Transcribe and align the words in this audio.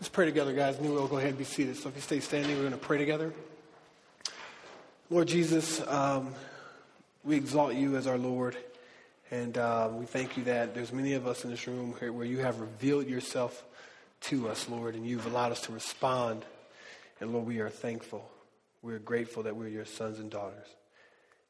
Let's 0.00 0.10
pray 0.10 0.26
together, 0.26 0.52
guys, 0.52 0.78
and 0.78 0.88
we'll 0.88 1.08
go 1.08 1.16
ahead 1.16 1.30
and 1.30 1.38
be 1.38 1.42
seated. 1.42 1.76
So 1.76 1.88
if 1.88 1.96
you 1.96 2.00
stay 2.00 2.20
standing, 2.20 2.54
we're 2.54 2.62
going 2.62 2.70
to 2.70 2.78
pray 2.78 2.98
together. 2.98 3.32
Lord 5.10 5.26
Jesus, 5.26 5.84
um, 5.88 6.36
we 7.24 7.34
exalt 7.34 7.74
you 7.74 7.96
as 7.96 8.06
our 8.06 8.16
Lord, 8.16 8.56
and 9.32 9.58
uh, 9.58 9.90
we 9.92 10.06
thank 10.06 10.36
you 10.36 10.44
that 10.44 10.72
there's 10.72 10.92
many 10.92 11.14
of 11.14 11.26
us 11.26 11.42
in 11.42 11.50
this 11.50 11.66
room 11.66 11.96
here 11.98 12.12
where 12.12 12.24
you 12.24 12.38
have 12.38 12.60
revealed 12.60 13.08
yourself 13.08 13.64
to 14.20 14.48
us, 14.48 14.68
Lord, 14.68 14.94
and 14.94 15.04
you've 15.04 15.26
allowed 15.26 15.50
us 15.50 15.62
to 15.62 15.72
respond. 15.72 16.44
And 17.18 17.32
Lord, 17.32 17.48
we 17.48 17.58
are 17.58 17.68
thankful. 17.68 18.30
We're 18.82 19.00
grateful 19.00 19.42
that 19.42 19.56
we're 19.56 19.66
your 19.66 19.84
sons 19.84 20.20
and 20.20 20.30
daughters. 20.30 20.68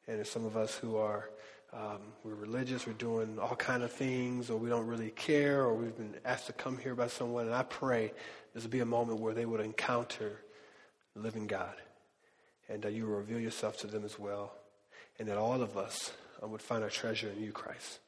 And 0.07 0.17
there's 0.17 0.31
some 0.31 0.47
of 0.47 0.57
us 0.57 0.75
who 0.75 0.97
are 0.97 1.29
um, 1.73 2.01
we're 2.25 2.35
religious, 2.35 2.87
we're 2.87 2.95
doing 2.95 3.39
all 3.39 3.55
kind 3.57 3.83
of 3.83 3.93
things, 3.93 4.49
or 4.49 4.57
we 4.57 4.71
don't 4.71 4.87
really 4.87 5.11
care, 5.11 5.63
or 5.63 5.75
we've 5.75 5.97
been 5.97 6.15
asked 6.25 6.47
to 6.47 6.53
come 6.53 6.79
here 6.79 6.95
by 6.95 7.09
someone. 7.09 7.47
And 7.47 7.55
I 7.55 7.63
pray 7.63 8.13
this 8.55 8.63
will 8.63 8.71
be 8.71 8.81
a 8.81 8.87
moment 8.87 9.21
where 9.21 9.35
they 9.35 9.45
would 9.45 9.61
encounter 9.61 10.41
the 11.15 11.21
living 11.21 11.47
God, 11.47 11.75
and 12.69 12.83
that 12.83 12.95
you 12.95 13.07
will 13.07 13.17
reveal 13.17 13.39
yourself 13.39 13.77
to 13.79 13.87
them 13.87 14.05
as 14.05 14.19
well, 14.19 14.55
and 15.19 15.29
that 15.29 15.37
all 15.37 15.61
of 15.61 15.77
us 15.77 16.13
um, 16.43 16.51
would 16.53 16.63
find 16.63 16.83
our 16.83 16.91
treasure 16.91 17.29
in 17.29 17.43
you, 17.43 17.53
Christ. 17.53 17.99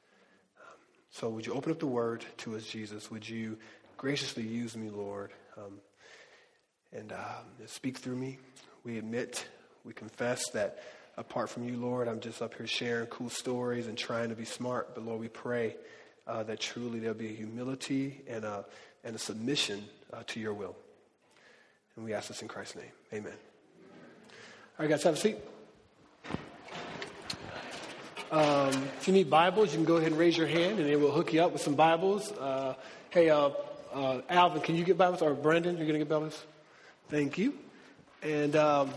Um, 0.58 0.78
so, 1.10 1.28
would 1.28 1.44
you 1.44 1.52
open 1.52 1.70
up 1.70 1.80
the 1.80 1.86
Word 1.86 2.24
to 2.38 2.56
us, 2.56 2.64
Jesus? 2.64 3.10
Would 3.10 3.28
you 3.28 3.58
graciously 3.98 4.44
use 4.44 4.74
me, 4.74 4.88
Lord, 4.88 5.32
um, 5.58 5.80
and 6.94 7.12
um, 7.12 7.66
speak 7.66 7.98
through 7.98 8.16
me? 8.16 8.38
We 8.84 8.96
admit, 8.96 9.46
we 9.84 9.92
confess 9.92 10.48
that 10.52 10.82
apart 11.20 11.50
from 11.50 11.68
you, 11.68 11.76
Lord. 11.76 12.08
I'm 12.08 12.18
just 12.18 12.40
up 12.40 12.54
here 12.54 12.66
sharing 12.66 13.06
cool 13.08 13.28
stories 13.28 13.86
and 13.86 13.96
trying 13.96 14.30
to 14.30 14.34
be 14.34 14.46
smart. 14.46 14.94
But 14.94 15.04
Lord, 15.04 15.20
we 15.20 15.28
pray 15.28 15.76
uh, 16.26 16.42
that 16.44 16.60
truly 16.60 16.98
there'll 16.98 17.14
be 17.14 17.28
a 17.28 17.36
humility 17.36 18.22
and 18.26 18.44
a, 18.44 18.64
and 19.04 19.14
a 19.14 19.18
submission 19.18 19.84
uh, 20.12 20.22
to 20.28 20.40
your 20.40 20.54
will. 20.54 20.74
And 21.94 22.06
we 22.06 22.14
ask 22.14 22.28
this 22.28 22.40
in 22.40 22.48
Christ's 22.48 22.76
name. 22.76 22.92
Amen. 23.12 23.34
All 24.78 24.86
right, 24.86 24.88
guys, 24.88 25.02
have 25.02 25.14
a 25.14 25.18
seat. 25.18 25.36
Um, 28.30 28.88
if 28.98 29.06
you 29.06 29.12
need 29.12 29.28
Bibles, 29.28 29.72
you 29.72 29.76
can 29.76 29.84
go 29.84 29.96
ahead 29.96 30.12
and 30.12 30.18
raise 30.18 30.38
your 30.38 30.46
hand, 30.46 30.78
and 30.78 30.88
it 30.88 30.98
will 30.98 31.10
hook 31.10 31.34
you 31.34 31.42
up 31.42 31.52
with 31.52 31.60
some 31.60 31.74
Bibles. 31.74 32.32
Uh, 32.32 32.74
hey, 33.10 33.28
uh, 33.28 33.50
uh, 33.92 34.22
Alvin, 34.30 34.62
can 34.62 34.74
you 34.74 34.84
get 34.84 34.96
Bibles? 34.96 35.20
Or 35.20 35.34
Brandon, 35.34 35.76
you're 35.76 35.86
going 35.86 35.98
to 35.98 36.04
get 36.04 36.08
Bibles? 36.08 36.42
Thank 37.10 37.36
you. 37.36 37.54
And 38.22 38.56
um, 38.56 38.94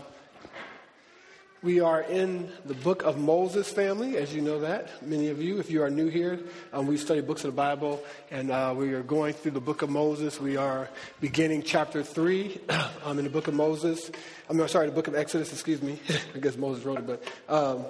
we 1.64 1.80
are 1.80 2.02
in 2.02 2.50
the 2.66 2.74
book 2.74 3.04
of 3.04 3.16
Moses 3.16 3.70
family, 3.70 4.18
as 4.18 4.34
you 4.34 4.42
know 4.42 4.60
that, 4.60 5.02
many 5.02 5.28
of 5.28 5.40
you. 5.40 5.58
If 5.58 5.70
you 5.70 5.82
are 5.82 5.88
new 5.88 6.08
here, 6.08 6.38
um, 6.74 6.86
we 6.86 6.98
study 6.98 7.22
books 7.22 7.42
of 7.42 7.52
the 7.52 7.56
Bible, 7.56 8.04
and 8.30 8.50
uh, 8.50 8.74
we 8.76 8.92
are 8.92 9.02
going 9.02 9.32
through 9.32 9.52
the 9.52 9.62
book 9.62 9.80
of 9.80 9.88
Moses. 9.88 10.38
We 10.38 10.58
are 10.58 10.90
beginning 11.22 11.62
chapter 11.62 12.02
3 12.02 12.60
um, 13.04 13.18
in 13.18 13.24
the 13.24 13.30
book 13.30 13.48
of 13.48 13.54
Moses. 13.54 14.10
I'm 14.50 14.68
sorry, 14.68 14.88
the 14.88 14.94
book 14.94 15.08
of 15.08 15.14
Exodus, 15.14 15.54
excuse 15.54 15.80
me. 15.80 15.98
I 16.34 16.38
guess 16.38 16.58
Moses 16.58 16.84
wrote 16.84 16.98
it, 16.98 17.06
but, 17.06 17.24
um, 17.48 17.86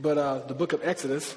but 0.00 0.16
uh, 0.16 0.38
the 0.46 0.54
book 0.54 0.72
of 0.72 0.80
Exodus. 0.82 1.34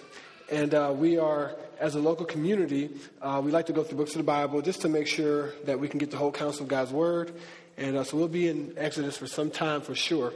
And 0.50 0.74
uh, 0.74 0.94
we 0.96 1.18
are, 1.18 1.58
as 1.82 1.96
a 1.96 2.00
local 2.00 2.26
community, 2.26 2.90
uh, 3.22 3.42
we 3.44 3.52
like 3.52 3.66
to 3.66 3.74
go 3.74 3.84
through 3.84 3.98
books 3.98 4.12
of 4.12 4.20
the 4.20 4.24
Bible 4.24 4.62
just 4.62 4.80
to 4.84 4.88
make 4.88 5.08
sure 5.08 5.52
that 5.66 5.78
we 5.78 5.90
can 5.90 6.00
get 6.00 6.10
the 6.10 6.18
whole 6.18 6.32
counsel 6.32 6.64
of 6.64 6.70
God's 6.70 6.94
Word. 6.94 7.34
And 7.76 7.98
uh, 7.98 8.06
so 8.06 8.16
we'll 8.16 8.30
be 8.30 8.48
in 8.48 8.76
Exodus 8.78 9.18
for 9.18 9.28
some 9.28 9.52
time 9.52 9.82
for 9.82 9.94
sure. 9.94 10.32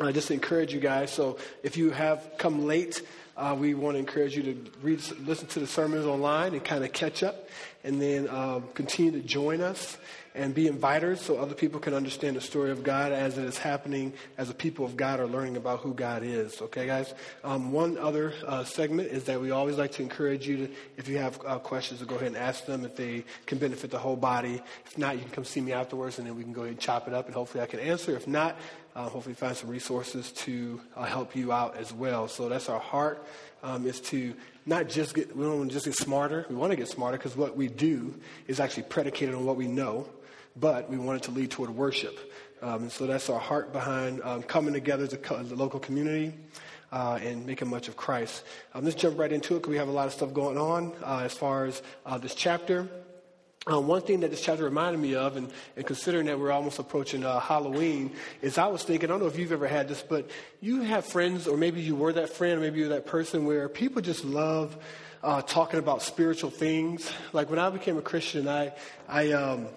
I 0.00 0.10
just 0.10 0.30
encourage 0.30 0.72
you 0.72 0.80
guys. 0.80 1.12
So 1.12 1.36
if 1.62 1.76
you 1.76 1.90
have 1.90 2.32
come 2.38 2.64
late, 2.66 3.02
uh, 3.36 3.54
we 3.58 3.74
want 3.74 3.96
to 3.96 3.98
encourage 3.98 4.34
you 4.34 4.42
to 4.42 4.70
read, 4.80 5.02
listen 5.26 5.48
to 5.48 5.60
the 5.60 5.66
sermons 5.66 6.06
online 6.06 6.54
and 6.54 6.64
kind 6.64 6.82
of 6.82 6.94
catch 6.94 7.22
up, 7.22 7.50
and 7.84 8.00
then 8.00 8.26
um, 8.30 8.64
continue 8.72 9.12
to 9.12 9.20
join 9.20 9.60
us 9.60 9.98
and 10.34 10.54
be 10.54 10.66
inviters 10.66 11.18
so 11.18 11.36
other 11.36 11.54
people 11.54 11.78
can 11.78 11.94
understand 11.94 12.36
the 12.36 12.40
story 12.40 12.70
of 12.70 12.82
God 12.82 13.12
as 13.12 13.36
it 13.38 13.44
is 13.44 13.58
happening 13.58 14.12
as 14.38 14.48
a 14.48 14.54
people 14.54 14.84
of 14.84 14.96
God 14.96 15.20
are 15.20 15.26
learning 15.26 15.56
about 15.56 15.80
who 15.80 15.92
God 15.92 16.22
is. 16.22 16.60
Okay, 16.62 16.86
guys? 16.86 17.12
Um, 17.44 17.72
one 17.72 17.98
other 17.98 18.32
uh, 18.46 18.64
segment 18.64 19.08
is 19.08 19.24
that 19.24 19.40
we 19.40 19.50
always 19.50 19.76
like 19.76 19.92
to 19.92 20.02
encourage 20.02 20.48
you 20.48 20.56
to, 20.56 20.72
if 20.96 21.08
you 21.08 21.18
have 21.18 21.38
uh, 21.46 21.58
questions, 21.58 22.00
to 22.00 22.06
go 22.06 22.16
ahead 22.16 22.28
and 22.28 22.36
ask 22.36 22.64
them 22.64 22.84
if 22.84 22.96
they 22.96 23.24
can 23.46 23.58
benefit 23.58 23.90
the 23.90 23.98
whole 23.98 24.16
body. 24.16 24.62
If 24.86 24.96
not, 24.96 25.16
you 25.16 25.22
can 25.22 25.30
come 25.30 25.44
see 25.44 25.60
me 25.60 25.72
afterwards 25.72 26.18
and 26.18 26.26
then 26.26 26.36
we 26.36 26.42
can 26.42 26.52
go 26.52 26.62
ahead 26.62 26.72
and 26.72 26.80
chop 26.80 27.08
it 27.08 27.14
up 27.14 27.26
and 27.26 27.34
hopefully 27.34 27.62
I 27.62 27.66
can 27.66 27.80
answer. 27.80 28.16
If 28.16 28.26
not, 28.26 28.56
uh, 28.94 29.08
hopefully 29.08 29.34
find 29.34 29.56
some 29.56 29.70
resources 29.70 30.32
to 30.32 30.80
uh, 30.96 31.04
help 31.04 31.34
you 31.34 31.52
out 31.52 31.76
as 31.76 31.92
well. 31.92 32.28
So 32.28 32.48
that's 32.48 32.68
our 32.68 32.80
heart 32.80 33.24
um, 33.62 33.86
is 33.86 34.00
to 34.00 34.34
not 34.66 34.88
just 34.88 35.14
get, 35.14 35.34
we 35.34 35.44
don't 35.44 35.68
just 35.68 35.86
get 35.86 35.94
smarter. 35.94 36.46
We 36.48 36.56
want 36.56 36.70
to 36.72 36.76
get 36.76 36.88
smarter 36.88 37.16
because 37.16 37.36
what 37.36 37.56
we 37.56 37.68
do 37.68 38.14
is 38.46 38.60
actually 38.60 38.84
predicated 38.84 39.34
on 39.34 39.44
what 39.44 39.56
we 39.56 39.66
know, 39.66 40.06
but 40.56 40.90
we 40.90 40.98
want 40.98 41.22
it 41.22 41.24
to 41.24 41.30
lead 41.30 41.50
toward 41.50 41.70
worship. 41.70 42.18
Um, 42.62 42.82
and 42.82 42.92
so 42.92 43.06
that's 43.06 43.28
our 43.28 43.40
heart 43.40 43.72
behind 43.72 44.22
um, 44.22 44.42
coming 44.42 44.72
together 44.72 45.04
as 45.04 45.12
a, 45.12 45.38
as 45.38 45.50
a 45.50 45.56
local 45.56 45.80
community. 45.80 46.34
Uh, 46.92 47.18
and 47.22 47.46
making 47.46 47.70
much 47.70 47.88
of 47.88 47.96
Christ. 47.96 48.44
Um, 48.74 48.84
let's 48.84 48.96
jump 48.96 49.18
right 49.18 49.32
into 49.32 49.54
it 49.54 49.60
because 49.60 49.70
we 49.70 49.78
have 49.78 49.88
a 49.88 49.92
lot 49.92 50.08
of 50.08 50.12
stuff 50.12 50.34
going 50.34 50.58
on 50.58 50.92
uh, 51.02 51.22
as 51.24 51.32
far 51.32 51.64
as 51.64 51.80
uh, 52.04 52.18
this 52.18 52.34
chapter. 52.34 52.86
Uh, 53.70 53.80
one 53.80 54.02
thing 54.02 54.20
that 54.20 54.30
this 54.30 54.42
chapter 54.42 54.64
reminded 54.64 55.00
me 55.00 55.14
of, 55.14 55.36
and, 55.36 55.50
and 55.76 55.86
considering 55.86 56.26
that 56.26 56.38
we're 56.38 56.50
almost 56.50 56.78
approaching 56.80 57.24
uh, 57.24 57.40
Halloween, 57.40 58.12
is 58.42 58.58
I 58.58 58.66
was 58.66 58.82
thinking, 58.82 59.08
I 59.08 59.12
don't 59.12 59.20
know 59.20 59.26
if 59.26 59.38
you've 59.38 59.52
ever 59.52 59.68
had 59.68 59.88
this, 59.88 60.02
but 60.02 60.28
you 60.60 60.82
have 60.82 61.06
friends, 61.06 61.46
or 61.46 61.56
maybe 61.56 61.80
you 61.80 61.94
were 61.94 62.12
that 62.12 62.30
friend, 62.30 62.58
or 62.58 62.60
maybe 62.60 62.80
you're 62.80 62.88
that 62.88 63.06
person 63.06 63.46
where 63.46 63.70
people 63.70 64.02
just 64.02 64.24
love 64.24 64.76
uh, 65.22 65.40
talking 65.40 65.78
about 65.78 66.02
spiritual 66.02 66.50
things. 66.50 67.10
Like 67.32 67.48
when 67.48 67.58
I 67.58 67.70
became 67.70 67.96
a 67.96 68.02
Christian, 68.02 68.48
I, 68.48 68.72
I, 69.08 69.30
um, 69.30 69.68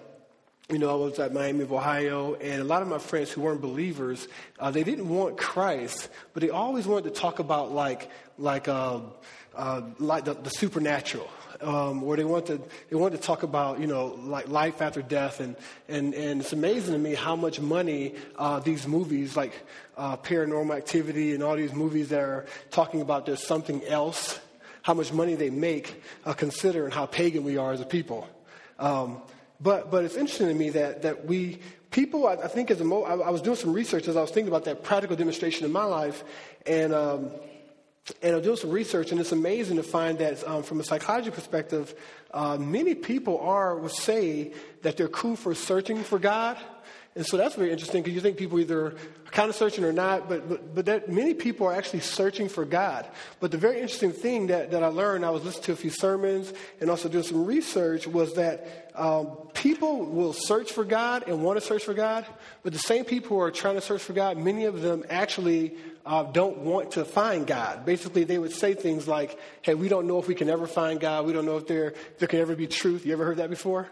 you 0.68 0.78
know, 0.78 0.90
I 0.90 0.94
was 0.94 1.18
at 1.18 1.32
Miami 1.32 1.62
of 1.62 1.72
Ohio, 1.72 2.34
and 2.34 2.60
a 2.60 2.64
lot 2.64 2.82
of 2.82 2.88
my 2.88 2.98
friends 2.98 3.30
who 3.30 3.40
weren't 3.42 3.60
believers, 3.60 4.26
uh, 4.58 4.70
they 4.70 4.82
didn't 4.82 5.08
want 5.08 5.36
Christ, 5.36 6.08
but 6.32 6.40
they 6.40 6.50
always 6.50 6.86
wanted 6.86 7.14
to 7.14 7.20
talk 7.20 7.38
about 7.38 7.72
like, 7.72 8.10
like, 8.36 8.66
um, 8.66 9.12
uh, 9.54 9.82
like 9.98 10.24
the, 10.24 10.34
the 10.34 10.50
supernatural 10.50 11.28
um, 11.60 12.02
where 12.02 12.16
they 12.16 12.24
want 12.24 12.46
to 12.46 12.60
they 12.90 13.10
to 13.10 13.18
talk 13.18 13.42
about 13.42 13.80
you 13.80 13.86
know 13.86 14.18
like 14.24 14.48
life 14.48 14.82
after 14.82 15.02
death 15.02 15.40
and 15.40 15.56
and 15.88 16.14
and 16.14 16.40
it's 16.40 16.52
amazing 16.52 16.92
to 16.92 16.98
me 16.98 17.14
how 17.14 17.36
much 17.36 17.60
money 17.60 18.14
uh, 18.36 18.58
these 18.60 18.86
movies 18.86 19.36
like 19.36 19.52
uh, 19.96 20.16
Paranormal 20.16 20.76
Activity 20.76 21.34
and 21.34 21.42
all 21.42 21.56
these 21.56 21.72
movies 21.72 22.10
that 22.10 22.20
are 22.20 22.46
talking 22.70 23.00
about 23.00 23.26
there's 23.26 23.46
something 23.46 23.82
else, 23.84 24.38
how 24.82 24.94
much 24.94 25.12
money 25.12 25.34
they 25.34 25.50
make, 25.50 26.02
uh, 26.24 26.34
considering 26.34 26.92
how 26.92 27.06
pagan 27.06 27.44
we 27.44 27.56
are 27.56 27.72
as 27.72 27.80
a 27.80 27.86
people. 27.86 28.28
Um, 28.78 29.22
but 29.60 29.90
but 29.90 30.04
it's 30.04 30.16
interesting 30.16 30.48
to 30.48 30.54
me 30.54 30.70
that 30.70 31.02
that 31.02 31.26
we 31.26 31.58
people 31.90 32.26
I, 32.26 32.34
I 32.34 32.48
think 32.48 32.70
as 32.70 32.80
a 32.80 32.84
mo- 32.84 33.04
I, 33.04 33.16
I, 33.16 33.30
was 33.30 33.42
doing 33.42 33.56
some 33.56 33.72
research 33.72 34.08
as 34.08 34.16
I 34.16 34.20
was 34.20 34.30
thinking 34.30 34.48
about 34.48 34.64
that 34.64 34.82
practical 34.82 35.16
demonstration 35.16 35.64
in 35.64 35.72
my 35.72 35.84
life 35.84 36.24
and. 36.66 36.92
Um, 36.92 37.30
and 38.22 38.36
I'm 38.36 38.42
doing 38.42 38.56
some 38.56 38.70
research, 38.70 39.10
and 39.10 39.20
it's 39.20 39.32
amazing 39.32 39.78
to 39.78 39.82
find 39.82 40.18
that 40.20 40.46
um, 40.46 40.62
from 40.62 40.78
a 40.78 40.84
psychology 40.84 41.32
perspective, 41.32 41.92
uh, 42.32 42.56
many 42.56 42.94
people 42.94 43.40
are 43.40 43.76
would 43.76 43.90
say 43.90 44.52
that 44.82 44.96
they're 44.96 45.08
cool 45.08 45.34
for 45.34 45.56
searching 45.56 46.04
for 46.04 46.20
God. 46.20 46.56
And 47.16 47.24
so 47.26 47.38
that's 47.38 47.54
very 47.54 47.72
interesting 47.72 48.02
because 48.02 48.14
you 48.14 48.20
think 48.20 48.36
people 48.36 48.60
either 48.60 48.88
are 48.88 48.94
kind 49.30 49.48
of 49.48 49.56
searching 49.56 49.84
or 49.84 49.92
not, 49.92 50.28
but, 50.28 50.46
but, 50.50 50.74
but 50.74 50.84
that 50.84 51.10
many 51.10 51.32
people 51.32 51.66
are 51.66 51.72
actually 51.72 52.00
searching 52.00 52.46
for 52.46 52.66
God. 52.66 53.06
But 53.40 53.50
the 53.50 53.56
very 53.56 53.76
interesting 53.80 54.12
thing 54.12 54.48
that, 54.48 54.70
that 54.72 54.82
I 54.82 54.88
learned, 54.88 55.24
I 55.24 55.30
was 55.30 55.42
listening 55.42 55.64
to 55.64 55.72
a 55.72 55.76
few 55.76 55.88
sermons 55.88 56.52
and 56.78 56.90
also 56.90 57.08
doing 57.08 57.24
some 57.24 57.46
research, 57.46 58.06
was 58.06 58.34
that 58.34 58.92
um, 58.94 59.28
people 59.54 60.04
will 60.04 60.34
search 60.34 60.72
for 60.72 60.84
God 60.84 61.26
and 61.26 61.42
want 61.42 61.58
to 61.58 61.64
search 61.64 61.84
for 61.84 61.94
God, 61.94 62.26
but 62.62 62.74
the 62.74 62.78
same 62.78 63.06
people 63.06 63.38
who 63.38 63.42
are 63.42 63.50
trying 63.50 63.76
to 63.76 63.80
search 63.80 64.02
for 64.02 64.12
God, 64.12 64.36
many 64.36 64.66
of 64.66 64.82
them 64.82 65.02
actually 65.08 65.74
uh, 66.04 66.22
don't 66.22 66.58
want 66.58 66.92
to 66.92 67.06
find 67.06 67.46
God. 67.46 67.86
Basically, 67.86 68.24
they 68.24 68.36
would 68.36 68.52
say 68.52 68.74
things 68.74 69.08
like, 69.08 69.38
hey, 69.62 69.74
we 69.74 69.88
don't 69.88 70.06
know 70.06 70.18
if 70.18 70.28
we 70.28 70.34
can 70.34 70.50
ever 70.50 70.66
find 70.66 71.00
God. 71.00 71.24
We 71.24 71.32
don't 71.32 71.46
know 71.46 71.56
if 71.56 71.66
there, 71.66 71.94
there 72.18 72.28
can 72.28 72.40
ever 72.40 72.54
be 72.54 72.66
truth. 72.66 73.06
You 73.06 73.14
ever 73.14 73.24
heard 73.24 73.38
that 73.38 73.48
before? 73.48 73.88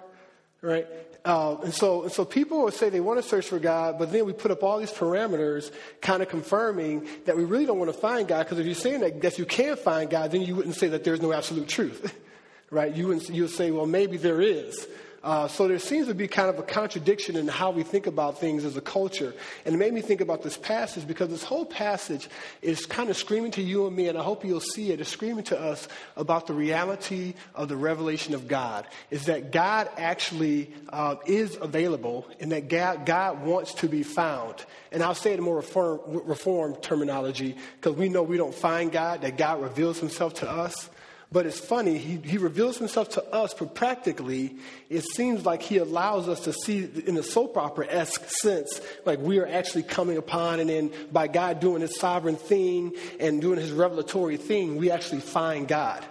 Right? 0.64 0.86
Uh, 1.26 1.58
and 1.62 1.74
so, 1.74 2.04
and 2.04 2.12
so 2.12 2.24
people 2.24 2.62
will 2.62 2.70
say 2.70 2.88
they 2.88 3.00
want 3.00 3.22
to 3.22 3.28
search 3.28 3.48
for 3.48 3.58
God, 3.58 3.98
but 3.98 4.10
then 4.10 4.24
we 4.24 4.32
put 4.32 4.50
up 4.50 4.62
all 4.62 4.78
these 4.78 4.90
parameters, 4.90 5.70
kind 6.00 6.22
of 6.22 6.30
confirming 6.30 7.06
that 7.26 7.36
we 7.36 7.44
really 7.44 7.66
don't 7.66 7.78
want 7.78 7.92
to 7.92 7.98
find 7.98 8.26
God. 8.26 8.44
Because 8.44 8.58
if 8.58 8.64
you're 8.64 8.74
saying 8.74 9.00
that, 9.00 9.20
that 9.20 9.38
you 9.38 9.44
can 9.44 9.76
find 9.76 10.08
God, 10.08 10.30
then 10.30 10.40
you 10.40 10.56
wouldn't 10.56 10.74
say 10.74 10.88
that 10.88 11.04
there's 11.04 11.20
no 11.20 11.34
absolute 11.34 11.68
truth, 11.68 12.18
right? 12.70 12.94
You 12.94 13.08
would 13.08 13.28
you 13.28 13.42
would 13.42 13.52
say, 13.52 13.70
well, 13.70 13.86
maybe 13.86 14.16
there 14.16 14.40
is. 14.40 14.86
Uh, 15.24 15.48
so 15.48 15.66
there 15.66 15.78
seems 15.78 16.06
to 16.06 16.14
be 16.14 16.28
kind 16.28 16.50
of 16.50 16.58
a 16.58 16.62
contradiction 16.62 17.34
in 17.34 17.48
how 17.48 17.70
we 17.70 17.82
think 17.82 18.06
about 18.06 18.38
things 18.38 18.62
as 18.62 18.76
a 18.76 18.80
culture. 18.82 19.32
And 19.64 19.74
it 19.74 19.78
made 19.78 19.94
me 19.94 20.02
think 20.02 20.20
about 20.20 20.42
this 20.42 20.58
passage 20.58 21.06
because 21.06 21.30
this 21.30 21.42
whole 21.42 21.64
passage 21.64 22.28
is 22.60 22.84
kind 22.84 23.08
of 23.08 23.16
screaming 23.16 23.50
to 23.52 23.62
you 23.62 23.86
and 23.86 23.96
me, 23.96 24.08
and 24.08 24.18
I 24.18 24.22
hope 24.22 24.44
you'll 24.44 24.60
see 24.60 24.92
it, 24.92 25.00
is 25.00 25.08
screaming 25.08 25.44
to 25.44 25.58
us 25.58 25.88
about 26.18 26.46
the 26.46 26.52
reality 26.52 27.32
of 27.54 27.70
the 27.70 27.76
revelation 27.76 28.34
of 28.34 28.48
God. 28.48 28.86
Is 29.10 29.24
that 29.24 29.50
God 29.50 29.88
actually 29.96 30.74
uh, 30.90 31.16
is 31.24 31.56
available 31.58 32.28
and 32.38 32.52
that 32.52 32.68
God, 32.68 33.06
God 33.06 33.46
wants 33.46 33.72
to 33.76 33.88
be 33.88 34.02
found. 34.02 34.62
And 34.92 35.02
I'll 35.02 35.14
say 35.14 35.32
it 35.32 35.38
in 35.38 35.44
more 35.44 35.56
reform, 35.56 36.00
reform 36.04 36.76
terminology 36.76 37.56
because 37.80 37.96
we 37.96 38.10
know 38.10 38.22
we 38.22 38.36
don't 38.36 38.54
find 38.54 38.92
God, 38.92 39.22
that 39.22 39.38
God 39.38 39.62
reveals 39.62 39.98
himself 39.98 40.34
to 40.34 40.50
us. 40.50 40.90
But 41.34 41.46
it's 41.46 41.58
funny, 41.58 41.98
he, 41.98 42.18
he 42.18 42.38
reveals 42.38 42.78
himself 42.78 43.08
to 43.10 43.24
us, 43.34 43.54
but 43.54 43.74
practically, 43.74 44.54
it 44.88 45.02
seems 45.02 45.44
like 45.44 45.62
he 45.62 45.78
allows 45.78 46.28
us 46.28 46.38
to 46.44 46.52
see 46.52 46.88
in 47.06 47.16
a 47.16 47.24
soap 47.24 47.56
opera 47.56 47.88
esque 47.90 48.30
sense, 48.30 48.80
like 49.04 49.18
we 49.18 49.40
are 49.40 49.46
actually 49.46 49.82
coming 49.82 50.16
upon, 50.16 50.60
and 50.60 50.70
then 50.70 50.92
by 51.10 51.26
God 51.26 51.58
doing 51.58 51.80
his 51.80 51.98
sovereign 51.98 52.36
thing 52.36 52.94
and 53.18 53.40
doing 53.40 53.58
his 53.58 53.72
revelatory 53.72 54.36
thing, 54.36 54.76
we 54.76 54.92
actually 54.92 55.22
find 55.22 55.66
God, 55.66 56.04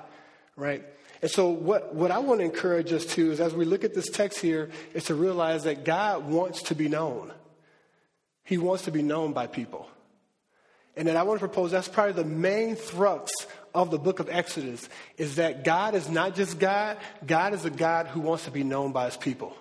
right? 0.58 0.84
And 1.22 1.32
so, 1.32 1.52
what, 1.52 1.96
what 1.96 2.12
I 2.12 2.20
want 2.20 2.42
to 2.42 2.44
encourage 2.44 2.92
us 2.92 3.06
to 3.16 3.32
is 3.32 3.40
as 3.40 3.54
we 3.56 3.64
look 3.64 3.86
at 3.86 3.94
this 3.94 4.10
text 4.10 4.40
here, 4.40 4.72
is 4.94 5.06
to 5.06 5.16
realize 5.16 5.64
that 5.64 5.86
God 5.86 6.26
wants 6.26 6.64
to 6.64 6.76
be 6.76 6.90
known. 6.90 7.32
He 8.44 8.58
wants 8.58 8.84
to 8.84 8.92
be 8.92 9.02
known 9.02 9.32
by 9.32 9.48
people. 9.48 9.88
And 10.98 11.08
then 11.08 11.16
I 11.16 11.24
want 11.24 11.40
to 11.40 11.48
propose 11.48 11.72
that's 11.72 11.88
probably 11.88 12.12
the 12.12 12.30
main 12.30 12.76
thrust 12.76 13.48
of 13.74 13.92
the 13.92 13.98
book 13.98 14.20
of 14.20 14.30
Exodus 14.30 14.88
is 15.18 15.36
that 15.36 15.64
God 15.64 15.96
is 15.96 16.10
not 16.10 16.36
just 16.36 16.60
God, 16.60 16.98
God 17.26 17.54
is 17.54 17.66
a 17.66 17.70
God 17.70 18.08
who 18.08 18.20
wants 18.20 18.46
to 18.46 18.52
be 18.52 18.64
known 18.64 18.92
by 18.92 19.06
his 19.06 19.18
people. 19.18 19.56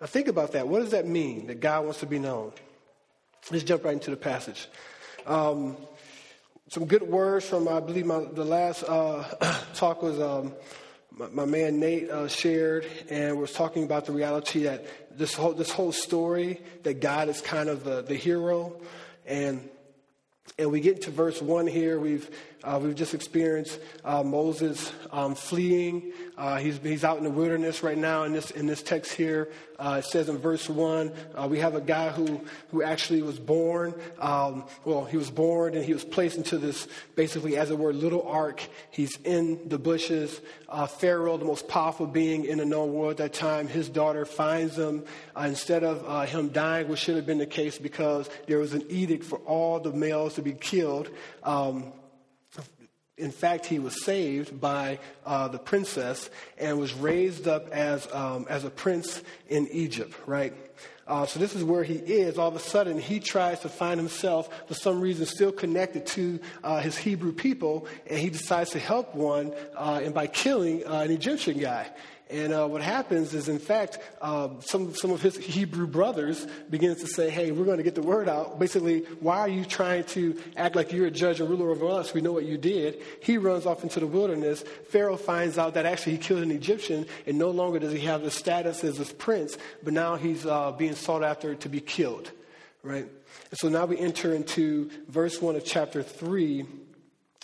Now, 0.00 0.06
think 0.06 0.28
about 0.28 0.52
that. 0.52 0.68
What 0.68 0.80
does 0.80 0.90
that 0.90 1.06
mean, 1.06 1.46
that 1.46 1.60
God 1.60 1.84
wants 1.84 2.00
to 2.00 2.06
be 2.06 2.18
known? 2.18 2.52
Let's 3.50 3.64
jump 3.64 3.84
right 3.84 3.94
into 3.94 4.10
the 4.10 4.16
passage. 4.16 4.68
Um, 5.26 5.76
some 6.68 6.86
good 6.86 7.02
words 7.02 7.46
from, 7.46 7.68
I 7.68 7.80
believe, 7.80 8.06
my, 8.06 8.24
the 8.32 8.44
last 8.44 8.82
uh, 8.82 9.22
talk 9.74 10.02
was 10.02 10.20
um, 10.20 10.52
my, 11.12 11.28
my, 11.28 11.44
man 11.44 11.80
Nate 11.80 12.10
uh, 12.10 12.28
shared, 12.28 12.86
and 13.08 13.38
was 13.38 13.52
talking 13.52 13.84
about 13.84 14.04
the 14.04 14.12
reality 14.12 14.64
that 14.64 15.16
this 15.16 15.32
whole, 15.32 15.52
this 15.52 15.70
whole 15.70 15.92
story, 15.92 16.60
that 16.82 17.00
God 17.00 17.28
is 17.28 17.40
kind 17.40 17.68
of 17.68 17.84
the, 17.84 18.02
the 18.02 18.16
hero. 18.16 18.80
And 19.24 19.68
and 20.58 20.72
we 20.72 20.80
get 20.80 21.02
to 21.02 21.10
verse 21.10 21.42
1 21.42 21.66
here. 21.66 21.98
We've, 22.00 22.30
uh, 22.66 22.80
we've 22.82 22.96
just 22.96 23.14
experienced 23.14 23.78
uh, 24.04 24.24
Moses 24.24 24.92
um, 25.12 25.36
fleeing. 25.36 26.12
Uh, 26.36 26.56
he's, 26.56 26.78
he's 26.78 27.04
out 27.04 27.16
in 27.16 27.22
the 27.22 27.30
wilderness 27.30 27.84
right 27.84 27.96
now 27.96 28.24
in 28.24 28.32
this, 28.32 28.50
in 28.50 28.66
this 28.66 28.82
text 28.82 29.12
here. 29.12 29.52
Uh, 29.78 30.00
it 30.00 30.04
says 30.04 30.28
in 30.28 30.36
verse 30.36 30.68
1, 30.68 31.12
uh, 31.34 31.46
we 31.48 31.60
have 31.60 31.76
a 31.76 31.80
guy 31.80 32.08
who, 32.08 32.40
who 32.72 32.82
actually 32.82 33.22
was 33.22 33.38
born. 33.38 33.94
Um, 34.18 34.64
well, 34.84 35.04
he 35.04 35.16
was 35.16 35.30
born 35.30 35.76
and 35.76 35.84
he 35.84 35.92
was 35.92 36.04
placed 36.04 36.36
into 36.36 36.58
this, 36.58 36.88
basically, 37.14 37.56
as 37.56 37.70
it 37.70 37.78
were, 37.78 37.92
little 37.92 38.26
ark. 38.26 38.60
He's 38.90 39.16
in 39.20 39.68
the 39.68 39.78
bushes. 39.78 40.40
Uh, 40.68 40.86
Pharaoh, 40.86 41.36
the 41.36 41.44
most 41.44 41.68
powerful 41.68 42.06
being 42.06 42.46
in 42.46 42.58
the 42.58 42.64
known 42.64 42.92
world 42.92 43.12
at 43.12 43.16
that 43.18 43.32
time, 43.32 43.68
his 43.68 43.88
daughter 43.88 44.24
finds 44.24 44.76
him. 44.76 45.04
Instead 45.38 45.84
of 45.84 46.28
him 46.28 46.48
dying, 46.48 46.88
which 46.88 46.98
should 46.98 47.14
have 47.14 47.26
been 47.26 47.38
the 47.38 47.46
case 47.46 47.78
because 47.78 48.28
there 48.48 48.58
was 48.58 48.72
an 48.72 48.82
edict 48.88 49.22
for 49.22 49.38
all 49.40 49.78
the 49.78 49.92
males 49.92 50.34
to 50.34 50.42
be 50.42 50.52
killed. 50.52 51.10
Um, 51.44 51.92
in 53.18 53.30
fact, 53.30 53.64
he 53.64 53.78
was 53.78 54.04
saved 54.04 54.60
by 54.60 54.98
uh, 55.24 55.48
the 55.48 55.58
princess 55.58 56.28
and 56.58 56.78
was 56.78 56.92
raised 56.92 57.48
up 57.48 57.68
as, 57.70 58.06
um, 58.12 58.46
as 58.50 58.64
a 58.64 58.70
prince 58.70 59.22
in 59.48 59.66
Egypt, 59.68 60.14
right? 60.26 60.52
Uh, 61.06 61.24
so 61.24 61.38
this 61.38 61.54
is 61.54 61.62
where 61.62 61.84
he 61.84 61.94
is. 61.94 62.36
All 62.36 62.48
of 62.48 62.56
a 62.56 62.60
sudden, 62.60 62.98
he 62.98 63.20
tries 63.20 63.60
to 63.60 63.68
find 63.68 63.98
himself, 63.98 64.50
for 64.66 64.74
some 64.74 65.00
reason, 65.00 65.24
still 65.24 65.52
connected 65.52 66.04
to 66.08 66.40
uh, 66.64 66.80
his 66.80 66.98
Hebrew 66.98 67.32
people, 67.32 67.86
and 68.06 68.18
he 68.18 68.28
decides 68.28 68.70
to 68.70 68.80
help 68.80 69.14
one, 69.14 69.54
uh, 69.76 70.00
and 70.02 70.12
by 70.12 70.26
killing 70.26 70.82
an 70.84 71.10
Egyptian 71.10 71.58
guy. 71.58 71.88
And 72.28 72.52
uh, 72.52 72.66
what 72.66 72.82
happens 72.82 73.34
is, 73.34 73.48
in 73.48 73.60
fact, 73.60 74.00
uh, 74.20 74.48
some, 74.58 74.94
some 74.94 75.12
of 75.12 75.22
his 75.22 75.36
Hebrew 75.36 75.86
brothers 75.86 76.44
begins 76.68 77.00
to 77.02 77.06
say, 77.06 77.30
hey, 77.30 77.52
we're 77.52 77.64
going 77.64 77.76
to 77.76 77.84
get 77.84 77.94
the 77.94 78.02
word 78.02 78.28
out. 78.28 78.58
Basically, 78.58 79.02
why 79.20 79.38
are 79.38 79.48
you 79.48 79.64
trying 79.64 80.02
to 80.04 80.36
act 80.56 80.74
like 80.74 80.92
you're 80.92 81.06
a 81.06 81.10
judge 81.10 81.40
and 81.40 81.48
ruler 81.48 81.70
over 81.70 81.86
us? 81.86 82.12
We 82.12 82.20
know 82.20 82.32
what 82.32 82.44
you 82.44 82.58
did. 82.58 83.00
He 83.22 83.38
runs 83.38 83.64
off 83.64 83.84
into 83.84 84.00
the 84.00 84.08
wilderness. 84.08 84.64
Pharaoh 84.90 85.16
finds 85.16 85.56
out 85.56 85.74
that 85.74 85.86
actually 85.86 86.12
he 86.12 86.18
killed 86.18 86.42
an 86.42 86.50
Egyptian, 86.50 87.06
and 87.26 87.38
no 87.38 87.50
longer 87.50 87.78
does 87.78 87.92
he 87.92 88.00
have 88.00 88.22
the 88.22 88.30
status 88.32 88.82
as 88.82 88.98
a 88.98 89.14
prince, 89.14 89.56
but 89.84 89.92
now 89.92 90.16
he's 90.16 90.44
uh, 90.44 90.72
being 90.72 90.96
sought 90.96 91.22
after 91.22 91.54
to 91.54 91.68
be 91.68 91.80
killed, 91.80 92.32
right? 92.82 93.06
And 93.50 93.58
so 93.58 93.68
now 93.68 93.86
we 93.86 93.98
enter 93.98 94.34
into 94.34 94.90
verse 95.08 95.40
1 95.40 95.54
of 95.54 95.64
chapter 95.64 96.02
3 96.02 96.66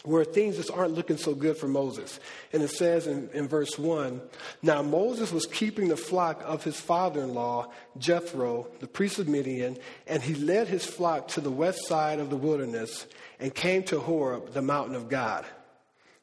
where 0.04 0.24
things 0.24 0.56
just 0.56 0.70
aren't 0.70 0.94
looking 0.94 1.16
so 1.16 1.34
good 1.34 1.56
for 1.56 1.68
Moses. 1.68 2.18
And 2.52 2.62
it 2.62 2.70
says 2.70 3.06
in, 3.06 3.28
in 3.32 3.48
verse 3.48 3.78
1 3.78 4.20
Now 4.62 4.82
Moses 4.82 5.32
was 5.32 5.46
keeping 5.46 5.88
the 5.88 5.96
flock 5.96 6.42
of 6.44 6.64
his 6.64 6.80
father 6.80 7.22
in 7.22 7.34
law, 7.34 7.70
Jethro, 7.98 8.68
the 8.80 8.88
priest 8.88 9.18
of 9.18 9.28
Midian, 9.28 9.78
and 10.06 10.22
he 10.22 10.34
led 10.34 10.68
his 10.68 10.84
flock 10.84 11.28
to 11.28 11.40
the 11.40 11.50
west 11.50 11.86
side 11.86 12.18
of 12.18 12.30
the 12.30 12.36
wilderness 12.36 13.06
and 13.38 13.54
came 13.54 13.82
to 13.84 14.00
Horeb, 14.00 14.52
the 14.52 14.62
mountain 14.62 14.94
of 14.94 15.08
God. 15.08 15.44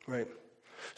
Right? 0.07 0.27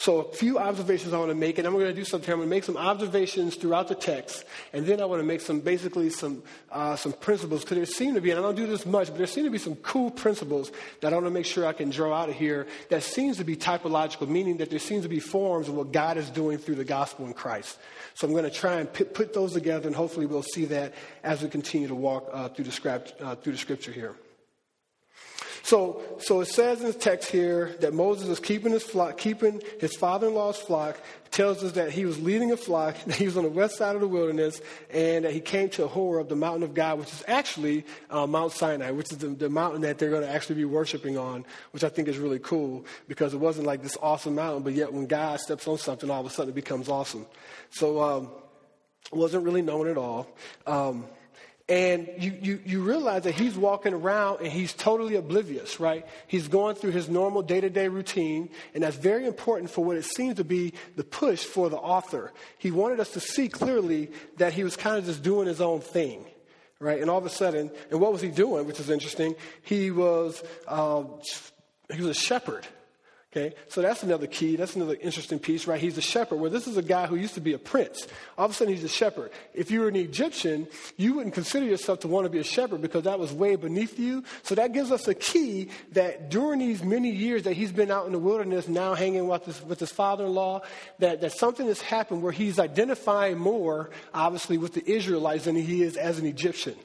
So, 0.01 0.21
a 0.21 0.33
few 0.33 0.57
observations 0.57 1.13
I 1.13 1.19
want 1.19 1.29
to 1.29 1.35
make, 1.35 1.59
and 1.59 1.67
I'm 1.67 1.75
going 1.75 1.85
to 1.85 1.93
do 1.93 2.03
something. 2.03 2.31
I'm 2.31 2.39
going 2.39 2.49
to 2.49 2.55
make 2.55 2.63
some 2.63 2.75
observations 2.75 3.55
throughout 3.55 3.87
the 3.87 3.93
text, 3.93 4.45
and 4.73 4.83
then 4.83 4.99
I 4.99 5.05
want 5.05 5.19
to 5.19 5.23
make 5.23 5.41
some 5.41 5.59
basically 5.59 6.09
some 6.09 6.41
uh, 6.71 6.95
some 6.95 7.13
principles 7.13 7.61
because 7.61 7.77
there 7.77 7.85
seem 7.85 8.15
to 8.15 8.19
be, 8.19 8.31
and 8.31 8.39
I 8.39 8.41
don't 8.41 8.55
do 8.55 8.65
this 8.65 8.83
much, 8.87 9.09
but 9.09 9.19
there 9.19 9.27
seem 9.27 9.43
to 9.43 9.51
be 9.51 9.59
some 9.59 9.75
cool 9.75 10.09
principles 10.09 10.71
that 11.01 11.13
I 11.13 11.17
want 11.17 11.27
to 11.27 11.31
make 11.31 11.45
sure 11.45 11.67
I 11.67 11.73
can 11.73 11.91
draw 11.91 12.19
out 12.19 12.29
of 12.29 12.35
here. 12.35 12.65
That 12.89 13.03
seems 13.03 13.37
to 13.37 13.43
be 13.43 13.55
typological, 13.55 14.27
meaning 14.27 14.57
that 14.57 14.71
there 14.71 14.79
seems 14.79 15.03
to 15.03 15.07
be 15.07 15.19
forms 15.19 15.67
of 15.67 15.75
what 15.75 15.91
God 15.91 16.17
is 16.17 16.31
doing 16.31 16.57
through 16.57 16.75
the 16.75 16.83
gospel 16.83 17.27
in 17.27 17.35
Christ. 17.35 17.77
So, 18.15 18.25
I'm 18.25 18.33
going 18.33 18.45
to 18.45 18.49
try 18.49 18.79
and 18.79 18.91
put, 18.91 19.13
put 19.13 19.35
those 19.35 19.53
together, 19.53 19.85
and 19.85 19.95
hopefully, 19.95 20.25
we'll 20.25 20.41
see 20.41 20.65
that 20.65 20.95
as 21.23 21.43
we 21.43 21.49
continue 21.49 21.89
to 21.89 21.93
walk 21.93 22.27
uh, 22.33 22.49
through 22.49 22.65
the 22.65 22.71
script, 22.71 23.13
uh, 23.21 23.35
through 23.35 23.51
the 23.51 23.59
scripture 23.59 23.91
here. 23.91 24.15
So, 25.63 26.01
so 26.19 26.41
it 26.41 26.47
says 26.47 26.81
in 26.81 26.87
the 26.87 26.93
text 26.93 27.29
here 27.29 27.75
that 27.81 27.93
Moses 27.93 28.27
is 28.27 28.39
keeping 28.39 28.71
his 28.71 28.83
flock, 28.83 29.17
keeping 29.17 29.61
his 29.79 29.95
father-in-law's 29.95 30.57
flock. 30.57 30.99
It 31.25 31.31
tells 31.31 31.63
us 31.63 31.73
that 31.73 31.91
he 31.91 32.05
was 32.05 32.19
leading 32.19 32.51
a 32.51 32.57
flock, 32.57 32.95
that 33.05 33.15
he 33.15 33.25
was 33.25 33.37
on 33.37 33.43
the 33.43 33.49
west 33.49 33.77
side 33.77 33.95
of 33.95 34.01
the 34.01 34.07
wilderness, 34.07 34.61
and 34.91 35.25
that 35.25 35.33
he 35.33 35.39
came 35.39 35.69
to 35.71 35.87
Horeb, 35.87 36.29
the 36.29 36.35
mountain 36.35 36.63
of 36.63 36.73
God, 36.73 36.99
which 36.99 37.13
is 37.13 37.23
actually 37.27 37.85
uh, 38.09 38.25
Mount 38.25 38.53
Sinai, 38.53 38.91
which 38.91 39.11
is 39.11 39.19
the, 39.19 39.27
the 39.27 39.49
mountain 39.49 39.81
that 39.81 39.99
they're 39.99 40.09
going 40.09 40.23
to 40.23 40.29
actually 40.29 40.55
be 40.55 40.65
worshiping 40.65 41.17
on, 41.17 41.45
which 41.71 41.83
I 41.83 41.89
think 41.89 42.07
is 42.07 42.17
really 42.17 42.39
cool 42.39 42.85
because 43.07 43.33
it 43.33 43.39
wasn't 43.39 43.67
like 43.67 43.83
this 43.83 43.97
awesome 44.01 44.35
mountain, 44.35 44.63
but 44.63 44.73
yet 44.73 44.91
when 44.91 45.05
God 45.05 45.39
steps 45.39 45.67
on 45.67 45.77
something, 45.77 46.09
all 46.09 46.21
of 46.21 46.25
a 46.25 46.29
sudden 46.29 46.51
it 46.51 46.55
becomes 46.55 46.89
awesome. 46.89 47.25
So, 47.69 48.01
um, 48.01 48.29
wasn't 49.11 49.43
really 49.43 49.61
known 49.61 49.87
at 49.87 49.97
all. 49.97 50.27
Um, 50.65 51.05
and 51.71 52.09
you, 52.17 52.37
you, 52.41 52.59
you 52.65 52.81
realize 52.81 53.23
that 53.23 53.35
he's 53.35 53.55
walking 53.55 53.93
around 53.93 54.41
and 54.41 54.51
he's 54.51 54.73
totally 54.73 55.15
oblivious, 55.15 55.79
right? 55.79 56.05
He's 56.27 56.49
going 56.49 56.75
through 56.75 56.91
his 56.91 57.07
normal 57.07 57.43
day 57.43 57.61
to 57.61 57.69
day 57.69 57.87
routine, 57.87 58.49
and 58.73 58.83
that's 58.83 58.97
very 58.97 59.25
important 59.25 59.71
for 59.71 59.85
what 59.85 59.95
it 59.95 60.03
seems 60.03 60.35
to 60.35 60.43
be 60.43 60.73
the 60.97 61.05
push 61.05 61.45
for 61.45 61.69
the 61.69 61.77
author. 61.77 62.33
He 62.57 62.71
wanted 62.71 62.99
us 62.99 63.11
to 63.11 63.21
see 63.21 63.47
clearly 63.47 64.11
that 64.35 64.51
he 64.51 64.65
was 64.65 64.75
kind 64.75 64.97
of 64.97 65.05
just 65.05 65.23
doing 65.23 65.47
his 65.47 65.61
own 65.61 65.79
thing, 65.79 66.25
right? 66.79 66.99
And 66.99 67.09
all 67.09 67.19
of 67.19 67.25
a 67.25 67.29
sudden, 67.29 67.71
and 67.89 68.01
what 68.01 68.11
was 68.11 68.21
he 68.21 68.31
doing, 68.31 68.67
which 68.67 68.81
is 68.81 68.89
interesting? 68.89 69.35
He 69.61 69.91
was 69.91 70.43
uh, 70.67 71.05
He 71.93 72.01
was 72.01 72.17
a 72.17 72.19
shepherd. 72.19 72.67
Okay, 73.33 73.55
so 73.69 73.81
that's 73.81 74.03
another 74.03 74.27
key. 74.27 74.57
That's 74.57 74.75
another 74.75 74.97
interesting 74.99 75.39
piece, 75.39 75.65
right? 75.65 75.79
He's 75.79 75.97
a 75.97 76.01
shepherd. 76.01 76.35
Where 76.35 76.49
this 76.49 76.67
is 76.67 76.75
a 76.75 76.81
guy 76.81 77.07
who 77.07 77.15
used 77.15 77.35
to 77.35 77.39
be 77.39 77.53
a 77.53 77.57
prince. 77.57 78.05
All 78.37 78.43
of 78.43 78.51
a 78.51 78.53
sudden, 78.53 78.73
he's 78.73 78.83
a 78.83 78.89
shepherd. 78.89 79.31
If 79.53 79.71
you 79.71 79.79
were 79.79 79.87
an 79.87 79.95
Egyptian, 79.95 80.67
you 80.97 81.13
wouldn't 81.13 81.33
consider 81.33 81.65
yourself 81.65 82.01
to 82.01 82.09
want 82.09 82.25
to 82.25 82.29
be 82.29 82.39
a 82.39 82.43
shepherd 82.43 82.81
because 82.81 83.05
that 83.05 83.19
was 83.19 83.31
way 83.31 83.55
beneath 83.55 83.97
you. 83.97 84.25
So 84.43 84.55
that 84.55 84.73
gives 84.73 84.91
us 84.91 85.07
a 85.07 85.13
key 85.13 85.69
that 85.93 86.29
during 86.29 86.59
these 86.59 86.83
many 86.83 87.09
years 87.09 87.43
that 87.43 87.53
he's 87.53 87.71
been 87.71 87.89
out 87.89 88.05
in 88.05 88.11
the 88.11 88.19
wilderness, 88.19 88.67
now 88.67 88.95
hanging 88.95 89.29
with 89.29 89.45
his, 89.45 89.63
with 89.63 89.79
his 89.79 89.93
father-in-law, 89.93 90.63
that, 90.99 91.21
that 91.21 91.31
something 91.31 91.67
has 91.67 91.79
happened 91.79 92.23
where 92.23 92.33
he's 92.33 92.59
identifying 92.59 93.37
more, 93.37 93.91
obviously, 94.13 94.57
with 94.57 94.73
the 94.73 94.91
Israelites 94.91 95.45
than 95.45 95.55
he 95.55 95.83
is 95.83 95.95
as 95.95 96.19
an 96.19 96.25
Egyptian. 96.25 96.75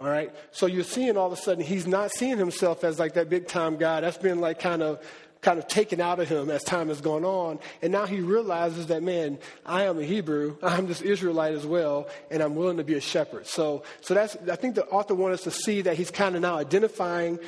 All 0.00 0.08
right. 0.08 0.34
So 0.50 0.66
you're 0.66 0.82
seeing 0.82 1.16
all 1.16 1.26
of 1.26 1.32
a 1.32 1.36
sudden 1.36 1.62
he's 1.62 1.86
not 1.86 2.10
seeing 2.10 2.38
himself 2.38 2.82
as 2.82 2.98
like 2.98 3.14
that 3.14 3.28
big 3.28 3.46
time 3.46 3.76
guy. 3.76 4.00
That's 4.00 4.16
been 4.16 4.40
like 4.40 4.58
kind 4.58 4.82
of 4.82 4.98
kind 5.40 5.58
of 5.58 5.66
taken 5.68 6.00
out 6.00 6.20
of 6.20 6.28
him 6.28 6.50
as 6.50 6.62
time 6.62 6.88
has 6.88 7.00
gone 7.00 7.24
on. 7.24 7.58
And 7.82 7.92
now 7.92 8.06
he 8.06 8.20
realizes 8.20 8.86
that, 8.88 9.02
man, 9.02 9.38
I 9.64 9.84
am 9.84 9.98
a 9.98 10.02
Hebrew. 10.02 10.56
I'm 10.62 10.86
this 10.86 11.00
Israelite 11.00 11.54
as 11.54 11.66
well, 11.66 12.08
and 12.30 12.42
I'm 12.42 12.54
willing 12.54 12.76
to 12.76 12.84
be 12.84 12.94
a 12.94 13.00
shepherd. 13.00 13.46
So, 13.46 13.82
so 14.00 14.14
that's, 14.14 14.36
I 14.50 14.56
think 14.56 14.74
the 14.74 14.86
author 14.86 15.14
wants 15.14 15.46
us 15.46 15.54
to 15.54 15.62
see 15.62 15.82
that 15.82 15.96
he's 15.96 16.10
kind 16.10 16.36
of 16.36 16.42
now 16.42 16.56
identifying 16.56 17.38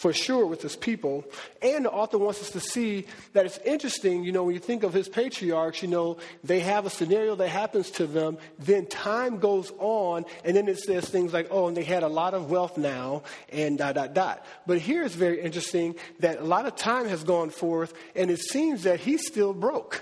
for 0.00 0.14
sure 0.14 0.46
with 0.46 0.62
his 0.62 0.76
people. 0.76 1.26
And 1.60 1.84
the 1.84 1.90
author 1.90 2.16
wants 2.16 2.40
us 2.40 2.48
to 2.52 2.60
see 2.60 3.06
that 3.34 3.44
it's 3.44 3.58
interesting, 3.66 4.24
you 4.24 4.32
know, 4.32 4.44
when 4.44 4.54
you 4.54 4.58
think 4.58 4.82
of 4.82 4.94
his 4.94 5.10
patriarchs, 5.10 5.82
you 5.82 5.88
know, 5.88 6.16
they 6.42 6.60
have 6.60 6.86
a 6.86 6.90
scenario 6.90 7.34
that 7.34 7.48
happens 7.48 7.90
to 7.90 8.06
them, 8.06 8.38
then 8.58 8.86
time 8.86 9.40
goes 9.40 9.70
on, 9.78 10.24
and 10.42 10.56
then 10.56 10.68
it 10.68 10.78
says 10.78 11.06
things 11.06 11.34
like, 11.34 11.48
oh, 11.50 11.68
and 11.68 11.76
they 11.76 11.84
had 11.84 12.02
a 12.02 12.08
lot 12.08 12.32
of 12.32 12.50
wealth 12.50 12.78
now, 12.78 13.24
and 13.50 13.76
dot, 13.76 13.94
dot, 13.94 14.14
dot. 14.14 14.46
But 14.66 14.78
here 14.78 15.02
it's 15.02 15.14
very 15.14 15.38
interesting 15.38 15.94
that 16.20 16.40
a 16.40 16.44
lot 16.44 16.64
of 16.64 16.76
time 16.76 17.06
has 17.06 17.22
gone 17.22 17.50
forth, 17.50 17.92
and 18.16 18.30
it 18.30 18.40
seems 18.40 18.84
that 18.84 19.00
he's 19.00 19.26
still 19.26 19.52
broke. 19.52 20.00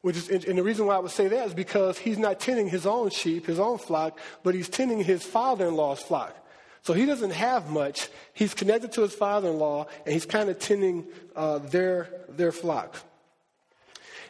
Which 0.00 0.16
is, 0.16 0.28
and 0.28 0.58
the 0.58 0.64
reason 0.64 0.86
why 0.86 0.96
I 0.96 0.98
would 0.98 1.12
say 1.12 1.28
that 1.28 1.46
is 1.46 1.54
because 1.54 1.98
he's 1.98 2.18
not 2.18 2.40
tending 2.40 2.68
his 2.68 2.84
own 2.84 3.10
sheep, 3.10 3.46
his 3.46 3.60
own 3.60 3.78
flock, 3.78 4.18
but 4.42 4.56
he's 4.56 4.68
tending 4.68 5.04
his 5.04 5.22
father 5.22 5.68
in 5.68 5.76
law's 5.76 6.02
flock. 6.02 6.34
So 6.82 6.92
he 6.92 7.06
doesn't 7.06 7.32
have 7.32 7.70
much. 7.70 8.08
He's 8.32 8.54
connected 8.54 8.92
to 8.92 9.02
his 9.02 9.14
father 9.14 9.50
in 9.50 9.58
law, 9.58 9.86
and 10.04 10.12
he's 10.12 10.26
kind 10.26 10.48
of 10.48 10.58
tending 10.58 11.06
uh, 11.36 11.58
their, 11.58 12.08
their 12.28 12.52
flock. 12.52 12.96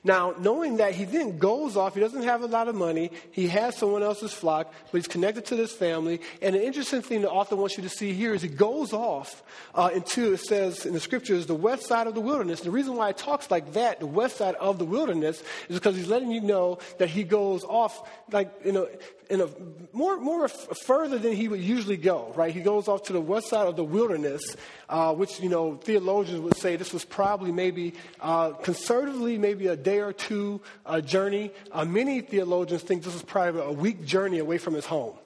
Now, 0.04 0.34
knowing 0.38 0.76
that 0.76 0.94
he 0.94 1.04
then 1.04 1.38
goes 1.38 1.76
off, 1.76 1.94
he 1.94 2.00
doesn't 2.00 2.22
have 2.22 2.42
a 2.42 2.46
lot 2.46 2.68
of 2.68 2.74
money, 2.74 3.10
he 3.32 3.48
has 3.48 3.76
someone 3.76 4.02
else's 4.02 4.32
flock, 4.32 4.72
but 4.90 4.98
he's 4.98 5.08
connected 5.08 5.44
to 5.46 5.56
this 5.56 5.72
family. 5.72 6.20
And 6.40 6.54
an 6.54 6.62
interesting 6.62 7.02
thing 7.02 7.22
the 7.22 7.30
author 7.30 7.56
wants 7.56 7.76
you 7.76 7.82
to 7.82 7.88
see 7.88 8.12
here 8.12 8.32
is 8.32 8.42
he 8.42 8.48
goes 8.48 8.92
off 8.92 9.42
uh, 9.74 9.90
into, 9.92 10.34
it 10.34 10.40
says 10.40 10.86
in 10.86 10.94
the 10.94 11.00
scriptures, 11.00 11.46
the 11.46 11.54
west 11.54 11.86
side 11.86 12.06
of 12.06 12.14
the 12.14 12.20
wilderness. 12.20 12.60
The 12.60 12.70
reason 12.70 12.94
why 12.94 13.10
it 13.10 13.16
talks 13.16 13.50
like 13.50 13.72
that, 13.72 14.00
the 14.00 14.06
west 14.06 14.36
side 14.36 14.54
of 14.56 14.78
the 14.78 14.84
wilderness, 14.84 15.42
is 15.68 15.76
because 15.76 15.96
he's 15.96 16.08
letting 16.08 16.30
you 16.30 16.40
know 16.40 16.78
that 16.98 17.08
he 17.08 17.24
goes 17.24 17.64
off, 17.64 18.08
like, 18.30 18.52
you 18.64 18.72
know, 18.72 18.88
in 19.30 19.40
a 19.40 19.48
more 19.92 20.18
more 20.18 20.48
further 20.48 21.18
than 21.18 21.32
he 21.32 21.48
would 21.48 21.60
usually 21.60 21.96
go. 21.96 22.32
Right, 22.34 22.52
he 22.52 22.60
goes 22.60 22.88
off 22.88 23.04
to 23.04 23.12
the 23.12 23.20
west 23.20 23.48
side 23.48 23.66
of 23.66 23.76
the 23.76 23.84
wilderness, 23.84 24.56
uh, 24.88 25.14
which 25.14 25.40
you 25.40 25.48
know 25.48 25.76
theologians 25.76 26.40
would 26.40 26.56
say 26.56 26.76
this 26.76 26.92
was 26.92 27.04
probably 27.04 27.52
maybe 27.52 27.94
uh, 28.20 28.50
conservatively 28.52 29.38
maybe 29.38 29.66
a 29.66 29.76
day 29.76 30.00
or 30.00 30.12
two 30.12 30.60
uh, 30.86 31.00
journey. 31.00 31.50
Uh, 31.72 31.84
many 31.84 32.20
theologians 32.20 32.82
think 32.82 33.02
this 33.02 33.12
was 33.12 33.22
probably 33.22 33.60
a 33.60 33.72
week 33.72 34.04
journey 34.04 34.38
away 34.38 34.58
from 34.58 34.74
his 34.74 34.86
home. 34.86 35.16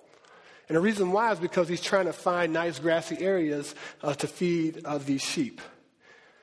And 0.69 0.77
the 0.77 0.81
reason 0.81 1.13
why 1.13 1.33
is 1.33 1.39
because 1.39 1.69
he's 1.69 1.83
trying 1.83 2.07
to 2.07 2.13
find 2.13 2.53
nice 2.53 2.79
grassy 2.79 3.19
areas 3.19 3.75
uh, 4.03 4.15
to 4.15 4.27
feed 4.27 4.83
uh, 4.85 4.99
these 4.99 5.23
sheep. 5.23 5.61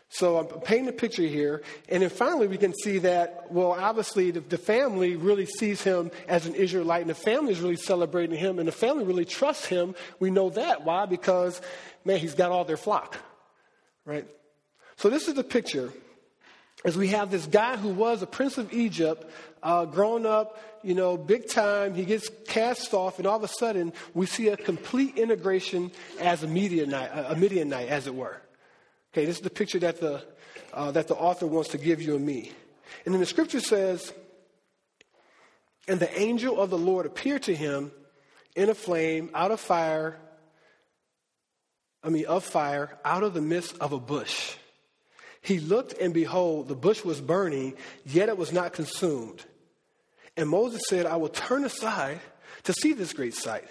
So 0.10 0.38
I'm 0.38 0.48
painting 0.62 0.90
a 0.90 0.92
picture 0.92 1.24
here. 1.24 1.62
And 1.88 2.02
then 2.02 2.10
finally, 2.10 2.48
we 2.48 2.58
can 2.58 2.74
see 2.74 2.98
that, 3.00 3.52
well, 3.52 3.72
obviously, 3.72 4.32
the, 4.32 4.40
the, 4.40 4.58
family 4.58 5.16
really 5.16 5.46
sees 5.46 5.84
him 5.84 6.10
as 6.28 6.48
an 6.48 6.56
Israelite, 6.56 7.02
and 7.02 7.10
the 7.10 7.16
family 7.16 7.52
is 7.52 7.60
really 7.60 7.76
celebrating 7.76 8.38
him, 8.38 8.58
and 8.58 8.68
the 8.68 8.74
family 8.74 9.04
really 9.04 9.26
trusts 9.26 9.68
him. 9.68 9.94
We 10.20 10.32
know 10.32 10.50
that. 10.50 10.84
Why? 10.84 11.06
Because, 11.06 11.62
man, 12.06 12.18
he's 12.18 12.34
got 12.34 12.52
all 12.52 12.66
their 12.66 12.78
flock, 12.78 13.18
right? 14.04 14.28
So 14.98 15.12
this 15.12 15.28
is 15.28 15.36
the 15.36 15.44
picture. 15.44 15.94
As 16.84 16.98
we 16.98 17.10
have 17.10 17.30
this 17.30 17.46
guy 17.46 17.78
who 17.78 17.90
was 17.90 18.24
a 18.24 18.28
prince 18.28 18.58
of 18.58 18.74
Egypt, 18.74 19.30
uh, 19.62 19.86
grown 19.86 20.26
up, 20.26 20.58
you 20.82 20.96
know, 20.96 21.18
big 21.18 21.50
time, 21.50 21.94
he 21.94 22.06
gets 22.06 22.30
cast 22.48 22.94
off, 22.94 23.20
and 23.20 23.28
all 23.28 23.38
of 23.38 23.44
a 23.44 23.48
sudden, 23.48 23.94
we 24.16 24.26
see 24.26 24.48
a 24.48 24.58
complete 24.58 25.18
integration 25.18 25.92
as 26.20 26.42
a 26.42 26.48
Midianite, 26.48 27.12
a 27.14 27.36
Midianite, 27.36 27.90
as 27.90 28.08
it 28.08 28.16
were. 28.16 28.42
This 29.26 29.38
is 29.38 29.42
the 29.42 29.50
picture 29.50 29.80
that 29.80 30.00
the, 30.00 30.24
uh, 30.74 30.92
that 30.92 31.08
the 31.08 31.16
author 31.16 31.48
wants 31.48 31.70
to 31.70 31.78
give 31.78 32.02
you 32.02 32.16
and 32.16 32.26
me. 32.26 32.52
And 33.06 33.14
then 33.14 33.20
the 33.20 33.26
scripture 33.26 33.60
says, 33.60 34.14
And 35.88 36.00
the 36.00 36.20
angel 36.20 36.60
of 36.60 36.70
the 36.70 36.78
Lord 36.78 37.06
appeared 37.06 37.44
to 37.44 37.56
him 37.56 37.92
in 38.56 38.70
a 38.70 38.76
flame 38.76 39.30
out 39.34 39.52
of 39.52 39.60
fire, 39.60 40.20
I 42.04 42.10
mean, 42.10 42.26
of 42.26 42.44
fire, 42.44 42.98
out 43.04 43.24
of 43.24 43.34
the 43.34 43.42
midst 43.42 43.78
of 43.80 43.92
a 43.92 44.00
bush. 44.00 44.56
He 45.42 45.60
looked, 45.60 45.94
and 45.94 46.14
behold, 46.14 46.68
the 46.68 46.76
bush 46.76 47.04
was 47.04 47.22
burning, 47.22 47.76
yet 48.06 48.30
it 48.30 48.38
was 48.38 48.52
not 48.52 48.74
consumed. 48.74 49.44
And 50.36 50.50
Moses 50.50 50.82
said, 50.88 51.06
I 51.06 51.16
will 51.16 51.30
turn 51.30 51.64
aside 51.64 52.20
to 52.64 52.74
see 52.74 52.94
this 52.94 53.14
great 53.14 53.34
sight. 53.34 53.68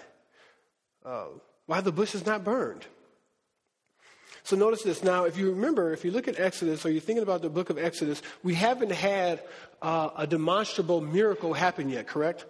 Uh, 1.05 1.25
why 1.65 1.81
the 1.81 1.91
bush 1.91 2.15
is 2.15 2.25
not 2.25 2.43
burned? 2.43 2.85
So 4.43 4.55
notice 4.55 4.83
this. 4.83 5.03
Now, 5.03 5.25
if 5.25 5.37
you 5.37 5.51
remember, 5.51 5.93
if 5.93 6.03
you 6.03 6.11
look 6.11 6.27
at 6.27 6.39
Exodus 6.39 6.85
or 6.85 6.91
you're 6.91 7.01
thinking 7.01 7.23
about 7.23 7.41
the 7.41 7.49
book 7.49 7.69
of 7.69 7.77
Exodus, 7.77 8.21
we 8.43 8.55
haven't 8.55 8.91
had 8.91 9.41
uh, 9.81 10.09
a 10.17 10.25
demonstrable 10.25 11.01
miracle 11.01 11.53
happen 11.53 11.89
yet, 11.89 12.07
correct? 12.07 12.45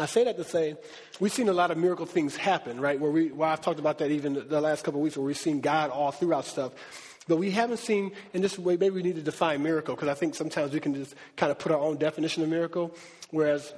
I 0.00 0.06
say 0.06 0.24
that 0.24 0.36
to 0.36 0.44
say 0.44 0.76
we've 1.18 1.32
seen 1.32 1.48
a 1.48 1.52
lot 1.52 1.70
of 1.70 1.78
miracle 1.78 2.06
things 2.06 2.36
happen, 2.36 2.80
right? 2.80 3.00
Where 3.00 3.10
we, 3.10 3.32
well, 3.32 3.50
I've 3.50 3.60
talked 3.60 3.80
about 3.80 3.98
that 3.98 4.10
even 4.10 4.46
the 4.48 4.60
last 4.60 4.84
couple 4.84 5.00
of 5.00 5.04
weeks, 5.04 5.16
where 5.16 5.26
we've 5.26 5.36
seen 5.36 5.60
God 5.60 5.90
all 5.90 6.12
throughout 6.12 6.44
stuff. 6.44 6.72
But 7.26 7.36
we 7.36 7.50
haven't 7.50 7.78
seen, 7.78 8.12
in 8.32 8.40
this 8.40 8.58
way, 8.58 8.76
maybe 8.76 8.94
we 8.94 9.02
need 9.02 9.16
to 9.16 9.22
define 9.22 9.62
miracle, 9.62 9.94
because 9.94 10.08
I 10.08 10.14
think 10.14 10.34
sometimes 10.34 10.72
we 10.72 10.80
can 10.80 10.94
just 10.94 11.14
kind 11.36 11.50
of 11.50 11.58
put 11.58 11.72
our 11.72 11.78
own 11.78 11.96
definition 11.98 12.42
of 12.42 12.48
miracle. 12.48 12.94
Whereas 13.30 13.72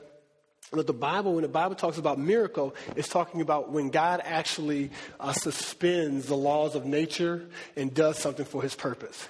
but 0.70 0.86
the 0.86 0.92
Bible, 0.92 1.34
when 1.34 1.42
the 1.42 1.48
Bible 1.48 1.74
talks 1.74 1.98
about 1.98 2.18
miracle, 2.18 2.74
it's 2.94 3.08
talking 3.08 3.40
about 3.40 3.72
when 3.72 3.90
God 3.90 4.22
actually 4.24 4.90
uh, 5.18 5.32
suspends 5.32 6.26
the 6.26 6.36
laws 6.36 6.76
of 6.76 6.86
nature 6.86 7.48
and 7.76 7.92
does 7.92 8.18
something 8.18 8.46
for 8.46 8.62
his 8.62 8.74
purpose. 8.74 9.28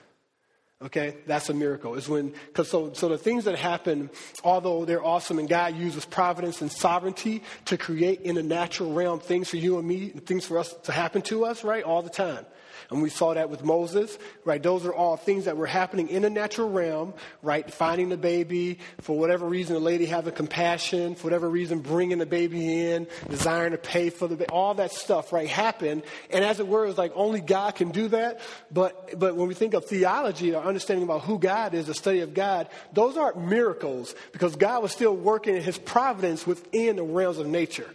Okay, 0.83 1.17
that's 1.27 1.51
a 1.51 1.55
miracle. 1.55 1.95
Is 1.95 2.09
when 2.09 2.33
because 2.47 2.69
so 2.71 2.95
so 2.95 3.11
the 3.11 3.19
things 3.19 3.45
that 3.45 3.57
happen, 3.57 4.09
although 4.43 4.87
they're 4.87 5.05
awesome, 5.05 5.39
and 5.39 5.47
God 5.47 5.77
uses 5.77 6.07
providence 6.07 6.63
and 6.63 6.73
sovereignty 6.73 7.43
to 7.67 7.77
create 7.77 8.23
in 8.23 8.35
the 8.35 8.43
natural 8.43 8.93
realm 8.93 9.21
things 9.21 9.51
for 9.51 9.59
you 9.59 9.79
and 9.79 9.87
me, 9.87 10.11
and 10.11 10.25
things 10.25 10.47
for 10.47 10.59
us 10.59 10.73
to 10.85 10.93
happen 10.93 11.21
to 11.23 11.45
us, 11.45 11.65
right, 11.65 11.85
all 11.85 12.01
the 12.01 12.11
time. 12.11 12.47
And 12.91 13.03
we 13.03 13.09
saw 13.09 13.35
that 13.35 13.51
with 13.51 13.65
Moses, 13.65 14.19
right? 14.45 14.61
Those 14.61 14.85
are 14.85 14.93
all 14.93 15.17
things 15.17 15.45
that 15.45 15.57
were 15.57 15.67
happening 15.67 16.09
in 16.09 16.23
the 16.23 16.31
natural 16.31 16.69
realm, 16.69 17.15
right? 17.41 17.73
Finding 17.73 18.09
the 18.09 18.17
baby, 18.17 18.81
for 19.01 19.17
whatever 19.17 19.47
reason, 19.47 19.75
the 19.75 19.81
lady 19.81 20.07
having 20.07 20.35
compassion, 20.35 21.15
for 21.15 21.25
whatever 21.25 21.49
reason, 21.49 21.79
bringing 21.79 22.19
the 22.19 22.27
baby 22.27 22.91
in, 22.91 23.07
desiring 23.29 23.73
to 23.73 23.79
pay 23.79 24.11
for 24.11 24.27
the 24.27 24.35
baby, 24.35 24.51
all 24.51 24.75
that 24.75 24.91
stuff, 24.91 25.33
right, 25.33 25.47
happened. 25.47 26.03
And 26.31 26.45
as 26.45 26.59
it 26.59 26.67
were, 26.67 26.87
it's 26.87 26.99
like 26.99 27.13
only 27.15 27.41
God 27.41 27.77
can 27.77 27.93
do 27.93 28.09
that. 28.09 28.41
But, 28.73 29.19
but 29.19 29.37
when 29.37 29.47
we 29.47 29.55
think 29.55 29.75
of 29.75 29.85
theology 29.85 30.53
or 30.53 30.65
understanding 30.65 31.05
about 31.05 31.23
who 31.23 31.39
God 31.39 31.75
is, 31.75 31.87
the 31.87 31.95
study 31.95 32.21
of 32.21 32.35
God, 32.35 32.69
those 32.93 33.17
aren't 33.17 33.39
miracles 33.39 34.17
because 34.33 34.57
God 34.57 34.83
was 34.83 34.91
still 34.91 35.15
working 35.15 35.55
in 35.55 35.63
his 35.63 35.79
providence 35.79 36.45
within 36.45 36.97
the 36.97 37.05
realms 37.05 37.39
of 37.39 37.47
nature. 37.47 37.89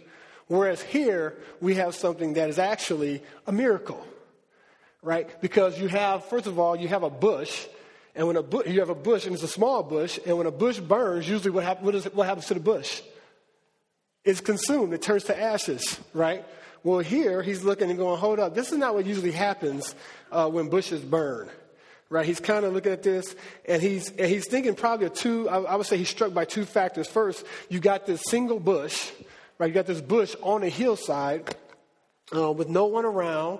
Whereas 0.46 0.80
here, 0.80 1.36
we 1.60 1.74
have 1.74 1.94
something 1.94 2.34
that 2.34 2.48
is 2.48 2.58
actually 2.58 3.22
a 3.46 3.52
miracle 3.52 4.06
right? 5.02 5.28
Because 5.40 5.78
you 5.78 5.88
have, 5.88 6.24
first 6.24 6.46
of 6.46 6.58
all, 6.58 6.76
you 6.76 6.88
have 6.88 7.02
a 7.02 7.10
bush, 7.10 7.66
and 8.14 8.26
when 8.26 8.36
a 8.36 8.42
bu- 8.42 8.62
you 8.66 8.80
have 8.80 8.90
a 8.90 8.94
bush, 8.94 9.26
and 9.26 9.34
it's 9.34 9.42
a 9.42 9.48
small 9.48 9.82
bush, 9.82 10.18
and 10.26 10.36
when 10.38 10.46
a 10.46 10.50
bush 10.50 10.78
burns, 10.78 11.28
usually 11.28 11.50
what, 11.50 11.64
hap- 11.64 11.82
what, 11.82 11.94
is, 11.94 12.04
what 12.06 12.26
happens 12.26 12.46
to 12.46 12.54
the 12.54 12.60
bush? 12.60 13.02
It's 14.24 14.40
consumed. 14.40 14.92
It 14.92 15.02
turns 15.02 15.24
to 15.24 15.40
ashes, 15.40 16.00
right? 16.12 16.44
Well, 16.82 17.00
here 17.00 17.42
he's 17.42 17.62
looking 17.64 17.90
and 17.90 17.98
going, 17.98 18.18
hold 18.18 18.38
up, 18.38 18.54
this 18.54 18.72
is 18.72 18.78
not 18.78 18.94
what 18.94 19.06
usually 19.06 19.32
happens 19.32 19.94
uh, 20.32 20.48
when 20.48 20.68
bushes 20.68 21.00
burn. 21.00 21.48
Right, 22.08 22.24
he's 22.24 22.38
kind 22.38 22.64
of 22.64 22.72
looking 22.72 22.92
at 22.92 23.02
this, 23.02 23.34
and 23.68 23.82
he's 23.82 24.10
and 24.10 24.28
he's 24.28 24.46
thinking 24.46 24.76
probably 24.76 25.06
of 25.06 25.14
two. 25.14 25.48
I, 25.48 25.62
I 25.62 25.74
would 25.74 25.86
say 25.86 25.96
he's 25.96 26.08
struck 26.08 26.32
by 26.32 26.44
two 26.44 26.64
factors. 26.64 27.08
First, 27.08 27.44
you 27.68 27.80
got 27.80 28.06
this 28.06 28.22
single 28.28 28.60
bush, 28.60 29.10
right? 29.58 29.66
You 29.66 29.74
got 29.74 29.86
this 29.86 30.00
bush 30.00 30.36
on 30.40 30.62
a 30.62 30.68
hillside 30.68 31.56
uh, 32.32 32.52
with 32.52 32.68
no 32.68 32.86
one 32.86 33.04
around, 33.04 33.58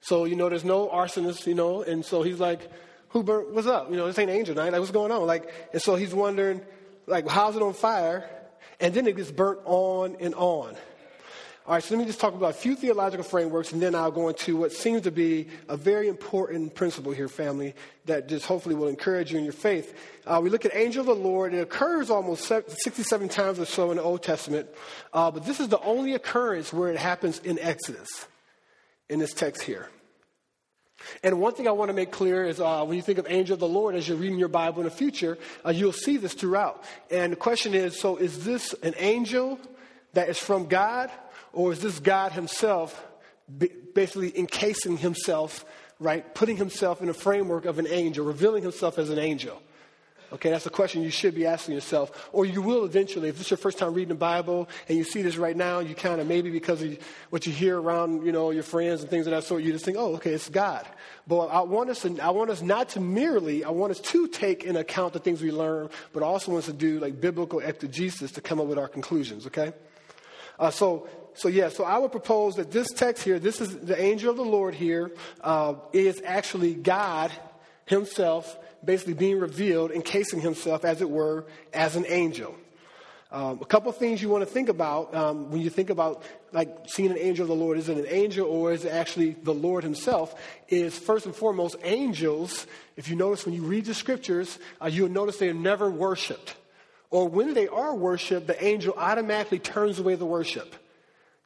so, 0.00 0.24
you 0.24 0.36
know, 0.36 0.48
there's 0.48 0.64
no 0.64 0.88
arsonist, 0.88 1.46
you 1.46 1.54
know, 1.54 1.82
and 1.82 2.04
so 2.04 2.22
he's 2.22 2.40
like, 2.40 2.70
who 3.10 3.22
burnt, 3.22 3.50
what's 3.50 3.66
up? 3.66 3.90
You 3.90 3.96
know, 3.96 4.06
this 4.06 4.18
ain't 4.18 4.30
angel 4.30 4.54
night. 4.54 4.72
Like, 4.72 4.80
what's 4.80 4.92
going 4.92 5.12
on? 5.12 5.26
Like, 5.26 5.52
and 5.72 5.82
so 5.82 5.96
he's 5.96 6.14
wondering, 6.14 6.62
like, 7.06 7.28
how's 7.28 7.56
it 7.56 7.62
on 7.62 7.74
fire? 7.74 8.28
And 8.78 8.94
then 8.94 9.06
it 9.06 9.16
gets 9.16 9.30
burnt 9.30 9.60
on 9.64 10.16
and 10.20 10.34
on. 10.34 10.76
All 11.66 11.74
right, 11.74 11.84
so 11.84 11.94
let 11.94 12.00
me 12.00 12.06
just 12.06 12.18
talk 12.18 12.34
about 12.34 12.50
a 12.50 12.54
few 12.54 12.74
theological 12.74 13.22
frameworks, 13.22 13.70
and 13.72 13.82
then 13.82 13.94
I'll 13.94 14.10
go 14.10 14.28
into 14.28 14.56
what 14.56 14.72
seems 14.72 15.02
to 15.02 15.10
be 15.10 15.48
a 15.68 15.76
very 15.76 16.08
important 16.08 16.74
principle 16.74 17.12
here, 17.12 17.28
family, 17.28 17.74
that 18.06 18.28
just 18.28 18.46
hopefully 18.46 18.74
will 18.74 18.88
encourage 18.88 19.30
you 19.30 19.38
in 19.38 19.44
your 19.44 19.52
faith. 19.52 19.94
Uh, 20.26 20.40
we 20.42 20.48
look 20.48 20.64
at 20.64 20.74
angel 20.74 21.02
of 21.02 21.06
the 21.06 21.14
Lord. 21.14 21.52
It 21.52 21.60
occurs 21.60 22.10
almost 22.10 22.46
67 22.46 23.28
times 23.28 23.60
or 23.60 23.66
so 23.66 23.90
in 23.90 23.98
the 23.98 24.02
Old 24.02 24.22
Testament, 24.22 24.68
uh, 25.12 25.30
but 25.30 25.44
this 25.44 25.60
is 25.60 25.68
the 25.68 25.80
only 25.82 26.14
occurrence 26.14 26.72
where 26.72 26.90
it 26.90 26.98
happens 26.98 27.38
in 27.40 27.58
Exodus, 27.58 28.26
in 29.10 29.18
this 29.18 29.34
text 29.34 29.62
here. 29.62 29.90
And 31.22 31.40
one 31.40 31.52
thing 31.54 31.66
I 31.66 31.72
want 31.72 31.88
to 31.88 31.94
make 31.94 32.10
clear 32.10 32.44
is 32.44 32.60
uh, 32.60 32.84
when 32.84 32.96
you 32.96 33.02
think 33.02 33.18
of 33.18 33.26
angel 33.28 33.54
of 33.54 33.60
the 33.60 33.68
Lord, 33.68 33.94
as 33.94 34.08
you're 34.08 34.16
reading 34.16 34.38
your 34.38 34.48
Bible 34.48 34.80
in 34.80 34.84
the 34.84 34.90
future, 34.90 35.38
uh, 35.66 35.70
you'll 35.70 35.92
see 35.92 36.16
this 36.16 36.34
throughout. 36.34 36.84
And 37.10 37.32
the 37.32 37.36
question 37.36 37.74
is 37.74 37.98
so 37.98 38.16
is 38.16 38.44
this 38.44 38.74
an 38.82 38.94
angel 38.96 39.58
that 40.12 40.28
is 40.28 40.38
from 40.38 40.66
God, 40.66 41.10
or 41.52 41.72
is 41.72 41.80
this 41.80 41.98
God 41.98 42.32
Himself 42.32 43.06
basically 43.94 44.38
encasing 44.38 44.96
Himself, 44.96 45.64
right? 45.98 46.34
Putting 46.34 46.56
Himself 46.56 47.02
in 47.02 47.08
a 47.08 47.14
framework 47.14 47.64
of 47.64 47.78
an 47.78 47.86
angel, 47.88 48.24
revealing 48.24 48.62
Himself 48.62 48.98
as 48.98 49.10
an 49.10 49.18
angel? 49.18 49.60
Okay, 50.32 50.50
that's 50.50 50.66
a 50.66 50.70
question 50.70 51.02
you 51.02 51.10
should 51.10 51.34
be 51.34 51.44
asking 51.44 51.74
yourself. 51.74 52.28
Or 52.32 52.44
you 52.44 52.62
will 52.62 52.84
eventually. 52.84 53.28
If 53.28 53.36
this 53.36 53.46
is 53.46 53.50
your 53.50 53.58
first 53.58 53.78
time 53.78 53.94
reading 53.94 54.10
the 54.10 54.14
Bible 54.14 54.68
and 54.88 54.96
you 54.96 55.02
see 55.02 55.22
this 55.22 55.36
right 55.36 55.56
now, 55.56 55.80
you 55.80 55.94
kind 55.94 56.20
of 56.20 56.28
maybe 56.28 56.50
because 56.50 56.82
of 56.82 56.98
what 57.30 57.46
you 57.46 57.52
hear 57.52 57.80
around, 57.80 58.24
you 58.24 58.30
know, 58.30 58.50
your 58.50 58.62
friends 58.62 59.00
and 59.00 59.10
things 59.10 59.26
of 59.26 59.32
that 59.32 59.42
sort, 59.42 59.64
you 59.64 59.72
just 59.72 59.84
think, 59.84 59.96
oh, 59.98 60.14
okay, 60.14 60.32
it's 60.32 60.48
God. 60.48 60.86
But 61.26 61.46
I 61.46 61.62
want 61.62 61.90
us 61.90 62.02
to, 62.02 62.18
I 62.20 62.30
want 62.30 62.50
us 62.50 62.62
not 62.62 62.90
to 62.90 63.00
merely, 63.00 63.64
I 63.64 63.70
want 63.70 63.90
us 63.90 64.00
to 64.00 64.28
take 64.28 64.62
in 64.62 64.76
account 64.76 65.14
the 65.14 65.18
things 65.18 65.42
we 65.42 65.50
learn, 65.50 65.90
but 66.12 66.22
also 66.22 66.52
want 66.52 66.62
us 66.62 66.66
to 66.66 66.72
do 66.72 67.00
like 67.00 67.20
biblical 67.20 67.58
exegesis 67.58 68.30
to 68.32 68.40
come 68.40 68.60
up 68.60 68.66
with 68.66 68.78
our 68.78 68.88
conclusions, 68.88 69.46
okay? 69.46 69.72
Uh, 70.60 70.70
so, 70.70 71.08
so 71.34 71.48
yeah, 71.48 71.70
so 71.70 71.84
I 71.84 71.98
would 71.98 72.12
propose 72.12 72.54
that 72.56 72.70
this 72.70 72.88
text 72.92 73.24
here, 73.24 73.38
this 73.40 73.60
is 73.60 73.76
the 73.78 74.00
angel 74.00 74.30
of 74.30 74.36
the 74.36 74.44
Lord 74.44 74.74
here, 74.74 75.10
uh, 75.40 75.74
is 75.92 76.22
actually 76.24 76.74
God 76.74 77.32
Himself 77.86 78.58
basically 78.84 79.14
being 79.14 79.38
revealed, 79.38 79.90
encasing 79.90 80.40
himself, 80.40 80.84
as 80.84 81.00
it 81.00 81.10
were, 81.10 81.44
as 81.72 81.96
an 81.96 82.04
angel. 82.08 82.54
Um, 83.32 83.60
a 83.62 83.64
couple 83.64 83.92
things 83.92 84.20
you 84.20 84.28
want 84.28 84.42
to 84.42 84.50
think 84.52 84.68
about 84.68 85.14
um, 85.14 85.52
when 85.52 85.60
you 85.60 85.70
think 85.70 85.88
about 85.88 86.24
like 86.52 86.68
seeing 86.88 87.12
an 87.12 87.18
angel 87.18 87.44
of 87.44 87.48
the 87.48 87.54
Lord. 87.54 87.78
Is 87.78 87.88
it 87.88 87.96
an 87.96 88.06
angel 88.08 88.48
or 88.48 88.72
is 88.72 88.84
it 88.84 88.90
actually 88.90 89.30
the 89.30 89.54
Lord 89.54 89.84
Himself? 89.84 90.34
Is 90.68 90.98
first 90.98 91.26
and 91.26 91.34
foremost 91.34 91.76
angels. 91.84 92.66
If 92.96 93.08
you 93.08 93.14
notice 93.14 93.46
when 93.46 93.54
you 93.54 93.62
read 93.62 93.84
the 93.84 93.94
scriptures, 93.94 94.58
uh, 94.82 94.86
you'll 94.86 95.10
notice 95.10 95.36
they 95.36 95.48
are 95.48 95.54
never 95.54 95.88
worshipped. 95.88 96.56
Or 97.10 97.28
when 97.28 97.54
they 97.54 97.68
are 97.68 97.94
worshipped, 97.94 98.48
the 98.48 98.64
angel 98.64 98.94
automatically 98.96 99.60
turns 99.60 100.00
away 100.00 100.16
the 100.16 100.26
worship. 100.26 100.74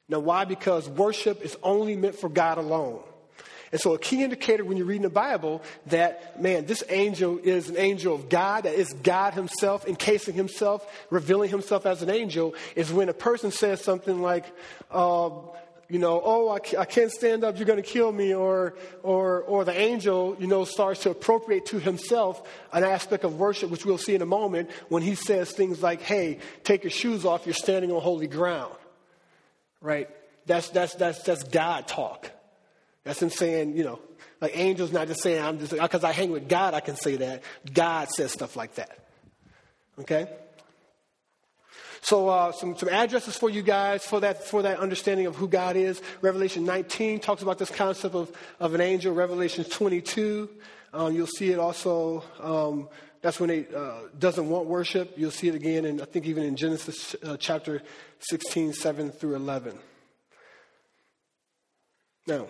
Now, 0.08 0.20
why? 0.20 0.44
Because 0.44 0.88
worship 0.88 1.42
is 1.42 1.56
only 1.62 1.96
meant 1.96 2.14
for 2.14 2.28
God 2.28 2.58
alone. 2.58 3.02
And 3.72 3.80
so, 3.80 3.94
a 3.94 3.98
key 3.98 4.22
indicator 4.22 4.64
when 4.64 4.76
you're 4.76 4.86
reading 4.86 5.02
the 5.02 5.10
Bible 5.10 5.62
that, 5.86 6.40
man, 6.40 6.66
this 6.66 6.82
angel 6.88 7.38
is 7.42 7.68
an 7.68 7.76
angel 7.76 8.14
of 8.14 8.28
God, 8.28 8.64
that 8.64 8.74
is 8.74 8.92
God 8.92 9.34
Himself 9.34 9.86
encasing 9.86 10.34
Himself, 10.34 10.86
revealing 11.10 11.50
Himself 11.50 11.86
as 11.86 12.02
an 12.02 12.10
angel, 12.10 12.54
is 12.76 12.92
when 12.92 13.08
a 13.08 13.14
person 13.14 13.50
says 13.50 13.80
something 13.82 14.22
like, 14.22 14.44
uh, 14.90 15.30
you 15.88 15.98
know, 15.98 16.20
oh, 16.24 16.48
I, 16.48 16.80
I 16.80 16.84
can't 16.84 17.10
stand 17.10 17.44
up, 17.44 17.56
you're 17.56 17.66
going 17.66 17.82
to 17.82 17.88
kill 17.88 18.10
me, 18.10 18.34
or, 18.34 18.74
or, 19.02 19.42
or 19.42 19.64
the 19.64 19.78
angel, 19.78 20.36
you 20.38 20.46
know, 20.46 20.64
starts 20.64 21.02
to 21.02 21.10
appropriate 21.10 21.66
to 21.66 21.78
himself 21.78 22.42
an 22.72 22.84
aspect 22.84 23.24
of 23.24 23.38
worship, 23.38 23.70
which 23.70 23.84
we'll 23.84 23.98
see 23.98 24.14
in 24.14 24.22
a 24.22 24.26
moment, 24.26 24.70
when 24.88 25.02
he 25.02 25.14
says 25.14 25.52
things 25.52 25.82
like, 25.82 26.00
hey, 26.00 26.38
take 26.62 26.84
your 26.84 26.90
shoes 26.90 27.24
off, 27.24 27.46
you're 27.46 27.54
standing 27.54 27.92
on 27.92 28.00
holy 28.00 28.26
ground. 28.26 28.74
Right? 29.80 30.08
That's, 30.46 30.70
that's, 30.70 30.94
that's, 30.94 31.22
that's 31.22 31.44
God 31.44 31.86
talk. 31.86 32.30
That's 33.04 33.20
him 33.20 33.30
saying, 33.30 33.76
you 33.76 33.84
know, 33.84 34.00
like 34.40 34.56
angels 34.56 34.92
not 34.92 35.06
just 35.08 35.22
saying, 35.22 35.42
I'm 35.42 35.58
just, 35.58 35.72
because 35.72 36.04
I 36.04 36.12
hang 36.12 36.30
with 36.30 36.48
God, 36.48 36.74
I 36.74 36.80
can 36.80 36.96
say 36.96 37.16
that. 37.16 37.42
God 37.72 38.08
says 38.10 38.32
stuff 38.32 38.56
like 38.56 38.74
that. 38.74 38.98
Okay? 40.00 40.28
So 42.00 42.28
uh, 42.28 42.52
some, 42.52 42.76
some 42.76 42.88
addresses 42.90 43.36
for 43.36 43.48
you 43.48 43.62
guys 43.62 44.04
for 44.04 44.20
that, 44.20 44.44
for 44.44 44.62
that 44.62 44.78
understanding 44.78 45.26
of 45.26 45.36
who 45.36 45.48
God 45.48 45.76
is. 45.76 46.02
Revelation 46.20 46.64
19 46.64 47.20
talks 47.20 47.42
about 47.42 47.58
this 47.58 47.70
concept 47.70 48.14
of, 48.14 48.30
of 48.60 48.74
an 48.74 48.80
angel. 48.80 49.14
Revelation 49.14 49.64
22, 49.64 50.50
um, 50.92 51.14
you'll 51.14 51.26
see 51.26 51.50
it 51.50 51.58
also. 51.58 52.22
Um, 52.40 52.88
that's 53.22 53.40
when 53.40 53.48
it 53.48 53.74
uh, 53.74 54.00
doesn't 54.18 54.50
want 54.50 54.66
worship. 54.66 55.14
You'll 55.16 55.30
see 55.30 55.48
it 55.48 55.54
again, 55.54 55.86
and 55.86 56.02
I 56.02 56.04
think 56.04 56.26
even 56.26 56.42
in 56.42 56.56
Genesis 56.56 57.16
uh, 57.22 57.38
chapter 57.38 57.80
16, 58.18 58.74
7 58.74 59.10
through 59.10 59.36
11. 59.36 59.78
Now, 62.26 62.48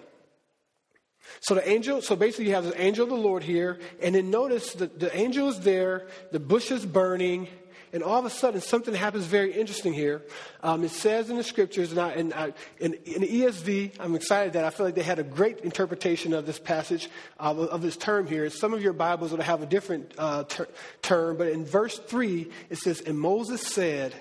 so 1.41 1.55
the 1.55 1.69
angel, 1.69 2.03
so 2.03 2.17
basically 2.17 2.47
you 2.47 2.55
have 2.55 2.65
the 2.65 2.81
angel 2.81 3.05
of 3.05 3.11
the 3.11 3.17
Lord 3.17 3.43
here, 3.43 3.79
and 4.03 4.15
then 4.15 4.31
notice 4.31 4.73
that 4.75 4.99
the 4.99 5.15
angel 5.17 5.49
is 5.49 5.61
there, 5.61 6.09
the 6.33 6.41
bush 6.41 6.71
is 6.71 6.87
burning, 6.87 7.49
and 7.93 8.03
all 8.03 8.19
of 8.19 8.25
a 8.25 8.31
sudden 8.31 8.61
something 8.61 8.93
happens 8.93 9.25
very 9.27 9.53
interesting 9.53 9.93
here. 9.93 10.23
Um, 10.63 10.83
it 10.83 10.91
says 10.91 11.31
in 11.31 11.37
the 11.37 11.45
scriptures, 11.45 11.93
and, 11.93 12.01
I, 12.01 12.11
and 12.11 12.35
I, 12.35 12.53
in, 12.81 12.95
in, 13.05 13.23
ESV, 13.23 13.93
I'm 14.01 14.17
excited 14.17 14.55
that 14.55 14.65
I 14.65 14.71
feel 14.71 14.87
like 14.87 14.97
they 14.97 15.03
had 15.03 15.21
a 15.21 15.25
great 15.25 15.61
interpretation 15.61 16.33
of 16.33 16.45
this 16.45 16.59
passage, 16.59 17.09
uh, 17.39 17.55
of 17.55 17.83
this 17.83 17.97
term 17.97 18.27
here. 18.27 18.51
Some 18.51 18.75
of 18.75 18.83
your 18.83 18.95
Bibles 18.95 19.31
will 19.31 19.41
have 19.43 19.63
a 19.63 19.67
different 19.67 20.13
uh, 20.19 20.43
ter- 20.43 20.69
term, 21.03 21.37
but 21.37 21.49
in 21.49 21.65
verse 21.65 21.97
3, 21.99 22.51
it 22.69 22.79
says, 22.79 23.01
And 23.01 23.19
Moses 23.19 23.63
said, 23.63 24.13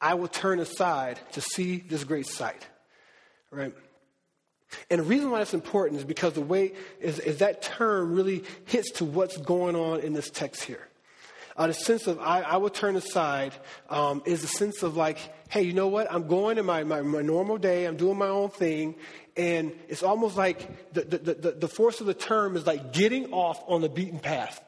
I 0.00 0.14
will 0.14 0.28
turn 0.28 0.60
aside 0.60 1.18
to 1.32 1.40
see 1.40 1.78
this 1.78 2.04
great 2.04 2.26
sight. 2.26 2.66
Right? 3.50 3.74
And 4.90 5.00
the 5.00 5.04
reason 5.04 5.30
why 5.30 5.38
that's 5.38 5.54
important 5.54 5.98
is 5.98 6.04
because 6.04 6.34
the 6.34 6.40
way 6.40 6.72
is, 7.00 7.18
is 7.18 7.38
that 7.38 7.62
term 7.62 8.14
really 8.14 8.44
hits 8.64 8.90
to 8.92 9.04
what's 9.04 9.36
going 9.36 9.76
on 9.76 10.00
in 10.00 10.12
this 10.12 10.30
text 10.30 10.62
here. 10.62 10.88
Uh, 11.56 11.66
the 11.66 11.74
sense 11.74 12.06
of 12.06 12.18
I, 12.18 12.40
I 12.40 12.56
will 12.56 12.70
turn 12.70 12.96
aside 12.96 13.52
um, 13.90 14.22
is 14.24 14.42
a 14.42 14.46
sense 14.46 14.82
of 14.82 14.96
like, 14.96 15.18
hey, 15.50 15.62
you 15.62 15.74
know 15.74 15.88
what? 15.88 16.10
I'm 16.10 16.26
going 16.26 16.56
in 16.56 16.64
my, 16.64 16.82
my, 16.84 17.02
my 17.02 17.20
normal 17.20 17.58
day. 17.58 17.84
I'm 17.84 17.96
doing 17.96 18.16
my 18.16 18.28
own 18.28 18.48
thing. 18.48 18.94
And 19.36 19.72
it's 19.88 20.02
almost 20.02 20.36
like 20.36 20.92
the, 20.92 21.02
the, 21.02 21.34
the, 21.34 21.50
the 21.52 21.68
force 21.68 22.00
of 22.00 22.06
the 22.06 22.14
term 22.14 22.56
is 22.56 22.66
like 22.66 22.92
getting 22.92 23.32
off 23.32 23.62
on 23.66 23.82
the 23.82 23.88
beaten 23.88 24.18
path. 24.18 24.62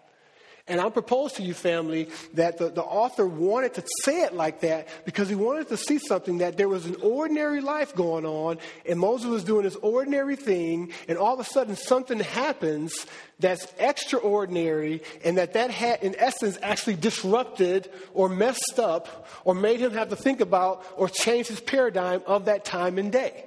And 0.67 0.81
I 0.81 0.89
propose 0.89 1.35
to 1.35 1.43
you, 1.43 1.53
family, 1.53 2.09
that 2.35 2.57
the, 2.57 2.71
the 2.71 2.83
author 2.83 3.27
wanted 3.27 3.75
to 3.75 3.85
say 4.03 4.23
it 4.23 4.33
like 4.33 4.61
that 4.61 4.89
because 5.05 5.29
he 5.29 5.35
wanted 5.35 5.69
to 5.69 5.77
see 5.77 5.99
something 5.99 6.39
that 6.39 6.57
there 6.57 6.71
was 6.71 6.87
an 6.87 6.97
ordinary 7.03 7.61
life 7.61 7.95
going 7.95 8.25
on, 8.25 8.57
and 8.89 8.99
Moses 8.99 9.29
was 9.29 9.45
doing 9.45 9.65
this 9.65 9.77
ordinary 9.77 10.37
thing, 10.37 10.91
and 11.07 11.19
all 11.19 11.35
of 11.35 11.41
a 11.41 11.45
sudden 11.45 11.77
something 11.77 12.19
happens 12.19 12.95
that's 13.39 13.67
extraordinary, 13.79 15.03
and 15.23 15.37
that 15.37 15.53
that 15.53 15.71
had, 15.71 16.03
in 16.03 16.15
essence, 16.17 16.59
actually 16.63 16.97
disrupted 16.97 17.91
or 18.15 18.31
messed 18.31 18.79
up 18.79 19.29
or 19.45 19.55
made 19.55 19.81
him 19.81 19.93
have 19.93 20.09
to 20.09 20.17
think 20.17 20.41
about 20.41 20.87
or 20.97 21.11
change 21.11 21.49
his 21.49 21.61
paradigm 21.61 22.23
of 22.27 22.47
that 22.47 22.65
time 22.65 22.97
and 22.97 23.13
day. 23.13 23.45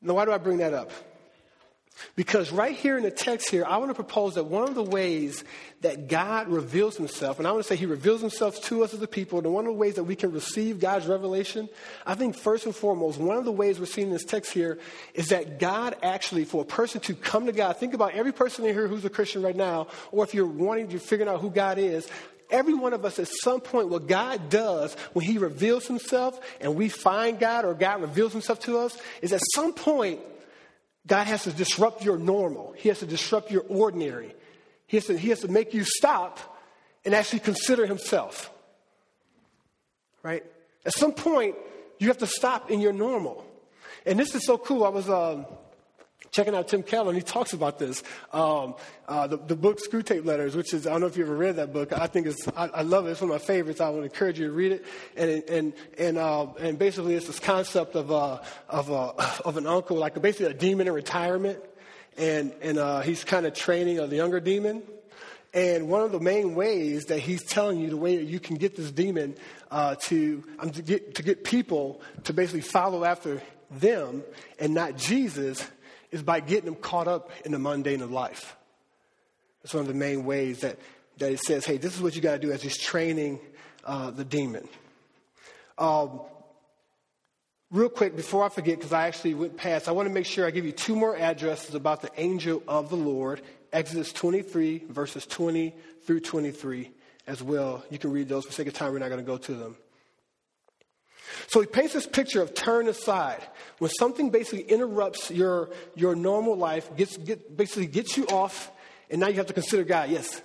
Now, 0.00 0.14
why 0.14 0.24
do 0.24 0.30
I 0.30 0.38
bring 0.38 0.58
that 0.58 0.72
up? 0.72 0.92
Because 2.16 2.50
right 2.52 2.74
here 2.74 2.96
in 2.96 3.02
the 3.02 3.10
text 3.10 3.50
here, 3.50 3.64
I 3.64 3.76
want 3.78 3.90
to 3.90 3.94
propose 3.94 4.34
that 4.34 4.44
one 4.44 4.68
of 4.68 4.74
the 4.74 4.82
ways 4.82 5.44
that 5.80 6.08
God 6.08 6.48
reveals 6.48 6.96
himself, 6.96 7.38
and 7.38 7.48
I 7.48 7.52
want 7.52 7.64
to 7.64 7.68
say 7.68 7.76
he 7.76 7.86
reveals 7.86 8.20
himself 8.20 8.60
to 8.64 8.84
us 8.84 8.92
as 8.92 9.00
a 9.00 9.06
people, 9.06 9.38
and 9.38 9.52
one 9.52 9.66
of 9.66 9.72
the 9.72 9.78
ways 9.78 9.94
that 9.94 10.04
we 10.04 10.16
can 10.16 10.32
receive 10.32 10.80
God's 10.80 11.06
revelation, 11.06 11.68
I 12.06 12.14
think 12.14 12.36
first 12.36 12.66
and 12.66 12.74
foremost, 12.74 13.18
one 13.18 13.36
of 13.36 13.44
the 13.44 13.52
ways 13.52 13.78
we're 13.78 13.86
seeing 13.86 14.08
in 14.08 14.12
this 14.12 14.24
text 14.24 14.52
here 14.52 14.78
is 15.14 15.28
that 15.28 15.58
God 15.58 15.96
actually, 16.02 16.44
for 16.44 16.62
a 16.62 16.66
person 16.66 17.00
to 17.02 17.14
come 17.14 17.46
to 17.46 17.52
God, 17.52 17.76
think 17.76 17.94
about 17.94 18.14
every 18.14 18.32
person 18.32 18.64
in 18.66 18.74
here 18.74 18.88
who's 18.88 19.04
a 19.04 19.10
Christian 19.10 19.42
right 19.42 19.56
now, 19.56 19.86
or 20.12 20.24
if 20.24 20.34
you're 20.34 20.46
wanting 20.46 20.88
to 20.88 20.98
figure 20.98 21.28
out 21.28 21.40
who 21.40 21.50
God 21.50 21.78
is, 21.78 22.08
every 22.50 22.74
one 22.74 22.92
of 22.92 23.04
us 23.04 23.18
at 23.18 23.28
some 23.42 23.60
point, 23.60 23.88
what 23.88 24.06
God 24.06 24.48
does 24.50 24.94
when 25.12 25.24
He 25.24 25.38
reveals 25.38 25.86
Himself 25.86 26.40
and 26.60 26.74
we 26.74 26.88
find 26.88 27.38
God 27.38 27.64
or 27.64 27.74
God 27.74 28.02
reveals 28.02 28.32
Himself 28.32 28.60
to 28.60 28.78
us 28.78 28.98
is 29.22 29.32
at 29.32 29.40
some 29.54 29.72
point 29.72 30.20
God 31.06 31.26
has 31.26 31.44
to 31.44 31.52
disrupt 31.52 32.04
your 32.04 32.18
normal. 32.18 32.74
He 32.76 32.88
has 32.88 32.98
to 33.00 33.06
disrupt 33.06 33.50
your 33.50 33.64
ordinary. 33.68 34.34
He 34.86 34.96
has 34.96 35.06
to, 35.06 35.16
he 35.16 35.28
has 35.30 35.40
to 35.40 35.48
make 35.48 35.72
you 35.72 35.84
stop 35.84 36.38
and 37.04 37.14
actually 37.14 37.40
consider 37.40 37.86
himself. 37.86 38.50
Right? 40.22 40.44
At 40.84 40.92
some 40.94 41.12
point, 41.12 41.56
you 41.98 42.08
have 42.08 42.18
to 42.18 42.26
stop 42.26 42.70
in 42.70 42.80
your 42.80 42.92
normal. 42.92 43.46
And 44.06 44.18
this 44.18 44.34
is 44.34 44.44
so 44.44 44.58
cool. 44.58 44.84
I 44.84 44.88
was 44.88 45.08
um, 45.08 45.46
checking 46.30 46.54
out 46.54 46.68
Tim 46.68 46.82
Keller, 46.82 47.08
and 47.08 47.16
he 47.16 47.22
talks 47.22 47.52
about 47.52 47.78
this. 47.78 48.02
Um, 48.32 48.74
uh, 49.08 49.26
the, 49.26 49.36
the, 49.36 49.56
book 49.56 49.78
Screwtape 49.78 50.24
Letters, 50.24 50.54
which 50.54 50.72
is, 50.72 50.86
I 50.86 50.90
don't 50.90 51.00
know 51.00 51.06
if 51.06 51.16
you 51.16 51.24
ever 51.24 51.34
read 51.34 51.56
that 51.56 51.72
book. 51.72 51.92
I 51.92 52.06
think 52.06 52.26
it's, 52.26 52.46
I, 52.56 52.66
I 52.66 52.82
love 52.82 53.06
it. 53.06 53.10
It's 53.10 53.20
one 53.20 53.30
of 53.30 53.34
my 53.34 53.44
favorites. 53.44 53.80
I 53.80 53.90
would 53.90 54.04
encourage 54.04 54.38
you 54.38 54.46
to 54.46 54.52
read 54.52 54.72
it. 54.72 54.84
And, 55.16 55.42
and, 55.48 55.72
and, 55.98 56.18
uh, 56.18 56.46
and 56.60 56.78
basically, 56.78 57.14
it's 57.14 57.26
this 57.26 57.40
concept 57.40 57.96
of, 57.96 58.12
uh, 58.12 58.40
of, 58.68 58.90
uh, 58.90 59.12
of 59.44 59.56
an 59.56 59.66
uncle, 59.66 59.96
like 59.96 60.20
basically 60.20 60.46
a 60.46 60.54
demon 60.54 60.86
in 60.86 60.94
retirement. 60.94 61.58
And, 62.16 62.52
and 62.60 62.78
uh, 62.78 63.00
he's 63.00 63.24
kind 63.24 63.46
of 63.46 63.54
training 63.54 63.98
a 63.98 64.06
younger 64.06 64.40
demon. 64.40 64.82
And 65.52 65.88
one 65.88 66.02
of 66.02 66.12
the 66.12 66.20
main 66.20 66.54
ways 66.54 67.06
that 67.06 67.18
he's 67.18 67.42
telling 67.42 67.80
you 67.80 67.90
the 67.90 67.96
way 67.96 68.16
that 68.18 68.26
you 68.26 68.38
can 68.38 68.56
get 68.56 68.76
this 68.76 68.92
demon 68.92 69.34
uh, 69.70 69.96
to, 70.02 70.44
um, 70.60 70.70
to, 70.70 70.82
get, 70.82 71.16
to 71.16 71.24
get 71.24 71.42
people 71.42 72.00
to 72.24 72.32
basically 72.32 72.60
follow 72.60 73.04
after 73.04 73.42
them 73.70 74.22
and 74.60 74.74
not 74.74 74.96
Jesus 74.96 75.68
is 76.10 76.22
by 76.22 76.40
getting 76.40 76.66
them 76.66 76.74
caught 76.74 77.08
up 77.08 77.30
in 77.44 77.52
the 77.52 77.58
mundane 77.58 78.02
of 78.02 78.10
life. 78.10 78.56
That's 79.62 79.74
one 79.74 79.82
of 79.82 79.88
the 79.88 79.94
main 79.94 80.24
ways 80.24 80.60
that, 80.60 80.78
that 81.18 81.32
it 81.32 81.40
says, 81.40 81.64
hey, 81.64 81.76
this 81.76 81.94
is 81.94 82.02
what 82.02 82.16
you 82.16 82.22
got 82.22 82.32
to 82.32 82.38
do 82.38 82.52
as 82.52 82.62
he's 82.62 82.78
training 82.78 83.40
uh, 83.84 84.10
the 84.10 84.24
demon. 84.24 84.68
Um, 85.78 86.20
real 87.70 87.88
quick, 87.88 88.16
before 88.16 88.44
I 88.44 88.48
forget, 88.48 88.78
because 88.78 88.92
I 88.92 89.06
actually 89.06 89.34
went 89.34 89.56
past, 89.56 89.88
I 89.88 89.92
want 89.92 90.08
to 90.08 90.14
make 90.14 90.26
sure 90.26 90.46
I 90.46 90.50
give 90.50 90.64
you 90.64 90.72
two 90.72 90.96
more 90.96 91.16
addresses 91.16 91.74
about 91.74 92.02
the 92.02 92.10
angel 92.16 92.62
of 92.66 92.90
the 92.90 92.96
Lord 92.96 93.42
Exodus 93.72 94.12
23, 94.12 94.84
verses 94.88 95.26
20 95.26 95.74
through 96.04 96.20
23 96.20 96.90
as 97.26 97.42
well. 97.42 97.84
You 97.90 97.98
can 97.98 98.12
read 98.12 98.28
those. 98.28 98.44
For 98.44 98.52
sake 98.52 98.66
of 98.66 98.74
time, 98.74 98.92
we're 98.92 98.98
not 98.98 99.08
going 99.08 99.20
to 99.20 99.26
go 99.26 99.38
to 99.38 99.54
them. 99.54 99.76
So 101.48 101.60
he 101.60 101.66
paints 101.66 101.94
this 101.94 102.06
picture 102.06 102.42
of 102.42 102.54
turn 102.54 102.88
aside. 102.88 103.42
When 103.78 103.90
something 103.90 104.30
basically 104.30 104.62
interrupts 104.62 105.30
your, 105.30 105.70
your 105.94 106.14
normal 106.14 106.56
life, 106.56 106.94
gets, 106.96 107.16
get, 107.16 107.56
basically 107.56 107.86
gets 107.86 108.16
you 108.16 108.26
off, 108.26 108.70
and 109.10 109.20
now 109.20 109.28
you 109.28 109.34
have 109.34 109.46
to 109.46 109.52
consider 109.52 109.84
God. 109.84 110.10
Yes? 110.10 110.42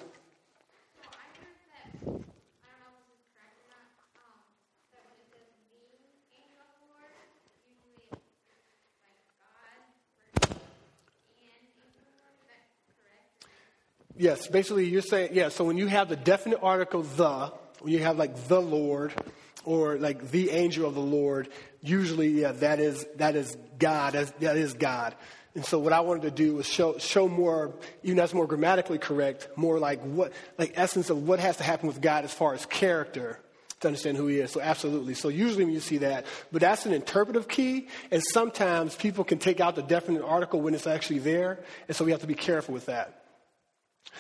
Yes, 14.18 14.48
basically 14.48 14.88
you're 14.88 15.02
saying, 15.02 15.32
yeah, 15.34 15.50
so 15.50 15.66
when 15.66 15.78
you 15.78 15.88
have 15.88 16.08
the 16.08 16.16
definite 16.16 16.60
article 16.64 17.02
the, 17.02 17.52
when 17.82 17.92
you 17.92 18.00
have 18.00 18.18
like 18.18 18.48
the 18.48 18.62
Lord 18.62 19.14
or 19.66 19.98
like 19.98 20.32
the 20.32 20.52
angel 20.52 20.88
of 20.88 20.96
the 20.96 21.02
Lord, 21.02 21.50
usually, 21.82 22.42
yeah, 22.42 22.52
that 22.54 22.80
is, 22.80 23.06
that 23.18 23.36
is 23.36 23.58
God, 23.78 24.14
that's, 24.14 24.74
God. 24.74 25.16
And 25.56 25.66
so 25.66 25.80
what 25.80 25.94
I 25.94 26.02
wanted 26.02 26.24
to 26.24 26.32
do 26.32 26.56
was 26.56 26.66
show, 26.66 26.98
show 26.98 27.30
more, 27.30 27.74
even 28.04 28.18
that's 28.18 28.34
more 28.34 28.48
grammatically 28.48 28.98
correct, 28.98 29.48
more 29.56 29.80
like 29.80 30.02
what, 30.02 30.34
like 30.58 30.74
essence 30.76 31.10
of 31.10 31.28
what 31.28 31.40
has 31.40 31.58
to 31.58 31.64
happen 31.64 31.88
with 31.88 32.02
God 32.02 32.26
as 32.26 32.34
far 32.34 32.54
as 32.54 32.66
character 32.66 33.40
to 33.80 33.88
understand 33.88 34.18
who 34.18 34.28
he 34.28 34.40
is. 34.40 34.52
So 34.52 34.60
absolutely. 34.60 35.14
So 35.14 35.30
usually 35.30 35.66
when 35.66 35.74
you 35.74 35.80
see 35.80 36.00
that, 36.00 36.26
but 36.52 36.62
that's 36.62 36.86
an 36.86 36.94
interpretive 36.94 37.48
key, 37.48 37.88
and 38.12 38.22
sometimes 38.34 38.96
people 38.96 39.24
can 39.24 39.38
take 39.38 39.60
out 39.60 39.76
the 39.76 39.84
definite 39.84 40.24
article 40.24 40.62
when 40.62 40.74
it's 40.74 40.88
actually 40.88 41.20
there, 41.20 41.60
and 41.88 41.96
so 41.96 42.04
we 42.04 42.12
have 42.12 42.22
to 42.22 42.28
be 42.28 42.36
careful 42.36 42.74
with 42.74 42.88
that. 42.88 43.24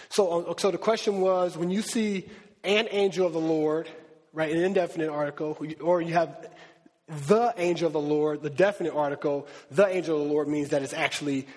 So, 0.09 0.47
uh, 0.47 0.53
so 0.57 0.71
the 0.71 0.77
question 0.77 1.21
was 1.21 1.57
when 1.57 1.69
you 1.69 1.81
see 1.81 2.29
an 2.63 2.87
angel 2.91 3.27
of 3.27 3.33
the 3.33 3.39
Lord, 3.39 3.89
right, 4.35 4.51
an 4.53 4.61
indefinite 4.61 5.09
article, 5.09 5.57
or 5.81 6.01
you 6.01 6.13
have 6.13 6.49
the 7.07 7.53
angel 7.57 7.87
of 7.87 7.93
the 7.93 8.01
Lord, 8.01 8.43
the 8.43 8.49
definite 8.49 8.93
article, 8.93 9.47
the 9.71 9.87
angel 9.87 10.21
of 10.21 10.27
the 10.27 10.33
Lord 10.33 10.47
means 10.47 10.69
that 10.69 10.83
it's 10.83 10.93
actually 10.93 11.47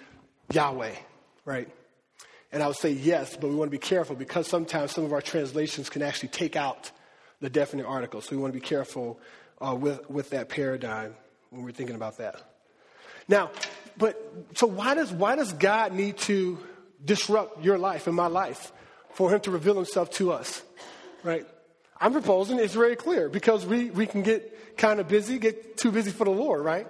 Yahweh, 0.52 0.94
right? 1.44 1.68
And 2.52 2.62
I 2.62 2.68
would 2.68 2.76
say 2.76 2.92
yes, 2.92 3.36
but 3.36 3.48
we 3.48 3.56
want 3.56 3.68
to 3.68 3.76
be 3.76 3.78
careful 3.78 4.14
because 4.14 4.46
sometimes 4.46 4.92
some 4.92 5.04
of 5.04 5.12
our 5.12 5.20
translations 5.20 5.90
can 5.90 6.02
actually 6.02 6.30
take 6.30 6.56
out 6.56 6.90
the 7.40 7.50
definite 7.50 7.84
article. 7.84 8.20
So 8.20 8.36
we 8.36 8.40
want 8.40 8.54
to 8.54 8.60
be 8.60 8.64
careful 8.64 9.20
uh, 9.60 9.74
with, 9.74 10.08
with 10.08 10.30
that 10.30 10.48
paradigm 10.48 11.14
when 11.50 11.64
we're 11.64 11.72
thinking 11.72 11.96
about 11.96 12.18
that. 12.18 12.40
Now, 13.26 13.50
but 13.98 14.32
so 14.54 14.66
why 14.66 14.94
does, 14.94 15.12
why 15.12 15.36
does 15.36 15.52
God 15.52 15.92
need 15.92 16.16
to 16.18 16.58
disrupt 17.04 17.64
your 17.64 17.76
life 17.76 18.06
and 18.06 18.14
my 18.14 18.28
life 18.28 18.72
for 19.14 19.30
him 19.30 19.40
to 19.40 19.50
reveal 19.50 19.74
himself 19.74 20.10
to 20.12 20.32
us, 20.32 20.62
right? 21.24 21.46
I'm 22.00 22.12
proposing 22.12 22.58
it's 22.58 22.74
very 22.74 22.96
clear 22.96 23.28
because 23.28 23.66
we, 23.66 23.90
we 23.90 24.06
can 24.06 24.22
get 24.22 24.76
kind 24.76 25.00
of 25.00 25.08
busy, 25.08 25.38
get 25.38 25.76
too 25.76 25.90
busy 25.90 26.10
for 26.10 26.24
the 26.24 26.30
Lord, 26.30 26.64
right? 26.64 26.86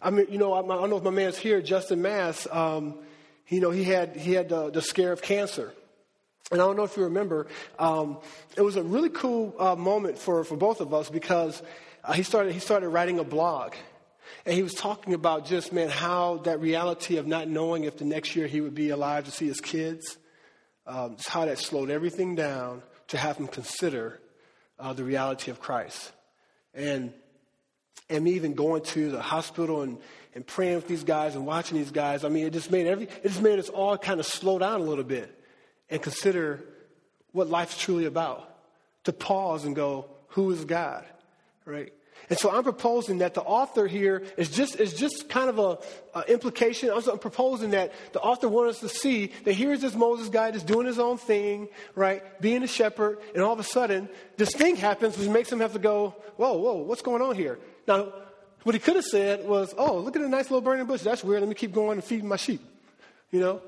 I 0.00 0.10
mean, 0.10 0.26
you 0.30 0.38
know, 0.38 0.52
I, 0.52 0.60
I 0.60 0.80
don't 0.80 0.90
know 0.90 0.98
if 0.98 1.02
my 1.02 1.10
man's 1.10 1.36
here, 1.36 1.60
Justin 1.60 2.00
Mass, 2.00 2.46
um, 2.50 2.94
you 3.48 3.60
know, 3.60 3.70
he 3.70 3.84
had, 3.84 4.16
he 4.16 4.32
had 4.32 4.48
the, 4.48 4.70
the, 4.70 4.82
scare 4.82 5.12
of 5.12 5.22
cancer. 5.22 5.72
And 6.52 6.60
I 6.60 6.64
don't 6.64 6.76
know 6.76 6.84
if 6.84 6.96
you 6.96 7.04
remember, 7.04 7.48
um, 7.78 8.18
it 8.56 8.62
was 8.62 8.76
a 8.76 8.82
really 8.82 9.08
cool 9.08 9.54
uh, 9.58 9.74
moment 9.74 10.18
for, 10.18 10.44
for 10.44 10.56
both 10.56 10.80
of 10.80 10.94
us 10.94 11.10
because 11.10 11.60
uh, 12.04 12.12
he, 12.12 12.22
started, 12.22 12.52
he 12.52 12.60
started 12.60 12.88
writing 12.88 13.18
a 13.18 13.24
blog. 13.24 13.74
And 14.44 14.54
he 14.54 14.62
was 14.62 14.74
talking 14.74 15.14
about 15.14 15.46
just, 15.46 15.72
man, 15.72 15.88
how 15.88 16.38
that 16.38 16.60
reality 16.60 17.16
of 17.16 17.26
not 17.26 17.48
knowing 17.48 17.84
if 17.84 17.96
the 17.96 18.04
next 18.04 18.36
year 18.36 18.46
he 18.46 18.60
would 18.60 18.74
be 18.74 18.90
alive 18.90 19.24
to 19.24 19.32
see 19.32 19.46
his 19.46 19.60
kids, 19.60 20.18
um, 20.86 21.16
how 21.26 21.46
that 21.46 21.58
slowed 21.58 21.90
everything 21.90 22.36
down 22.36 22.82
to 23.08 23.18
have 23.18 23.38
him 23.38 23.48
consider 23.48 24.20
uh, 24.78 24.92
the 24.92 25.04
reality 25.04 25.50
of 25.50 25.60
Christ. 25.60 26.12
And, 26.74 27.12
and 28.10 28.24
me 28.24 28.32
even 28.32 28.54
going 28.54 28.82
to 28.82 29.10
the 29.10 29.22
hospital 29.22 29.82
and, 29.82 29.98
and 30.34 30.46
praying 30.46 30.76
with 30.76 30.88
these 30.88 31.04
guys 31.04 31.34
and 31.34 31.46
watching 31.46 31.78
these 31.78 31.90
guys, 31.90 32.24
I 32.24 32.28
mean, 32.28 32.46
it 32.46 32.52
just 32.52 32.70
made 32.70 32.86
every, 32.86 33.04
it 33.04 33.28
just 33.28 33.42
made 33.42 33.58
us 33.58 33.68
all 33.68 33.96
kind 33.96 34.20
of 34.20 34.26
slow 34.26 34.58
down 34.58 34.80
a 34.80 34.84
little 34.84 35.04
bit 35.04 35.32
and 35.90 36.02
consider 36.02 36.62
what 37.32 37.48
life's 37.48 37.78
truly 37.78 38.04
about. 38.04 38.52
To 39.04 39.12
pause 39.12 39.64
and 39.64 39.76
go, 39.76 40.06
who 40.28 40.50
is 40.50 40.64
God? 40.64 41.04
Right? 41.64 41.92
And 42.28 42.38
so 42.38 42.50
I'm 42.50 42.64
proposing 42.64 43.18
that 43.18 43.34
the 43.34 43.42
author 43.42 43.86
here 43.86 44.24
is 44.36 44.50
just, 44.50 44.80
is 44.80 44.94
just 44.94 45.28
kind 45.28 45.48
of 45.48 45.58
a, 45.58 45.78
a 46.18 46.32
implication. 46.32 46.90
I'm 46.90 47.18
proposing 47.18 47.70
that 47.70 47.92
the 48.12 48.20
author 48.20 48.48
wants 48.48 48.82
us 48.82 48.92
to 48.92 48.98
see 48.98 49.32
that 49.44 49.52
here's 49.52 49.80
this 49.80 49.94
Moses 49.94 50.28
guy 50.28 50.50
just 50.50 50.66
doing 50.66 50.86
his 50.86 50.98
own 50.98 51.18
thing, 51.18 51.68
right? 51.94 52.22
Being 52.40 52.62
a 52.62 52.66
shepherd, 52.66 53.18
and 53.34 53.42
all 53.42 53.52
of 53.52 53.60
a 53.60 53.64
sudden, 53.64 54.08
this 54.36 54.52
thing 54.52 54.76
happens 54.76 55.16
which 55.16 55.28
makes 55.28 55.50
him 55.50 55.60
have 55.60 55.72
to 55.74 55.78
go, 55.78 56.16
whoa, 56.36 56.54
whoa, 56.54 56.74
what's 56.76 57.02
going 57.02 57.22
on 57.22 57.36
here? 57.36 57.58
Now, 57.86 58.12
what 58.64 58.74
he 58.74 58.80
could 58.80 58.96
have 58.96 59.04
said 59.04 59.46
was, 59.46 59.72
oh, 59.78 59.98
look 59.98 60.16
at 60.16 60.22
the 60.22 60.28
nice 60.28 60.50
little 60.50 60.60
burning 60.60 60.86
bush. 60.86 61.02
That's 61.02 61.22
weird. 61.22 61.40
Let 61.40 61.48
me 61.48 61.54
keep 61.54 61.72
going 61.72 61.98
and 61.98 62.04
feeding 62.04 62.26
my 62.28 62.36
sheep. 62.36 62.60
You 63.30 63.40
know? 63.40 63.62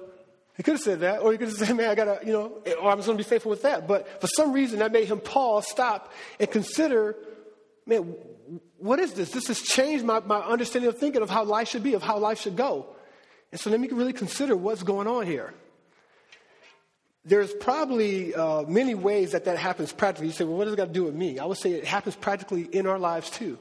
He 0.57 0.65
could 0.65 0.75
have 0.75 0.81
said 0.81 1.01
that, 1.01 1.21
or 1.21 1.31
he 1.31 1.39
could 1.39 1.49
have 1.49 1.57
said, 1.57 1.77
man, 1.77 1.89
I 1.89 1.95
gotta, 1.95 2.19
you 2.27 2.33
know, 2.33 2.61
or 2.83 2.91
I'm 2.91 2.99
just 2.99 3.07
gonna 3.07 3.17
be 3.17 3.23
faithful 3.23 3.51
with 3.51 3.63
that. 3.63 3.87
But 3.87 4.21
for 4.21 4.27
some 4.27 4.53
reason, 4.53 4.81
that 4.81 4.91
made 4.91 5.07
him 5.07 5.21
pause, 5.21 5.69
stop, 5.69 6.13
and 6.41 6.51
consider, 6.51 7.15
man, 7.87 8.13
what 8.79 8.99
is 8.99 9.15
this? 9.15 9.31
This 9.31 9.49
has 9.49 9.61
changed 9.61 10.05
my, 10.05 10.21
my 10.21 10.39
understanding 10.39 10.89
of 10.89 10.99
thinking 10.99 11.23
of 11.23 11.31
how 11.31 11.45
life 11.45 11.69
should 11.69 11.83
be, 11.83 11.95
of 11.95 12.03
how 12.03 12.19
life 12.19 12.41
should 12.41 12.57
go. 12.57 12.87
And 13.51 13.61
so 13.61 13.71
let 13.71 13.81
me 13.81 13.89
really 13.89 14.13
consider 14.13 14.57
what's 14.57 14.83
going 14.83 15.07
on 15.07 15.27
here. 15.27 15.55
There's 17.25 17.53
probably 17.53 18.35
uh, 18.35 18.63
many 18.63 18.95
ways 18.95 19.33
that 19.33 19.45
that 19.45 19.59
happens 19.59 19.93
practically. 19.93 20.29
You 20.29 20.33
say, 20.33 20.45
well, 20.45 20.57
what 20.57 20.65
does 20.65 20.75
it 20.75 20.77
got 20.77 20.87
to 20.87 20.93
do 20.93 21.05
with 21.05 21.15
me? 21.15 21.39
I 21.39 21.45
would 21.45 21.59
say 21.59 21.73
it 21.73 21.85
happens 21.85 22.17
practically 22.17 22.63
in 22.63 22.87
our 22.87 22.99
lives 22.99 23.29
too, 23.29 23.59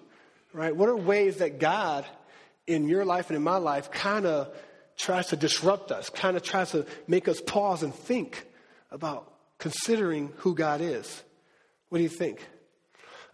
right? 0.54 0.76
What 0.76 0.90
are 0.90 0.96
ways 0.96 1.38
that 1.38 1.60
God 1.60 2.06
in 2.66 2.88
your 2.88 3.04
life 3.04 3.30
and 3.30 3.38
in 3.38 3.44
my 3.44 3.58
life 3.58 3.92
kind 3.92 4.26
of 4.26 4.56
tries 4.96 5.28
to 5.28 5.36
disrupt 5.36 5.92
us, 5.92 6.10
kind 6.10 6.38
of 6.38 6.44
tries 6.44 6.72
to 6.72 6.86
make 7.08 7.28
us 7.28 7.42
pause 7.42 7.84
and 7.84 7.94
think 7.94 8.46
about 8.90 9.34
considering 9.58 10.32
who 10.38 10.56
God 10.56 10.80
is? 10.80 11.24
What 11.90 11.98
do 11.98 12.04
you 12.04 12.10
think? 12.10 12.46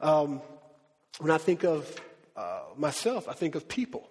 Um, 0.02 0.42
when 1.20 1.32
I 1.32 1.38
think 1.38 1.64
of 1.64 2.02
uh, 2.36 2.62
myself, 2.78 3.28
I 3.30 3.34
think 3.34 3.56
of 3.56 3.68
people. 3.68 4.10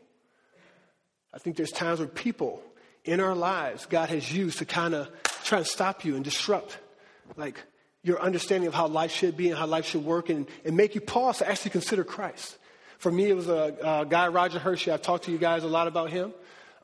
I 1.35 1.39
think 1.39 1.57
there's 1.57 1.71
times 1.71 1.99
where 1.99 2.09
people 2.09 2.63
in 3.05 3.21
our 3.21 3.35
lives 3.35 3.87
God 3.87 4.09
has 4.11 4.33
used 4.33 4.59
to 4.59 4.65
kind 4.65 4.95
of 4.95 5.11
try 5.45 5.59
to 5.59 5.65
stop 5.65 6.05
you 6.05 6.15
and 6.15 6.25
disrupt, 6.25 6.79
like 7.37 7.59
your 8.03 8.21
understanding 8.21 8.69
of 8.69 8.75
how 8.75 8.87
life 8.87 9.11
should 9.13 9.37
be 9.37 9.49
and 9.49 9.59
how 9.59 9.67
life 9.67 9.87
should 9.87 10.05
work, 10.05 10.29
and, 10.29 10.47
and 10.65 10.77
make 10.77 10.95
you 10.95 11.01
pause 11.01 11.39
to 11.39 11.49
actually 11.49 11.71
consider 11.71 12.05
Christ. 12.05 12.59
For 12.99 13.11
me, 13.11 13.29
it 13.29 13.35
was 13.35 13.49
a, 13.49 13.77
a 13.83 14.07
guy, 14.09 14.29
Roger 14.29 14.59
Hershey. 14.59 14.91
I've 14.91 15.03
talked 15.03 15.25
to 15.25 15.33
you 15.33 15.39
guys 15.39 15.65
a 15.65 15.69
lot 15.69 15.89
about 15.89 16.11
him 16.11 16.33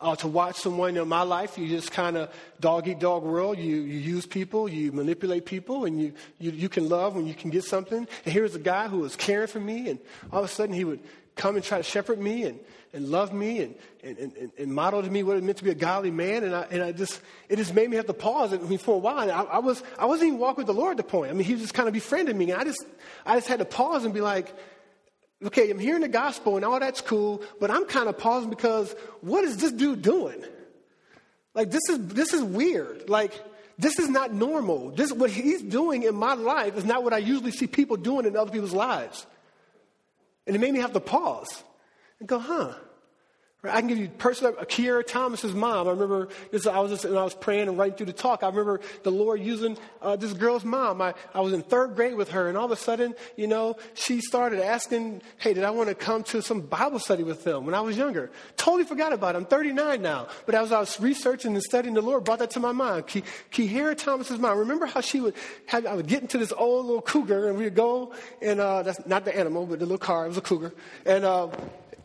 uh, 0.01 0.17
to 0.17 0.29
watch 0.29 0.57
someone 0.57 0.97
in 0.97 1.09
my 1.09 1.23
life. 1.23 1.59
You 1.59 1.69
just 1.69 1.91
kind 1.91 2.17
of 2.17 2.33
dog 2.61 2.89
eat 2.89 2.99
dog 2.99 3.23
world. 3.23 3.59
You, 3.59 3.77
you 3.77 3.99
use 3.99 4.27
people, 4.27 4.69
you 4.69 4.93
manipulate 4.93 5.47
people, 5.47 5.85
and 5.85 6.01
you, 6.01 6.13
you, 6.39 6.51
you 6.51 6.69
can 6.69 6.89
love 6.89 7.17
when 7.17 7.27
you 7.27 7.35
can 7.35 7.51
get 7.51 7.65
something. 7.65 8.07
And 8.25 8.33
here's 8.33 8.55
a 8.55 8.61
guy 8.61 8.89
who 8.89 8.99
was 8.99 9.17
caring 9.17 9.49
for 9.49 9.61
me, 9.61 9.89
and 9.89 9.99
all 10.33 10.41
of 10.41 10.45
a 10.45 10.49
sudden 10.49 10.75
he 10.75 10.85
would 10.85 11.01
come 11.37 11.57
and 11.57 11.65
try 11.65 11.79
to 11.79 11.85
shepherd 11.85 12.19
me 12.19 12.45
and, 12.45 12.59
and 12.93 13.09
love 13.09 13.33
me 13.33 13.63
and, 13.63 13.75
and, 14.03 14.19
and, 14.19 14.53
and 14.59 14.75
model 14.75 15.03
to 15.03 15.11
me 15.11 15.23
what 15.23 15.37
it 15.37 15.45
meant 15.45 15.59
to 15.59 15.65
be 15.65 15.71
a 15.71 15.75
godly 15.75 16.11
man. 16.11 16.43
And 16.43 16.55
I, 16.55 16.63
and 16.71 16.83
I 16.83 16.93
just, 16.93 17.21
it 17.49 17.57
just 17.57 17.75
made 17.75 17.89
me 17.89 17.97
have 17.97 18.07
to 18.07 18.15
pause. 18.15 18.53
I 18.53 18.59
mean, 18.59 18.79
for 18.79 18.97
a 18.97 18.99
while, 18.99 19.31
I, 19.31 19.43
I, 19.43 19.59
was, 19.59 19.83
I 19.99 20.07
wasn't 20.07 20.29
even 20.29 20.41
walking 20.41 20.65
with 20.65 20.67
the 20.67 20.81
Lord 20.81 20.93
at 20.93 20.97
the 20.97 21.11
point. 21.11 21.31
I 21.31 21.35
mean, 21.35 21.45
he 21.45 21.53
was 21.53 21.63
just 21.63 21.75
kind 21.75 21.87
of 21.87 21.95
befriending 21.95 22.37
me. 22.37 22.51
And 22.51 22.61
I 22.61 22.65
just, 22.65 22.85
I 23.25 23.37
just 23.37 23.47
had 23.47 23.61
to 23.61 23.65
pause 23.65 24.05
and 24.05 24.13
be 24.13 24.21
like, 24.21 24.53
okay, 25.45 25.71
I'm 25.71 25.79
hearing 25.79 26.03
the 26.03 26.09
gospel 26.09 26.57
and 26.57 26.65
all 26.65 26.81
that's 26.81 27.01
cool, 27.01 27.43
but 27.61 27.71
I'm 27.71 27.87
kind 27.87 28.09
of 28.09 28.19
pausing 28.19 28.51
because 28.51 28.95
what 29.21 29.45
is 29.45 29.57
this 29.59 29.73
dude 29.73 30.03
doing? 30.03 30.43
Like 31.55 31.71
this 31.71 31.89
is 31.89 31.99
this 32.09 32.33
is 32.33 32.43
weird. 32.43 33.09
Like 33.09 33.33
this 33.79 33.99
is 33.99 34.09
not 34.09 34.33
normal. 34.33 34.91
This 34.91 35.13
what 35.13 35.31
he's 35.31 35.63
doing 35.63 36.03
in 36.03 36.15
my 36.15 36.35
life 36.35 36.77
is 36.77 36.85
not 36.85 37.05
what 37.05 37.13
I 37.13 37.19
usually 37.19 37.53
see 37.53 37.67
people 37.67 37.97
doing 37.97 38.27
in 38.27 38.37
other 38.37 38.51
people's 38.51 38.73
lives. 38.73 39.27
And 40.47 40.57
it 40.57 40.59
made 40.59 40.73
me 40.73 40.81
have 40.81 40.93
to 40.95 41.01
pause 41.01 41.63
and 42.21 42.29
go, 42.29 42.39
huh? 42.39 42.75
Right? 43.61 43.75
I 43.75 43.81
can 43.81 43.89
give 43.89 43.99
you 43.99 44.09
person, 44.09 44.53
Kiera 44.53 45.05
Thomas's 45.05 45.53
mom. 45.53 45.89
I 45.89 45.91
remember 45.91 46.29
this, 46.53 46.65
I 46.69 46.79
was 46.79 46.93
just, 46.93 47.05
and 47.05 47.19
I 47.19 47.25
was 47.25 47.35
praying 47.35 47.67
and 47.67 47.77
writing 47.77 47.97
through 47.97 48.07
the 48.07 48.13
talk. 48.13 48.45
I 48.45 48.47
remember 48.47 48.81
the 49.03 49.11
Lord 49.11 49.41
using 49.41 49.77
uh, 50.01 50.15
this 50.15 50.33
girl's 50.33 50.65
mom. 50.65 51.03
I, 51.03 51.13
I 51.35 51.41
was 51.41 51.53
in 51.53 51.63
third 51.63 51.97
grade 51.97 52.15
with 52.15 52.31
her, 52.31 52.49
and 52.49 52.57
all 52.57 52.67
of 52.67 52.71
a 52.71 52.77
sudden, 52.77 53.17
you 53.35 53.49
know, 53.49 53.77
she 53.95 54.21
started 54.21 54.61
asking, 54.61 55.23
"Hey, 55.39 55.55
did 55.55 55.65
I 55.65 55.71
want 55.71 55.89
to 55.89 55.97
come 55.97 56.23
to 56.25 56.41
some 56.41 56.61
Bible 56.61 57.01
study 57.01 57.25
with 57.25 57.43
them?" 57.43 57.67
When 57.67 57.75
I 57.75 57.81
was 57.81 57.97
younger, 57.97 58.31
totally 58.57 58.85
forgot 58.85 59.13
about 59.13 59.35
it. 59.35 59.39
I'm 59.39 59.45
39 59.45 60.03
now, 60.03 60.29
but 60.47 60.55
as 60.55 60.71
I 60.71 60.79
was 60.79 61.01
researching 61.01 61.55
and 61.55 61.63
studying, 61.63 61.95
the 61.95 62.01
Lord 62.01 62.23
brought 62.23 62.39
that 62.39 62.51
to 62.51 62.61
my 62.61 62.71
mind. 62.71 63.09
Ki, 63.09 63.25
Kiera 63.51 63.99
Thomas's 63.99 64.39
mom. 64.39 64.57
Remember 64.57 64.87
how 64.87 65.01
she 65.01 65.19
would 65.19 65.35
have? 65.67 65.85
I 65.85 65.95
would 65.95 66.07
get 66.07 66.23
into 66.23 66.39
this 66.39 66.53
old 66.53 66.87
little 66.87 67.03
cougar, 67.03 67.49
and 67.49 67.59
we 67.59 67.65
would 67.65 67.75
go, 67.75 68.15
and 68.41 68.61
uh, 68.61 68.85
that's 68.85 69.05
not 69.05 69.25
the 69.25 69.37
animal, 69.37 69.67
but 69.67 69.81
the 69.81 69.85
little 69.85 69.99
car. 69.99 70.27
It 70.27 70.29
was 70.29 70.39
a 70.39 70.43
cougar, 70.43 70.73
and. 71.05 71.25
Uh, 71.25 71.49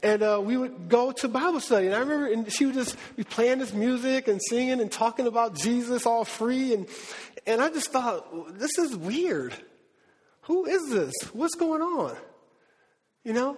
and 0.04 0.22
uh, 0.22 0.39
we 0.44 0.58
would 0.58 0.89
go 0.89 1.13
to 1.13 1.28
Bible 1.30 1.62
study. 1.62 1.88
And 1.88 1.96
I 1.96 2.00
remember 2.00 2.28
and 2.28 2.52
she 2.52 2.66
would 2.66 2.76
just 2.76 2.98
be 3.16 3.24
playing 3.24 3.60
this 3.60 3.74
music 3.74 4.28
and 4.28 4.42
singing 4.50 4.82
and 4.82 4.92
talking 4.92 5.26
about 5.26 5.56
Jesus 5.56 6.06
all 6.06 6.26
free. 6.26 6.74
And, 6.74 6.88
and 7.48 7.62
I 7.62 7.70
just 7.70 7.89
thought, 7.92 8.60
this 8.60 8.78
is 8.78 8.96
weird. 8.96 9.56
Who 10.42 10.66
is 10.66 10.89
this? 10.89 11.13
What's 11.32 11.56
going 11.56 11.82
on? 11.82 12.18
You 13.24 13.32
know? 13.32 13.58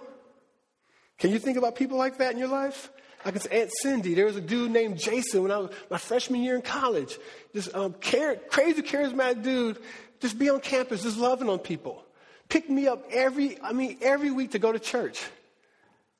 Can 1.18 1.32
you 1.32 1.40
think 1.40 1.58
about 1.58 1.74
people 1.74 1.98
like 1.98 2.18
that 2.18 2.32
in 2.32 2.38
your 2.38 2.48
life? 2.48 2.90
Like 3.24 3.34
it's 3.34 3.46
Aunt 3.46 3.70
Cindy. 3.82 4.14
There 4.14 4.26
was 4.26 4.36
a 4.36 4.40
dude 4.40 4.70
named 4.70 4.98
Jason 4.98 5.42
when 5.42 5.50
I 5.50 5.58
was 5.58 5.70
my 5.90 5.98
freshman 5.98 6.42
year 6.42 6.54
in 6.54 6.62
college. 6.62 7.18
Just 7.54 7.74
um, 7.74 7.92
crazy 8.00 8.82
charismatic 8.82 9.42
dude. 9.42 9.78
Just 10.20 10.38
be 10.38 10.48
on 10.48 10.60
campus, 10.60 11.02
just 11.02 11.18
loving 11.18 11.48
on 11.48 11.58
people. 11.58 12.04
Picked 12.48 12.70
me 12.70 12.86
up 12.86 13.04
every, 13.10 13.60
I 13.60 13.72
mean, 13.72 13.98
every 14.00 14.30
week 14.30 14.52
to 14.52 14.60
go 14.60 14.70
to 14.70 14.78
church. 14.78 15.24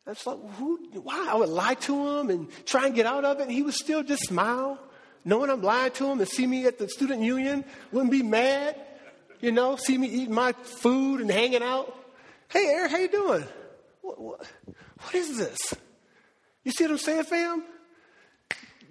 That's 0.07 0.25
like, 0.25 0.39
who, 0.53 0.79
why? 1.03 1.29
I 1.29 1.35
would 1.35 1.49
lie 1.49 1.75
to 1.75 2.19
him 2.19 2.31
and 2.31 2.49
try 2.65 2.87
and 2.87 2.95
get 2.95 3.07
out 3.07 3.25
of 3.25 3.41
it, 3.41 3.45
and 3.45 3.53
he 3.53 3.63
would 3.63 3.75
still 3.75 4.05
just 4.05 4.25
smile, 4.27 4.79
knowing 5.25 5.51
I'm 5.51 5.63
lying 5.63 5.91
to 5.93 6.07
him 6.07 6.21
and 6.21 6.29
see 6.29 6.47
me 6.47 6.65
at 6.67 6.79
the 6.79 6.89
student 6.89 7.23
union, 7.23 7.65
wouldn't 7.91 8.13
be 8.13 8.23
mad, 8.23 8.77
you 9.41 9.51
know, 9.51 9.75
see 9.75 9.99
me 9.99 10.07
eating 10.07 10.35
my 10.35 10.53
food 10.53 11.21
and 11.21 11.31
hanging 11.31 11.63
out. 11.63 11.93
Hey, 12.49 12.69
Eric, 12.69 12.93
how 12.93 12.99
you 12.99 13.09
doing? 13.09 13.45
What, 14.01 14.21
what, 14.21 14.47
what 15.03 15.15
is 15.15 15.37
this? 15.37 15.59
You 16.63 16.71
see 16.71 16.85
what 16.85 16.93
I'm 16.93 16.99
saying, 16.99 17.25
fam? 17.25 17.65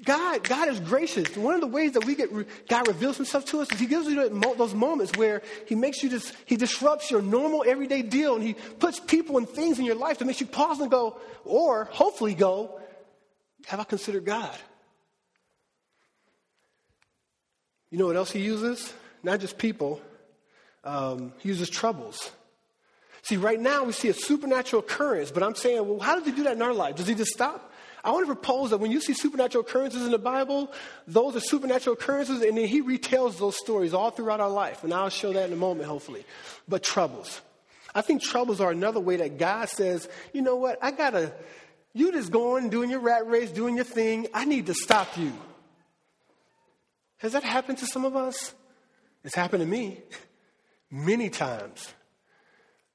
God, 0.03 0.43
God 0.43 0.67
is 0.67 0.79
gracious. 0.79 1.35
One 1.35 1.55
of 1.55 1.61
the 1.61 1.67
ways 1.67 1.93
that 1.93 2.05
we 2.05 2.15
get, 2.15 2.29
God 2.67 2.87
reveals 2.87 3.17
himself 3.17 3.45
to 3.45 3.61
us 3.61 3.71
is 3.71 3.79
he 3.79 3.87
gives 3.87 4.07
you 4.07 4.29
those 4.29 4.73
moments 4.73 5.17
where 5.17 5.41
he 5.67 5.75
makes 5.75 6.03
you 6.03 6.09
just, 6.09 6.33
he 6.45 6.57
disrupts 6.57 7.09
your 7.09 7.21
normal 7.21 7.63
everyday 7.65 8.01
deal 8.01 8.35
and 8.35 8.43
he 8.43 8.53
puts 8.53 8.99
people 8.99 9.37
and 9.37 9.49
things 9.49 9.79
in 9.79 9.85
your 9.85 9.95
life 9.95 10.19
that 10.19 10.25
makes 10.25 10.41
you 10.41 10.47
pause 10.47 10.79
and 10.79 10.91
go, 10.91 11.17
or 11.43 11.85
hopefully 11.85 12.35
go, 12.35 12.79
have 13.67 13.79
I 13.79 13.83
considered 13.83 14.25
God? 14.25 14.55
You 17.89 17.97
know 17.97 18.07
what 18.07 18.15
else 18.15 18.31
he 18.31 18.41
uses? 18.41 18.93
Not 19.23 19.39
just 19.39 19.57
people, 19.57 20.01
um, 20.83 21.33
he 21.39 21.49
uses 21.49 21.69
troubles. 21.69 22.31
See, 23.23 23.37
right 23.37 23.59
now 23.59 23.85
we 23.85 23.91
see 23.91 24.09
a 24.09 24.13
supernatural 24.13 24.81
occurrence, 24.81 25.31
but 25.31 25.41
I'm 25.41 25.55
saying, 25.55 25.87
well, 25.87 25.99
how 25.99 26.15
does 26.15 26.25
he 26.25 26.31
do 26.31 26.43
that 26.43 26.53
in 26.53 26.61
our 26.61 26.73
life? 26.73 26.95
Does 26.95 27.07
he 27.07 27.15
just 27.15 27.31
stop? 27.31 27.71
I 28.05 28.11
want 28.11 28.27
to 28.27 28.35
propose 28.35 28.69
that 28.69 28.77
when 28.77 28.91
you 28.91 29.01
see 29.01 29.13
supernatural 29.13 29.63
occurrences 29.63 30.05
in 30.05 30.11
the 30.11 30.19
Bible, 30.19 30.71
those 31.07 31.35
are 31.35 31.39
supernatural 31.39 31.95
occurrences, 31.95 32.39
and 32.43 32.55
then 32.55 32.67
he 32.67 32.83
retells 32.83 33.39
those 33.39 33.57
stories 33.57 33.95
all 33.95 34.11
throughout 34.11 34.39
our 34.39 34.49
life. 34.49 34.83
And 34.83 34.93
I'll 34.93 35.09
show 35.09 35.33
that 35.33 35.47
in 35.47 35.53
a 35.53 35.57
moment, 35.57 35.89
hopefully. 35.89 36.23
But 36.67 36.83
troubles. 36.83 37.41
I 37.95 38.01
think 38.01 38.21
troubles 38.21 38.61
are 38.61 38.69
another 38.69 38.99
way 38.99 39.15
that 39.15 39.39
God 39.39 39.69
says, 39.69 40.07
you 40.33 40.43
know 40.43 40.55
what, 40.55 40.77
I 40.83 40.91
gotta, 40.91 41.33
you 41.93 42.11
just 42.11 42.31
going, 42.31 42.69
doing 42.69 42.91
your 42.91 42.99
rat 42.99 43.27
race, 43.27 43.49
doing 43.49 43.75
your 43.75 43.85
thing. 43.85 44.27
I 44.35 44.45
need 44.45 44.67
to 44.67 44.75
stop 44.75 45.17
you. 45.17 45.33
Has 47.17 47.31
that 47.31 47.43
happened 47.43 47.79
to 47.79 47.87
some 47.87 48.05
of 48.05 48.15
us? 48.15 48.53
It's 49.23 49.33
happened 49.33 49.61
to 49.61 49.67
me 49.67 49.97
many 50.91 51.31
times, 51.31 51.91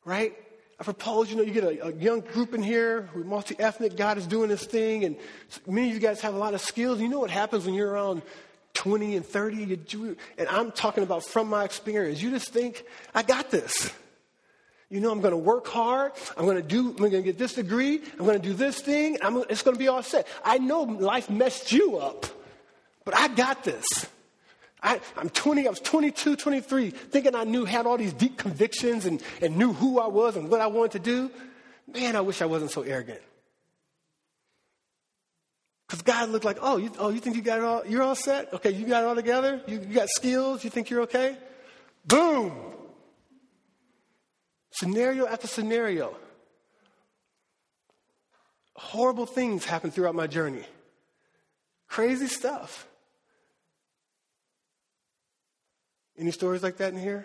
right? 0.05 0.35
I 0.81 0.83
propose, 0.83 1.31
you 1.31 1.37
know, 1.37 1.43
you 1.43 1.53
get 1.53 1.65
a, 1.65 1.89
a 1.89 1.93
young 1.93 2.21
group 2.21 2.55
in 2.55 2.63
here 2.63 3.03
who 3.13 3.23
multi 3.23 3.55
ethnic. 3.59 3.99
God 3.99 4.17
is 4.17 4.27
doing 4.27 4.49
this 4.49 4.65
thing, 4.65 5.05
and 5.05 5.17
many 5.67 5.89
of 5.89 5.95
you 5.95 6.01
guys 6.01 6.23
have 6.23 6.33
a 6.33 6.39
lot 6.39 6.55
of 6.55 6.63
skills. 6.63 7.01
You 7.01 7.09
know 7.09 7.21
what 7.21 7.31
happens 7.31 7.67
when 7.67 7.75
you're 7.75 7.91
around 7.91 8.23
20 8.75 9.17
and 9.17 9.27
30, 9.27 9.79
you, 9.91 10.17
and 10.39 10.49
I'm 10.49 10.73
talking 10.73 11.03
about 11.03 11.25
from 11.25 11.51
my 11.51 11.65
experience. 11.65 12.23
You 12.23 12.31
just 12.31 12.51
think, 12.51 12.85
I 13.15 13.23
got 13.23 13.51
this. 13.51 13.93
You 14.89 15.01
know, 15.01 15.13
I'm 15.13 15.21
going 15.21 15.33
to 15.33 15.37
work 15.37 15.69
hard. 15.69 16.13
I'm 16.37 16.47
going 16.47 16.57
to 16.57 16.63
do, 16.63 16.89
I'm 16.89 16.97
going 16.97 17.13
to 17.13 17.23
get 17.23 17.37
this 17.37 17.55
degree. 17.55 18.01
I'm 18.19 18.25
going 18.25 18.41
to 18.41 18.49
do 18.49 18.55
this 18.55 18.81
thing. 18.81 19.19
I'm, 19.21 19.37
it's 19.51 19.63
going 19.63 19.75
to 19.75 19.79
be 19.79 19.89
all 19.89 20.03
set. 20.03 20.27
I 20.43 20.59
know 20.59 20.83
life 20.83 21.29
messed 21.29 21.73
you 21.73 21.99
up, 21.99 22.25
but 23.05 23.15
I 23.15 23.29
got 23.29 23.65
this. 23.65 23.85
I, 24.83 25.01
am 25.17 25.29
20, 25.31 25.67
I 25.67 25.71
was 25.71 25.81
22, 25.81 26.37
23, 26.37 26.91
thinking 26.91 27.35
I 27.35 27.45
knew, 27.45 27.65
had 27.65 27.87
all 27.87 27.99
these 27.99 28.13
deep 28.13 28.39
convictions 28.39 29.05
and, 29.05 29.23
and 29.43 29.57
knew 29.57 29.73
who 29.73 30.01
I 30.01 30.07
was 30.07 30.37
and 30.37 30.49
what 30.49 30.61
I 30.61 30.69
wanted 30.69 30.93
to 30.93 30.99
do. 31.01 31.31
Man, 31.93 32.17
I 32.17 32.21
wish 32.21 32.41
I 32.41 32.47
wasn't 32.47 32.71
so 32.71 32.83
arrogant. 32.83 33.21
Because 35.87 36.03
God 36.03 36.29
looked 36.31 36.45
like, 36.45 36.59
oh, 36.61 36.77
you, 36.77 36.93
oh, 36.99 37.11
you 37.11 37.19
think 37.19 37.37
you 37.37 37.43
got 37.43 37.59
it 37.59 37.65
all, 37.65 37.85
you're 37.85 38.03
all 38.03 38.15
set? 38.15 38.55
Okay, 38.55 38.71
you 38.71 38.87
got 38.87 39.03
it 39.03 39.07
all 39.07 39.17
together? 39.17 39.61
You, 39.67 39.81
you 39.81 39.95
got 39.95 40.09
skills? 40.09 40.63
You 40.63 40.71
think 40.71 40.89
you're 40.89 41.03
okay? 41.03 41.37
Boom! 42.07 42.53
Scenario 44.71 45.27
after 45.27 45.49
scenario. 45.49 46.17
Horrible 48.77 49.27
things 49.27 49.65
happen 49.65 49.91
throughout 49.91 50.15
my 50.15 50.27
journey. 50.27 50.65
Crazy 51.89 52.29
stuff. 52.29 52.87
Any 56.21 56.33
stories 56.33 56.63
like 56.63 56.77
that 56.77 56.93
in 56.93 56.99
here? 56.99 57.25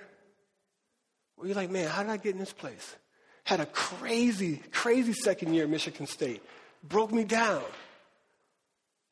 Where 1.36 1.48
you're 1.50 1.56
like, 1.56 1.70
man, 1.70 1.90
how 1.90 2.02
did 2.02 2.12
I 2.12 2.18
get 2.18 2.32
in 2.32 2.40
this 2.40 2.54
place? 2.54 2.96
Had 3.44 3.60
a 3.60 3.66
crazy, 3.66 4.64
crazy 4.72 5.12
second 5.12 5.54
year 5.54 5.66
at 5.66 5.70
Michigan 5.70 6.08
State. 6.08 6.42
Broke 6.82 7.12
me 7.12 7.26
down. 7.26 7.62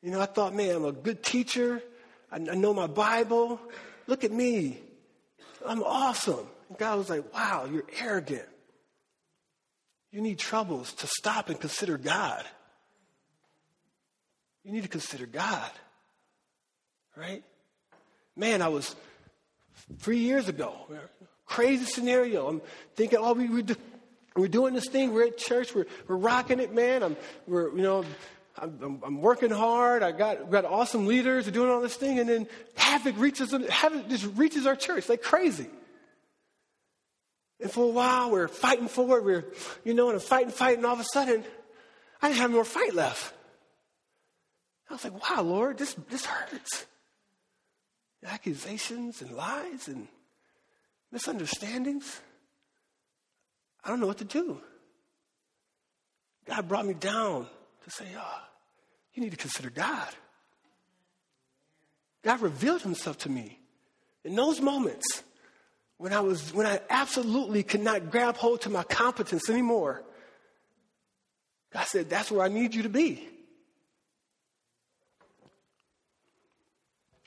You 0.02 0.12
know, 0.12 0.22
I 0.22 0.26
thought, 0.26 0.56
man, 0.56 0.78
I'm 0.78 0.86
a 0.86 0.94
good 0.94 1.22
teacher. 1.22 1.82
I, 2.32 2.40
know 2.40 2.74
my 2.74 2.88
Bible. 2.88 3.60
Look 4.08 4.24
at 4.24 4.32
me. 4.32 4.80
I'm 5.66 5.84
awesome. 5.84 6.48
And 6.70 6.78
God 6.78 6.98
was 6.98 7.10
like, 7.10 7.34
wow, 7.34 7.68
you're 7.70 7.86
arrogant. 8.00 8.48
You 10.12 10.22
need 10.22 10.40
troubles 10.40 10.94
to 10.94 11.08
stop 11.08 11.50
and 11.50 11.60
consider 11.60 11.98
God. 11.98 12.44
You 14.64 14.72
need 14.72 14.84
to 14.84 14.90
consider 14.90 15.26
God. 15.26 15.72
Right? 17.18 17.44
Man, 18.36 18.62
I 18.62 18.70
was 18.70 18.96
three 20.00 20.20
years 20.20 20.48
ago. 20.48 20.74
Crazy 21.46 21.86
scenario. 21.86 22.48
I'm 22.48 22.62
thinking, 22.96 23.20
oh, 23.22 23.34
we, 23.34 23.48
we, 23.50 23.64
we're 24.36 24.48
doing 24.48 24.74
this 24.74 24.88
thing. 24.88 25.14
We're 25.14 25.28
at 25.28 25.38
church. 25.38 25.76
We're, 25.76 25.86
we're 26.08 26.16
rocking 26.16 26.60
it, 26.60 26.74
man. 26.74 27.04
I'm, 27.04 27.18
we're, 27.48 27.76
you 27.76 27.84
know, 27.84 28.06
I'm, 28.58 29.02
I'm, 29.04 29.22
working 29.22 29.52
hard. 29.52 30.04
I 30.04 30.12
got, 30.12 30.50
got 30.50 30.66
awesome 30.66 31.06
leaders. 31.06 31.46
We're 31.46 31.52
doing 31.52 31.70
all 31.70 31.82
this 31.82 31.96
thing. 31.96 32.20
And 32.20 32.30
then 32.30 32.48
havoc 32.76 33.18
reaches, 33.18 33.52
havoc 33.70 34.10
just 34.10 34.26
reaches 34.36 34.66
our 34.66 34.76
church 34.76 35.10
like 35.10 35.22
crazy. 35.22 35.68
And 37.60 37.72
for 37.72 37.84
a 37.84 37.92
while, 37.92 38.32
we're 38.32 38.48
fighting 38.48 38.88
for 38.88 39.18
it. 39.18 39.24
We're, 39.24 39.46
you 39.84 39.94
know, 39.94 40.10
and 40.10 40.16
I'm 40.16 40.22
fighting, 40.22 40.52
fighting. 40.52 40.86
All 40.86 40.94
of 40.94 41.00
a 41.00 41.06
sudden, 41.06 41.44
I 42.22 42.30
didn't 42.30 42.42
have 42.42 42.52
more 42.52 42.66
fight 42.66 42.94
left. 42.94 43.34
I 44.90 44.94
was 44.94 45.04
like, 45.04 45.30
wow, 45.30 45.42
Lord, 45.42 45.78
this, 45.78 45.94
this 46.10 46.26
hurts 46.26 46.86
accusations 48.26 49.22
and 49.22 49.32
lies 49.32 49.88
and 49.88 50.08
misunderstandings. 51.12 52.22
I 53.84 53.90
don't 53.90 54.00
know 54.00 54.08
what 54.08 54.20
to 54.20 54.26
do. 54.26 54.60
God 56.46 56.68
brought 56.68 56.86
me 56.86 56.94
down 56.94 57.48
to 57.84 57.92
say, 57.92 58.06
oh, 58.18 58.42
you 59.14 59.24
need 59.24 59.32
to 59.32 59.38
consider 59.38 59.70
God. 59.70 60.10
God 62.24 62.42
revealed 62.42 62.82
himself 62.82 63.18
to 63.20 63.30
me 63.30 63.60
in 64.24 64.36
those 64.36 64.62
moments 64.62 65.24
when 65.98 66.14
I 66.14 66.22
was 66.22 66.54
when 66.54 66.66
I 66.66 66.80
absolutely 66.90 67.64
could 67.64 67.82
not 67.82 68.10
grab 68.10 68.38
hold 68.38 68.62
to 68.62 68.70
my 68.70 68.84
competence 68.84 69.50
anymore. 69.50 70.04
God 71.72 71.86
said, 71.86 72.10
That's 72.10 72.32
where 72.32 72.46
I 72.46 72.48
need 72.48 72.74
you 72.74 72.84
to 72.84 72.90
be. 72.90 73.28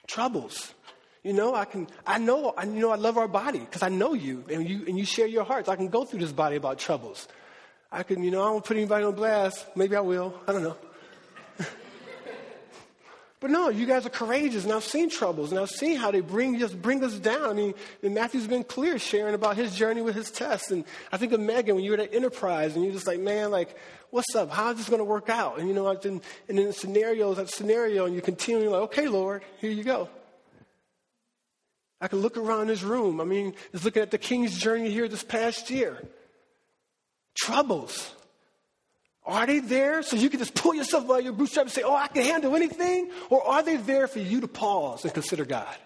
Troubles. 0.06 0.74
You 1.22 1.32
know, 1.32 1.54
I 1.54 1.64
can, 1.64 1.88
I 2.06 2.18
know, 2.18 2.54
I 2.56 2.64
you 2.64 2.80
know, 2.80 2.90
I 2.90 2.96
love 2.96 3.18
our 3.18 3.26
body 3.26 3.58
because 3.58 3.82
I 3.82 3.88
know 3.88 4.14
you 4.14 4.44
and 4.48 4.68
you, 4.68 4.84
and 4.86 4.96
you 4.96 5.04
share 5.04 5.26
your 5.26 5.42
hearts. 5.42 5.68
I 5.68 5.74
can 5.74 5.88
go 5.88 6.04
through 6.04 6.20
this 6.20 6.32
body 6.32 6.54
about 6.56 6.78
troubles. 6.78 7.26
I 7.90 8.04
can, 8.04 8.22
you 8.22 8.30
know, 8.30 8.42
I 8.42 8.50
won't 8.50 8.64
put 8.64 8.76
anybody 8.76 9.04
on 9.04 9.14
blast. 9.14 9.66
Maybe 9.76 9.96
I 9.96 10.00
will. 10.00 10.38
I 10.46 10.52
don't 10.52 10.62
know. 10.62 10.76
But 13.46 13.52
no, 13.52 13.68
you 13.68 13.86
guys 13.86 14.04
are 14.04 14.10
courageous, 14.10 14.64
and 14.64 14.72
I've 14.72 14.82
seen 14.82 15.08
troubles, 15.08 15.52
and 15.52 15.60
I've 15.60 15.70
seen 15.70 15.98
how 15.98 16.10
they 16.10 16.20
bring 16.20 16.58
just 16.58 16.82
bring 16.82 17.04
us 17.04 17.14
down. 17.14 17.60
And 17.60 17.74
Matthew's 18.12 18.48
been 18.48 18.64
clear 18.64 18.98
sharing 18.98 19.36
about 19.36 19.56
his 19.56 19.72
journey 19.72 20.02
with 20.02 20.16
his 20.16 20.32
test. 20.32 20.72
And 20.72 20.84
I 21.12 21.16
think 21.16 21.30
of 21.30 21.38
Megan 21.38 21.76
when 21.76 21.84
you 21.84 21.92
were 21.92 21.98
at 21.98 22.12
Enterprise, 22.12 22.74
and 22.74 22.82
you're 22.82 22.92
just 22.92 23.06
like, 23.06 23.20
man, 23.20 23.52
like, 23.52 23.76
what's 24.10 24.34
up? 24.34 24.50
How 24.50 24.72
is 24.72 24.78
this 24.78 24.88
going 24.88 24.98
to 24.98 25.04
work 25.04 25.28
out? 25.28 25.60
And 25.60 25.68
you 25.68 25.74
know, 25.74 25.86
and 25.86 26.20
in 26.48 26.56
the 26.56 26.72
scenarios, 26.72 27.36
that 27.36 27.48
scenario, 27.48 28.06
and 28.06 28.14
you're 28.14 28.20
continue 28.20 28.68
like, 28.68 28.82
okay, 28.82 29.06
Lord, 29.06 29.44
here 29.60 29.70
you 29.70 29.84
go. 29.84 30.08
I 32.00 32.08
can 32.08 32.18
look 32.18 32.36
around 32.36 32.66
this 32.66 32.82
room. 32.82 33.20
I 33.20 33.24
mean, 33.24 33.54
just 33.70 33.84
looking 33.84 34.02
at 34.02 34.10
the 34.10 34.18
King's 34.18 34.58
journey 34.58 34.90
here 34.90 35.06
this 35.06 35.22
past 35.22 35.70
year. 35.70 36.02
Troubles. 37.36 38.12
Are 39.26 39.44
they 39.44 39.58
there 39.58 40.02
so 40.02 40.16
you 40.16 40.30
can 40.30 40.38
just 40.38 40.54
pull 40.54 40.74
yourself 40.74 41.08
by 41.08 41.18
your 41.18 41.32
bootstraps 41.32 41.76
and 41.76 41.82
say, 41.82 41.82
oh, 41.82 41.94
I 41.94 42.06
can 42.06 42.22
handle 42.22 42.54
anything? 42.54 43.10
Or 43.28 43.44
are 43.44 43.62
they 43.62 43.76
there 43.76 44.06
for 44.06 44.20
you 44.20 44.40
to 44.42 44.48
pause 44.48 45.04
and 45.04 45.12
consider 45.12 45.44
God? 45.44 45.76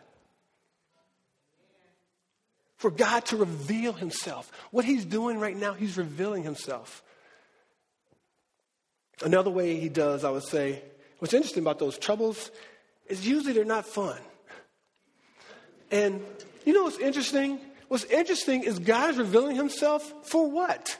For 2.76 2.90
God 2.90 3.24
to 3.26 3.36
reveal 3.36 3.94
Himself. 3.94 4.50
What 4.70 4.84
He's 4.84 5.06
doing 5.06 5.40
right 5.40 5.56
now, 5.56 5.72
He's 5.72 5.96
revealing 5.96 6.42
Himself. 6.42 7.02
Another 9.24 9.50
way 9.50 9.80
He 9.80 9.88
does, 9.88 10.22
I 10.22 10.30
would 10.30 10.44
say, 10.44 10.82
what's 11.18 11.32
interesting 11.32 11.62
about 11.62 11.78
those 11.78 11.98
troubles 11.98 12.50
is 13.06 13.26
usually 13.26 13.54
they're 13.54 13.64
not 13.64 13.86
fun. 13.86 14.18
And 15.90 16.22
you 16.66 16.74
know 16.74 16.84
what's 16.84 16.98
interesting? 16.98 17.58
What's 17.88 18.04
interesting 18.04 18.64
is 18.64 18.78
God 18.78 19.10
is 19.10 19.16
revealing 19.16 19.56
Himself 19.56 20.28
for 20.28 20.50
what? 20.50 20.96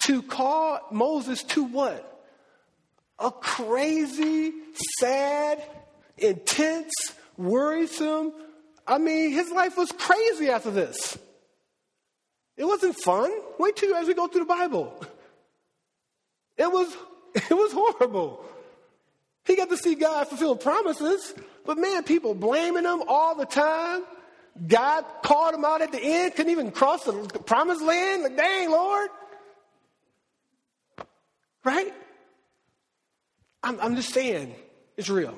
To 0.00 0.22
call 0.22 0.80
Moses 0.90 1.42
to 1.44 1.64
what? 1.64 2.04
A 3.18 3.30
crazy, 3.30 4.52
sad, 4.98 5.62
intense, 6.16 6.92
worrisome. 7.36 8.32
I 8.86 8.98
mean, 8.98 9.32
his 9.32 9.50
life 9.50 9.76
was 9.76 9.90
crazy 9.92 10.48
after 10.48 10.70
this. 10.70 11.18
It 12.56 12.64
wasn't 12.64 12.96
fun. 12.96 13.30
Wait 13.58 13.76
till 13.76 13.94
as 13.94 14.06
we 14.06 14.14
go 14.14 14.26
through 14.26 14.40
the 14.40 14.46
Bible. 14.46 15.00
It 16.56 16.70
was 16.70 16.94
it 17.34 17.50
was 17.50 17.72
horrible. 17.72 18.44
He 19.44 19.56
got 19.56 19.70
to 19.70 19.76
see 19.78 19.94
God 19.94 20.28
fulfill 20.28 20.56
promises, 20.56 21.32
but 21.64 21.78
man, 21.78 22.02
people 22.02 22.34
blaming 22.34 22.84
him 22.84 23.02
all 23.08 23.34
the 23.34 23.46
time. 23.46 24.02
God 24.66 25.04
called 25.22 25.54
him 25.54 25.64
out 25.64 25.80
at 25.80 25.92
the 25.92 26.02
end, 26.02 26.34
couldn't 26.34 26.50
even 26.50 26.70
cross 26.70 27.04
the 27.04 27.12
promised 27.46 27.80
land. 27.80 28.24
Like, 28.24 28.36
dang, 28.36 28.70
Lord. 28.70 29.08
Right? 31.64 31.92
I'm, 33.62 33.80
I'm 33.80 33.96
just 33.96 34.12
saying, 34.12 34.54
it's 34.96 35.08
real. 35.08 35.36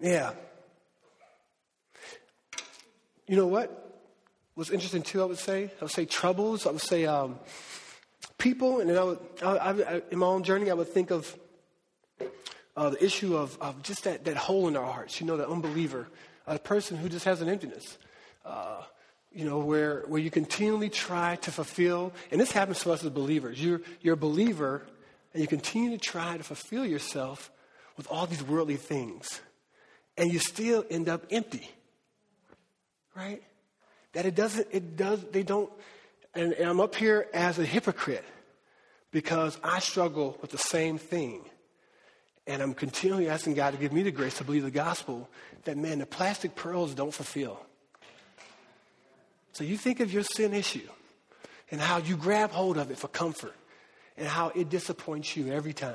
Yeah. 0.00 0.32
You 3.26 3.36
know 3.36 3.46
what? 3.46 3.80
Was 4.56 4.70
interesting 4.70 5.02
too, 5.02 5.22
I 5.22 5.24
would 5.24 5.38
say. 5.38 5.70
I 5.80 5.84
would 5.84 5.90
say 5.90 6.04
troubles. 6.04 6.66
I 6.66 6.70
would 6.70 6.80
say 6.80 7.06
um, 7.06 7.38
people. 8.38 8.80
And 8.80 8.90
then 8.90 8.98
I 8.98 9.02
would, 9.02 9.18
I, 9.42 9.56
I, 9.56 10.02
in 10.10 10.18
my 10.18 10.26
own 10.26 10.44
journey, 10.44 10.70
I 10.70 10.74
would 10.74 10.88
think 10.88 11.10
of 11.10 11.36
uh, 12.76 12.90
the 12.90 13.04
issue 13.04 13.36
of, 13.36 13.56
of 13.60 13.82
just 13.82 14.04
that, 14.04 14.24
that 14.26 14.36
hole 14.36 14.68
in 14.68 14.76
our 14.76 14.84
hearts, 14.84 15.20
you 15.20 15.26
know, 15.26 15.36
the 15.36 15.48
unbeliever, 15.48 16.08
a 16.46 16.58
person 16.58 16.96
who 16.96 17.08
just 17.08 17.24
has 17.24 17.40
an 17.40 17.48
emptiness. 17.48 17.98
Uh, 18.44 18.82
you 19.34 19.44
know, 19.44 19.58
where, 19.58 20.04
where 20.06 20.20
you 20.20 20.30
continually 20.30 20.88
try 20.88 21.36
to 21.36 21.50
fulfill, 21.50 22.12
and 22.30 22.40
this 22.40 22.52
happens 22.52 22.80
to 22.80 22.92
us 22.92 23.02
as 23.02 23.10
believers. 23.10 23.62
You're, 23.62 23.80
you're 24.00 24.14
a 24.14 24.16
believer, 24.16 24.82
and 25.32 25.40
you 25.40 25.48
continue 25.48 25.90
to 25.90 25.98
try 25.98 26.36
to 26.36 26.44
fulfill 26.44 26.86
yourself 26.86 27.50
with 27.96 28.06
all 28.10 28.26
these 28.26 28.42
worldly 28.42 28.76
things, 28.76 29.40
and 30.16 30.32
you 30.32 30.38
still 30.38 30.84
end 30.88 31.08
up 31.08 31.26
empty. 31.30 31.68
Right? 33.16 33.42
That 34.12 34.26
it 34.26 34.34
doesn't, 34.34 34.68
it 34.70 34.96
does, 34.96 35.24
they 35.32 35.42
don't, 35.42 35.70
and, 36.34 36.52
and 36.52 36.68
I'm 36.68 36.80
up 36.80 36.94
here 36.94 37.26
as 37.34 37.58
a 37.58 37.64
hypocrite 37.64 38.24
because 39.10 39.58
I 39.62 39.80
struggle 39.80 40.38
with 40.40 40.50
the 40.50 40.58
same 40.58 40.98
thing. 40.98 41.44
And 42.46 42.60
I'm 42.60 42.74
continually 42.74 43.28
asking 43.28 43.54
God 43.54 43.70
to 43.70 43.78
give 43.78 43.92
me 43.92 44.02
the 44.02 44.10
grace 44.10 44.36
to 44.38 44.44
believe 44.44 44.64
the 44.64 44.70
gospel 44.70 45.28
that, 45.64 45.78
man, 45.78 46.00
the 46.00 46.06
plastic 46.06 46.54
pearls 46.54 46.94
don't 46.94 47.14
fulfill. 47.14 47.64
So 49.54 49.62
you 49.62 49.76
think 49.76 50.00
of 50.00 50.12
your 50.12 50.24
sin 50.24 50.52
issue 50.52 50.88
and 51.70 51.80
how 51.80 51.98
you 51.98 52.16
grab 52.16 52.50
hold 52.50 52.76
of 52.76 52.90
it 52.90 52.98
for 52.98 53.06
comfort 53.06 53.54
and 54.16 54.26
how 54.26 54.48
it 54.48 54.68
disappoints 54.68 55.36
you 55.36 55.52
every 55.52 55.72
time. 55.72 55.94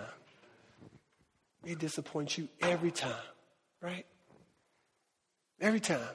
It 1.66 1.78
disappoints 1.78 2.38
you 2.38 2.48
every 2.62 2.92
time, 2.92 3.12
right? 3.82 4.06
Every 5.60 5.82
time. 5.82 6.08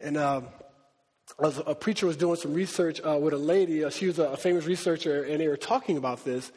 And 0.00 0.16
um, 0.16 0.48
a 1.38 1.76
preacher 1.76 2.06
was 2.06 2.16
doing 2.16 2.36
some 2.36 2.54
research 2.54 3.00
uh, 3.06 3.16
with 3.20 3.32
a 3.32 3.38
lady. 3.38 3.84
Uh, 3.84 3.90
she 3.90 4.06
was 4.06 4.18
a, 4.18 4.36
famous 4.36 4.66
researcher, 4.66 5.22
and 5.22 5.40
they 5.40 5.46
were 5.46 5.56
talking 5.56 5.96
about 5.96 6.24
this. 6.24 6.50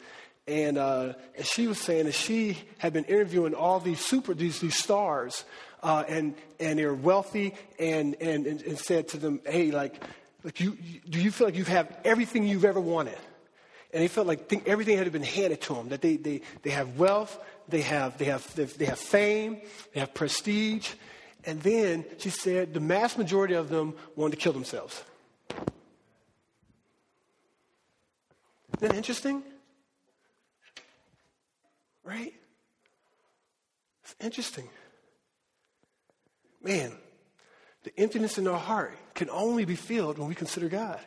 And, 0.48 0.76
uh, 0.78 1.12
and 1.36 1.46
she 1.46 1.68
was 1.68 1.80
saying 1.80 2.06
that 2.06 2.14
she 2.14 2.58
had 2.78 2.92
been 2.92 3.04
interviewing 3.04 3.54
all 3.54 3.78
these 3.78 4.00
super 4.00 4.34
these, 4.34 4.58
these 4.58 4.76
stars 4.76 5.44
uh, 5.84 6.02
and, 6.08 6.34
and 6.58 6.78
they're 6.78 6.94
wealthy 6.94 7.54
and, 7.78 8.16
and, 8.20 8.46
and, 8.46 8.78
said 8.78 9.06
to 9.08 9.18
them, 9.18 9.40
hey, 9.44 9.70
like, 9.70 10.02
like 10.42 10.58
you, 10.58 10.78
do 11.08 11.20
you 11.20 11.30
feel 11.30 11.46
like 11.46 11.56
you 11.56 11.64
have 11.64 11.94
everything 12.04 12.48
you've 12.48 12.64
ever 12.64 12.80
wanted? 12.80 13.18
And 13.92 14.02
they 14.02 14.08
felt 14.08 14.26
like 14.26 14.50
everything 14.66 14.96
had 14.96 15.12
been 15.12 15.22
handed 15.22 15.60
to 15.62 15.74
them, 15.74 15.90
that 15.90 16.00
they, 16.00 16.16
they, 16.16 16.40
they 16.62 16.70
have 16.70 16.98
wealth, 16.98 17.38
they 17.68 17.82
have, 17.82 18.16
they, 18.16 18.24
have, 18.24 18.54
they 18.54 18.86
have 18.86 18.98
fame, 18.98 19.60
they 19.92 20.00
have 20.00 20.14
prestige. 20.14 20.90
And 21.44 21.60
then 21.60 22.06
she 22.16 22.30
said 22.30 22.72
the 22.72 22.80
mass 22.80 23.18
majority 23.18 23.54
of 23.54 23.68
them 23.68 23.94
wanted 24.16 24.36
to 24.36 24.42
kill 24.42 24.54
themselves. 24.54 25.04
Isn't 28.78 28.88
that 28.88 28.94
interesting? 28.94 29.42
Right? 32.04 32.32
It's 34.02 34.14
interesting 34.18 34.68
man, 36.64 36.92
the 37.84 37.92
emptiness 37.98 38.38
in 38.38 38.48
our 38.48 38.58
heart 38.58 38.96
can 39.14 39.30
only 39.30 39.64
be 39.64 39.76
filled 39.76 40.18
when 40.18 40.28
we 40.28 40.34
consider 40.34 40.68
God. 40.68 41.00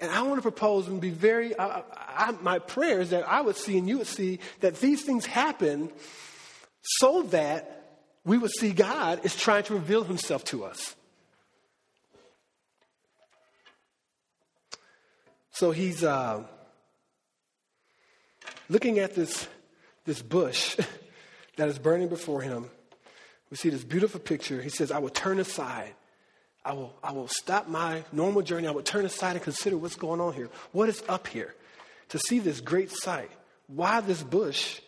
And 0.00 0.10
I 0.10 0.22
want 0.22 0.36
to 0.36 0.42
propose 0.42 0.86
and 0.86 1.00
be 1.00 1.10
very, 1.10 1.58
I, 1.58 1.82
I, 1.96 2.32
my 2.42 2.58
prayer 2.58 3.00
is 3.00 3.10
that 3.10 3.28
I 3.28 3.40
would 3.40 3.56
see 3.56 3.78
and 3.78 3.88
you 3.88 3.98
would 3.98 4.06
see 4.06 4.38
that 4.60 4.76
these 4.80 5.02
things 5.02 5.24
happen 5.26 5.90
so 6.82 7.22
that 7.24 8.00
we 8.24 8.38
would 8.38 8.50
see 8.50 8.72
God 8.72 9.24
is 9.24 9.34
trying 9.34 9.64
to 9.64 9.74
reveal 9.74 10.04
himself 10.04 10.44
to 10.46 10.64
us. 10.64 10.94
So 15.52 15.70
he's 15.70 16.04
uh, 16.04 16.44
looking 18.68 18.98
at 18.98 19.14
this, 19.14 19.48
this 20.04 20.22
bush 20.22 20.76
that 21.56 21.68
is 21.68 21.78
burning 21.78 22.08
before 22.08 22.42
him. 22.42 22.70
We 23.50 23.56
see 23.56 23.70
this 23.70 23.84
beautiful 23.84 24.20
picture. 24.20 24.60
He 24.60 24.68
says, 24.68 24.90
I 24.90 24.98
will 24.98 25.08
turn 25.08 25.38
aside. 25.38 25.94
I 26.64 26.72
will, 26.72 26.94
I 27.02 27.12
will 27.12 27.28
stop 27.28 27.68
my 27.68 28.04
normal 28.12 28.42
journey. 28.42 28.68
I 28.68 28.72
will 28.72 28.82
turn 28.82 29.06
aside 29.06 29.36
and 29.36 29.42
consider 29.42 29.78
what's 29.78 29.96
going 29.96 30.20
on 30.20 30.34
here. 30.34 30.50
What 30.72 30.88
is 30.88 31.02
up 31.08 31.26
here? 31.26 31.54
To 32.10 32.18
see 32.18 32.38
this 32.38 32.60
great 32.60 32.90
sight. 32.90 33.30
Why 33.66 34.00
this 34.00 34.22
bush 34.22 34.80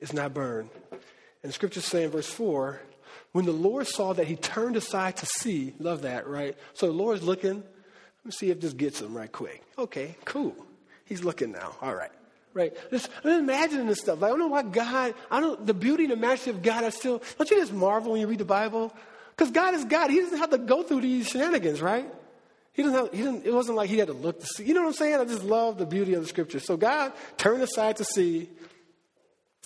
is 0.00 0.12
not 0.12 0.34
burned. 0.34 0.70
And 0.90 1.50
the 1.50 1.52
scriptures 1.52 1.84
say 1.84 2.04
in 2.04 2.10
verse 2.10 2.28
4 2.28 2.80
when 3.32 3.44
the 3.44 3.52
Lord 3.52 3.86
saw 3.86 4.14
that 4.14 4.26
he 4.26 4.34
turned 4.34 4.76
aside 4.76 5.18
to 5.18 5.26
see, 5.26 5.74
love 5.78 6.02
that, 6.02 6.26
right? 6.26 6.56
So 6.72 6.86
the 6.86 6.92
Lord's 6.92 7.22
looking. 7.22 7.56
Let 7.56 8.24
me 8.24 8.30
see 8.30 8.50
if 8.50 8.60
this 8.60 8.72
gets 8.72 9.02
him 9.02 9.14
right 9.14 9.30
quick. 9.30 9.62
Okay, 9.78 10.16
cool. 10.24 10.56
He's 11.04 11.22
looking 11.22 11.52
now. 11.52 11.76
All 11.82 11.94
right 11.94 12.10
right? 12.56 12.74
Just 12.90 13.10
imagining 13.22 13.86
this 13.86 14.00
stuff. 14.00 14.22
I 14.22 14.28
don't 14.28 14.38
know 14.38 14.48
why 14.48 14.62
God, 14.62 15.14
I 15.30 15.40
don't, 15.40 15.64
the 15.66 15.74
beauty 15.74 16.04
and 16.04 16.12
the 16.12 16.16
majesty 16.16 16.50
of 16.50 16.62
God, 16.62 16.84
I 16.84 16.88
still, 16.88 17.22
don't 17.36 17.50
you 17.50 17.58
just 17.60 17.72
marvel 17.72 18.12
when 18.12 18.20
you 18.20 18.26
read 18.26 18.38
the 18.38 18.46
Bible? 18.46 18.92
Because 19.36 19.50
God 19.50 19.74
is 19.74 19.84
God. 19.84 20.10
He 20.10 20.20
doesn't 20.20 20.38
have 20.38 20.50
to 20.50 20.58
go 20.58 20.82
through 20.82 21.02
these 21.02 21.28
shenanigans, 21.28 21.82
right? 21.82 22.06
He 22.72 22.82
doesn't 22.82 22.98
have, 22.98 23.12
he 23.12 23.18
didn't, 23.18 23.44
it 23.44 23.52
wasn't 23.52 23.76
like 23.76 23.90
he 23.90 23.98
had 23.98 24.08
to 24.08 24.14
look 24.14 24.40
to 24.40 24.46
see. 24.46 24.64
You 24.64 24.74
know 24.74 24.80
what 24.80 24.88
I'm 24.88 24.94
saying? 24.94 25.20
I 25.20 25.24
just 25.26 25.44
love 25.44 25.76
the 25.76 25.86
beauty 25.86 26.14
of 26.14 26.22
the 26.22 26.28
scripture. 26.28 26.58
So 26.58 26.78
God 26.78 27.12
turned 27.36 27.62
aside 27.62 27.98
to 27.98 28.04
see, 28.04 28.48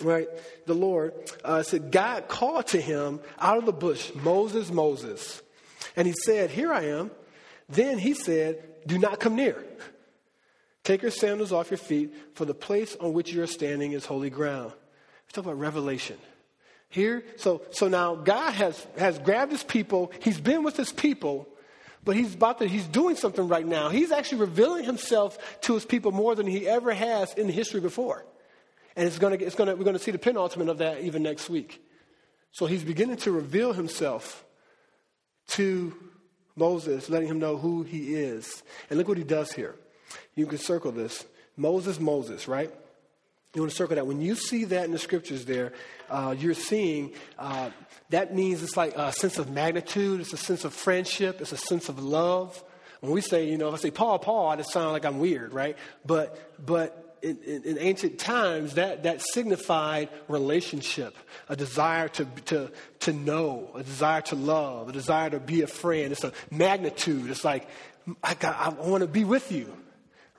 right? 0.03 0.29
The 0.66 0.74
Lord 0.74 1.14
uh, 1.44 1.62
said, 1.62 1.92
God 1.92 2.26
called 2.26 2.66
to 2.68 2.81
him 2.81 3.20
out 3.38 3.59
of 3.59 3.66
the 3.66 3.72
bush, 3.72 4.11
Moses, 4.16 4.70
Moses. 4.70 5.40
And 5.94 6.09
he 6.09 6.14
said, 6.24 6.50
Here 6.50 6.72
I 6.72 6.87
am. 6.87 7.12
Then 7.68 7.98
he 7.98 8.14
said, 8.14 8.64
Do 8.87 8.98
not 8.98 9.20
come 9.20 9.37
near. 9.37 9.64
Take 10.85 11.03
your 11.03 11.11
sandals 11.11 11.53
off 11.53 11.70
your 11.70 11.78
feet, 11.78 12.14
for 12.35 12.45
the 12.45 12.55
place 12.55 12.97
on 13.01 13.12
which 13.12 13.33
you 13.33 13.43
are 13.43 13.47
standing 13.47 13.93
is 13.93 14.07
holy 14.07 14.31
ground. 14.31 14.72
Let's 15.24 15.35
talk 15.35 15.45
about 15.45 15.59
revelation. 15.59 16.16
Here, 16.89 17.22
so 17.37 17.62
so 17.70 17.87
now 17.87 18.16
God 18.16 18.53
has 18.55 18.87
has 18.99 19.18
grabbed 19.20 19.53
his 19.53 19.62
people, 19.62 20.11
he's 20.20 20.41
been 20.41 20.64
with 20.64 20.76
his 20.76 20.91
people, 20.91 21.49
but 22.03 22.16
he's 22.16 22.35
about 22.35 22.59
to 22.59 22.66
he's 22.66 22.87
doing 22.87 23.14
something 23.14 23.47
right 23.47 23.66
now. 23.66 23.91
He's 23.91 24.11
actually 24.11 24.41
revealing 24.41 24.85
himself 24.85 25.61
to 25.62 25.74
his 25.74 25.85
people 25.85 26.11
more 26.11 26.35
than 26.35 26.47
he 26.47 26.66
ever 26.66 26.93
has 26.93 27.33
in 27.35 27.49
history 27.49 27.81
before. 27.81 28.26
And 28.97 29.07
it's 29.07 29.18
gonna, 29.18 29.37
it's 29.37 29.55
gonna, 29.55 29.76
we're 29.76 29.85
going 29.85 29.97
to 29.97 30.03
see 30.03 30.11
the 30.11 30.18
penultimate 30.18 30.68
of 30.68 30.78
that 30.78 31.03
even 31.03 31.22
next 31.22 31.49
week. 31.49 31.81
So 32.53 32.66
he's 32.66 32.83
beginning 32.83 33.18
to 33.18 33.31
reveal 33.31 33.72
himself 33.72 34.45
to 35.51 35.95
Moses, 36.57 37.09
letting 37.09 37.28
him 37.28 37.39
know 37.39 37.57
who 37.57 37.83
he 37.85 38.14
is. 38.14 38.62
And 38.89 38.99
look 38.99 39.09
what 39.09 39.16
he 39.16 39.24
does 39.24 39.53
here. 39.53 39.76
You 40.34 40.46
can 40.46 40.58
circle 40.58 40.92
this. 40.92 41.24
Moses, 41.56 42.00
Moses, 42.00 42.48
right? 42.48 42.72
You 43.54 43.62
want 43.62 43.72
to 43.72 43.76
circle 43.76 43.96
that. 43.96 44.06
When 44.06 44.20
you 44.20 44.36
see 44.36 44.64
that 44.64 44.84
in 44.84 44.92
the 44.92 44.98
scriptures 44.98 45.44
there, 45.44 45.72
uh, 46.08 46.34
you're 46.38 46.54
seeing 46.54 47.12
uh, 47.38 47.70
that 48.11 48.34
means 48.34 48.62
it's 48.62 48.76
like 48.76 48.96
a 48.96 49.12
sense 49.12 49.38
of 49.38 49.50
magnitude, 49.50 50.20
it's 50.20 50.32
a 50.32 50.36
sense 50.36 50.64
of 50.64 50.74
friendship, 50.74 51.40
it's 51.40 51.52
a 51.52 51.56
sense 51.56 51.88
of 51.88 52.02
love. 52.02 52.62
When 53.00 53.12
we 53.12 53.20
say, 53.20 53.48
you 53.48 53.56
know, 53.56 53.68
if 53.68 53.74
I 53.74 53.76
say 53.78 53.90
Paul, 53.90 54.18
Paul, 54.18 54.48
I 54.48 54.56
just 54.56 54.72
sound 54.72 54.92
like 54.92 55.04
I'm 55.04 55.20
weird, 55.20 55.54
right? 55.54 55.76
But, 56.04 56.38
but 56.64 57.18
in, 57.22 57.38
in, 57.46 57.62
in, 57.62 57.78
ancient 57.78 58.18
times, 58.18 58.74
that, 58.74 59.04
that 59.04 59.22
signified 59.22 60.11
relationship, 60.28 61.16
a 61.48 61.56
desire 61.56 62.08
to, 62.08 62.24
to, 62.46 62.70
to 63.00 63.12
know, 63.12 63.70
a 63.74 63.82
desire 63.82 64.20
to 64.22 64.36
love, 64.36 64.88
a 64.88 64.92
desire 64.92 65.30
to 65.30 65.40
be 65.40 65.62
a 65.62 65.66
friend. 65.66 66.12
It's 66.12 66.24
a 66.24 66.32
magnitude. 66.50 67.30
It's 67.30 67.44
like, 67.44 67.68
I, 68.22 68.36
I 68.42 68.68
want 68.70 69.02
to 69.02 69.08
be 69.08 69.24
with 69.24 69.50
you, 69.50 69.72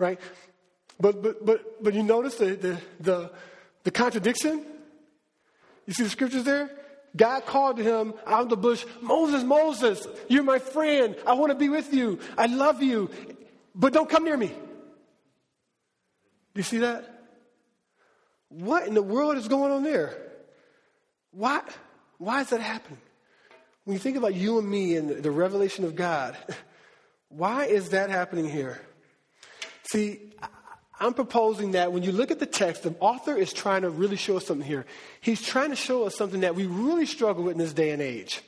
right? 0.02 0.20
But, 1.00 1.22
but, 1.22 1.46
but, 1.46 1.84
but 1.84 1.94
you 1.94 2.04
notice 2.04 2.36
the, 2.36 2.56
the, 2.56 2.82
the, 3.00 3.32
the 3.84 3.92
contradiction? 3.92 4.66
You 5.86 5.94
see 5.94 6.04
the 6.04 6.10
scriptures 6.10 6.44
there? 6.44 6.70
God 7.16 7.46
called 7.46 7.78
to 7.78 7.84
him 7.84 8.14
out 8.26 8.44
of 8.44 8.50
the 8.50 8.58
bush, 8.58 8.86
Moses, 9.02 9.44
Moses, 9.44 10.06
you're 10.28 10.44
my 10.44 10.60
friend. 10.60 11.16
I 11.26 11.34
want 11.34 11.52
to 11.52 11.58
be 11.58 11.70
with 11.70 11.94
you. 11.94 12.20
I 12.38 12.48
love 12.48 12.82
you. 12.82 13.10
But 13.76 13.94
don't 13.94 14.10
come 14.10 14.24
near 14.24 14.38
me. 14.38 14.48
Do 14.48 14.56
you 16.56 16.64
see 16.64 16.80
that? 16.80 17.08
What 18.50 18.88
in 18.88 18.94
the 18.94 19.02
world 19.02 19.38
is 19.38 19.48
going 19.48 19.72
on 19.72 19.84
there? 19.84 20.18
Why, 21.32 21.62
why 22.18 22.42
is 22.42 22.50
that 22.50 22.62
happening? 22.62 23.00
When 23.86 23.94
you 23.94 24.00
think 24.00 24.18
about 24.18 24.36
you 24.36 24.60
and 24.60 24.70
me 24.70 24.96
and 24.96 25.10
the 25.10 25.32
revelation 25.32 25.86
of 25.86 25.96
God, 25.96 26.36
why 27.30 27.66
is 27.66 27.90
that 27.90 28.10
happening 28.10 28.50
here? 28.50 28.82
See, 29.92 30.22
I'm 31.02 31.14
proposing 31.14 31.72
that 31.72 31.92
when 31.92 32.02
you 32.02 32.14
look 32.14 32.32
at 32.32 32.40
the 32.40 32.46
text, 32.46 32.84
the 32.84 32.96
author 33.02 33.36
is 33.36 33.52
trying 33.52 33.82
to 33.82 33.90
really 33.90 34.16
show 34.16 34.38
us 34.38 34.46
something 34.46 34.66
here. 34.66 34.86
He's 35.20 35.42
trying 35.42 35.72
to 35.72 35.76
show 35.76 36.06
us 36.06 36.16
something 36.16 36.42
that 36.42 36.56
we 36.56 36.66
really 36.66 37.06
struggle 37.06 37.44
with 37.44 37.54
in 37.54 37.58
this 37.58 37.74
day 37.74 37.92
and 37.92 38.02
age. 38.02 38.42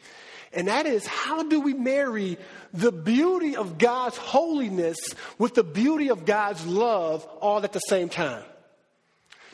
And 0.54 0.70
that 0.70 0.86
is, 0.86 1.06
how 1.06 1.44
do 1.44 1.60
we 1.60 1.74
marry 1.74 2.38
the 2.74 2.94
beauty 2.94 3.58
of 3.58 3.78
God's 3.78 4.16
holiness 4.16 4.98
with 5.38 5.54
the 5.54 5.66
beauty 5.66 6.12
of 6.12 6.26
God's 6.26 6.66
love 6.66 7.26
all 7.42 7.62
at 7.62 7.74
the 7.74 7.80
same 7.80 8.08
time? 8.08 8.46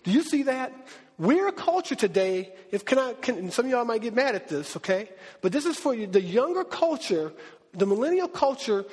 Do 0.03 0.11
you 0.11 0.21
see 0.21 0.43
that? 0.43 0.71
We're 1.17 1.47
a 1.47 1.53
culture 1.53 1.95
today, 1.95 2.53
if 2.69 2.85
can 2.85 2.99
I, 2.99 3.13
can, 3.13 3.49
some 3.49 3.65
of 3.65 3.71
y'all 3.71 3.83
might 3.83 4.03
get 4.03 4.13
mad 4.13 4.35
at 4.35 4.47
this, 4.47 4.77
okay? 4.77 5.09
But 5.41 5.53
this 5.53 5.65
is 5.65 5.75
for 5.75 5.95
you. 5.95 6.05
The 6.05 6.21
younger 6.21 6.63
culture, 6.63 7.33
the 7.73 7.87
millennial 7.87 8.27
culture 8.27 8.85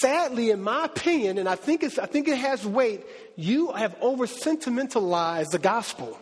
sadly, 0.00 0.50
in 0.50 0.62
my 0.62 0.84
opinion, 0.84 1.38
and 1.38 1.48
I 1.48 1.54
think, 1.54 1.82
it's, 1.82 1.98
I 1.98 2.06
think 2.06 2.28
it 2.28 2.38
has 2.38 2.66
weight, 2.66 3.04
you 3.36 3.72
have 3.72 3.96
over 4.00 4.26
sentimentalized 4.26 5.52
the 5.52 5.58
gospel, 5.58 6.18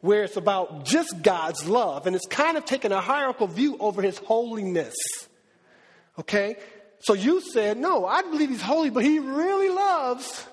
where 0.00 0.24
it's 0.24 0.36
about 0.36 0.84
just 0.84 1.22
God's 1.22 1.68
love, 1.68 2.06
and 2.06 2.16
it's 2.16 2.26
kind 2.26 2.56
of 2.56 2.64
taken 2.64 2.92
a 2.92 3.00
hierarchical 3.00 3.46
view 3.46 3.76
over 3.78 4.02
his 4.02 4.18
holiness. 4.18 4.96
Okay? 6.18 6.56
So 7.00 7.14
you 7.14 7.40
said, 7.40 7.78
no, 7.78 8.06
I 8.06 8.22
believe 8.22 8.50
he's 8.50 8.62
holy, 8.62 8.90
but 8.90 9.04
he 9.04 9.18
really 9.18 9.70
loves. 9.70 10.46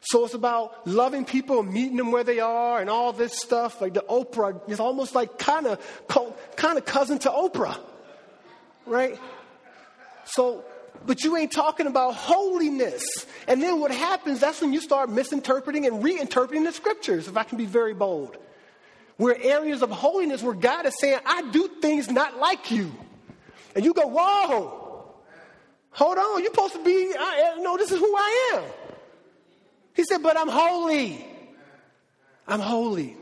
So 0.00 0.24
it's 0.24 0.34
about 0.34 0.86
loving 0.86 1.24
people, 1.24 1.62
meeting 1.62 1.96
them 1.96 2.12
where 2.12 2.24
they 2.24 2.38
are, 2.38 2.80
and 2.80 2.88
all 2.88 3.12
this 3.12 3.40
stuff. 3.40 3.80
Like 3.80 3.94
the 3.94 4.04
Oprah, 4.08 4.60
it's 4.68 4.78
almost 4.78 5.16
like 5.16 5.36
kind 5.36 5.66
of 5.66 5.80
kind 6.56 6.78
of 6.78 6.84
cousin 6.84 7.18
to 7.20 7.28
Oprah, 7.28 7.78
right? 8.84 9.18
So 10.24 10.64
but 11.06 11.24
you 11.24 11.36
ain't 11.36 11.52
talking 11.52 11.86
about 11.86 12.14
holiness. 12.14 13.04
And 13.48 13.62
then 13.62 13.80
what 13.80 13.90
happens, 13.90 14.40
that's 14.40 14.60
when 14.60 14.72
you 14.72 14.80
start 14.80 15.08
misinterpreting 15.10 15.86
and 15.86 16.02
reinterpreting 16.02 16.64
the 16.64 16.72
scriptures, 16.72 17.28
if 17.28 17.36
I 17.36 17.44
can 17.44 17.58
be 17.58 17.66
very 17.66 17.94
bold. 17.94 18.36
We're 19.18 19.36
areas 19.40 19.82
of 19.82 19.90
holiness 19.90 20.42
where 20.42 20.54
God 20.54 20.84
is 20.86 20.94
saying, 21.00 21.20
I 21.24 21.50
do 21.50 21.68
things 21.80 22.10
not 22.10 22.36
like 22.38 22.70
you. 22.70 22.92
And 23.74 23.84
you 23.84 23.94
go, 23.94 24.06
whoa, 24.06 25.14
hold 25.90 26.18
on, 26.18 26.42
you're 26.42 26.52
supposed 26.52 26.74
to 26.74 26.84
be, 26.84 27.14
I, 27.18 27.54
eh, 27.56 27.62
no, 27.62 27.76
this 27.76 27.90
is 27.90 27.98
who 27.98 28.14
I 28.14 28.52
am. 28.54 28.64
He 29.94 30.04
said, 30.04 30.22
but 30.22 30.36
I'm 30.36 30.48
holy. 30.48 31.26
I'm 32.46 32.60
holy. 32.60 33.16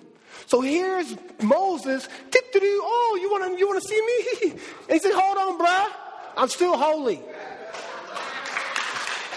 So 0.46 0.60
here's 0.60 1.14
Moses. 1.42 2.08
Tip 2.30 2.52
to 2.52 2.60
do. 2.60 2.80
Oh, 2.84 3.18
you 3.20 3.30
want 3.30 3.52
to 3.52 3.58
you 3.58 3.66
want 3.66 3.82
to 3.82 3.88
see 3.88 4.00
me? 4.00 4.60
And 4.88 4.92
he 4.92 4.98
said, 4.98 5.12
hold 5.14 5.38
on, 5.38 5.58
bruh. 5.58 5.92
I'm 6.36 6.48
still 6.48 6.76
holy. 6.76 7.20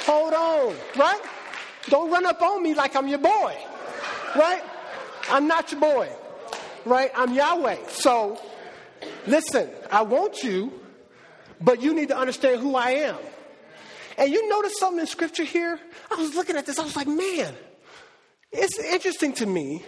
Hold 0.07 0.33
on, 0.33 0.75
right? 0.95 1.19
Don't 1.89 2.09
run 2.09 2.25
up 2.25 2.41
on 2.41 2.63
me 2.63 2.73
like 2.73 2.95
I'm 2.95 3.09
your 3.09 3.19
boy, 3.19 3.57
right? 4.37 4.63
I'm 5.29 5.49
not 5.49 5.69
your 5.69 5.81
boy, 5.81 6.09
right? 6.85 7.11
I'm 7.13 7.33
Yahweh. 7.33 7.75
So, 7.89 8.39
listen, 9.25 9.69
I 9.91 10.03
want 10.03 10.43
you, 10.43 10.71
but 11.59 11.81
you 11.81 11.93
need 11.93 12.07
to 12.07 12.17
understand 12.17 12.61
who 12.61 12.77
I 12.77 12.91
am. 12.91 13.17
And 14.17 14.31
you 14.31 14.47
notice 14.49 14.79
something 14.79 15.01
in 15.01 15.07
scripture 15.07 15.43
here? 15.43 15.77
I 16.09 16.15
was 16.15 16.35
looking 16.35 16.55
at 16.55 16.65
this, 16.65 16.79
I 16.79 16.83
was 16.85 16.95
like, 16.95 17.07
man, 17.07 17.53
it's 18.53 18.79
interesting 18.79 19.33
to 19.33 19.45
me 19.45 19.83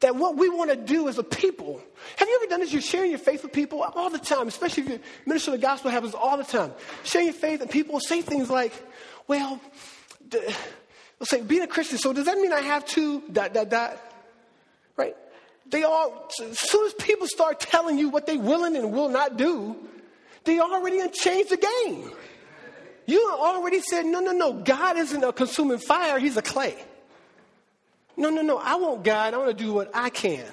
that 0.00 0.16
what 0.16 0.36
we 0.36 0.48
want 0.48 0.70
to 0.70 0.76
do 0.76 1.08
as 1.08 1.18
a 1.18 1.22
people, 1.22 1.80
have 2.16 2.26
you 2.26 2.40
ever 2.42 2.50
done 2.50 2.60
this? 2.60 2.72
You're 2.72 2.82
sharing 2.82 3.10
your 3.10 3.18
faith 3.18 3.42
with 3.42 3.52
people 3.52 3.82
all 3.82 4.08
the 4.08 4.18
time, 4.18 4.48
especially 4.48 4.84
if 4.84 4.88
you 4.88 5.00
minister 5.26 5.50
the 5.50 5.58
gospel 5.58 5.90
happens 5.90 6.14
all 6.14 6.38
the 6.38 6.44
time. 6.44 6.72
Sharing 7.04 7.26
your 7.26 7.34
faith 7.34 7.60
and 7.60 7.70
people 7.70 8.00
say 8.00 8.22
things 8.22 8.48
like, 8.48 8.72
well, 9.28 9.60
let's 10.30 11.30
say 11.30 11.42
being 11.42 11.62
a 11.62 11.66
Christian, 11.66 11.98
so 11.98 12.12
does 12.12 12.26
that 12.26 12.38
mean 12.38 12.52
I 12.52 12.60
have 12.60 12.84
to 12.86 13.20
dot, 13.30 13.54
dot, 13.54 13.68
dot? 13.68 13.98
Right? 14.96 15.16
They 15.70 15.84
all, 15.84 16.28
as 16.42 16.58
soon 16.58 16.86
as 16.86 16.94
people 16.94 17.26
start 17.26 17.60
telling 17.60 17.98
you 17.98 18.08
what 18.08 18.26
they 18.26 18.36
willing 18.36 18.76
and 18.76 18.92
will 18.92 19.08
not 19.08 19.36
do, 19.36 19.76
they 20.44 20.58
already 20.58 21.06
changed 21.10 21.50
the 21.50 21.56
game. 21.56 22.10
You 23.06 23.34
already 23.38 23.80
said, 23.80 24.06
no, 24.06 24.20
no, 24.20 24.32
no, 24.32 24.52
God 24.52 24.96
isn't 24.96 25.24
a 25.24 25.32
consuming 25.32 25.78
fire, 25.78 26.18
He's 26.18 26.36
a 26.36 26.42
clay. 26.42 26.76
No, 28.16 28.30
no, 28.30 28.42
no, 28.42 28.58
I 28.58 28.76
want 28.76 29.04
God, 29.04 29.34
I 29.34 29.38
want 29.38 29.56
to 29.56 29.64
do 29.64 29.72
what 29.72 29.90
I 29.94 30.10
can. 30.10 30.44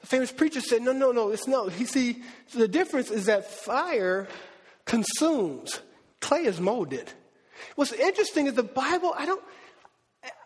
The 0.00 0.06
famous 0.06 0.30
preacher 0.30 0.60
said, 0.60 0.82
no, 0.82 0.92
no, 0.92 1.12
no, 1.12 1.30
it's 1.30 1.48
no. 1.48 1.68
He 1.68 1.86
see, 1.86 2.22
the 2.54 2.68
difference 2.68 3.10
is 3.10 3.24
that 3.26 3.50
fire 3.50 4.28
consumes 4.84 5.80
clay 6.24 6.44
is 6.44 6.58
molded. 6.58 7.12
What's 7.76 7.92
interesting 7.92 8.46
is 8.46 8.54
the 8.54 8.62
Bible, 8.62 9.14
I 9.16 9.26
don't, 9.26 9.44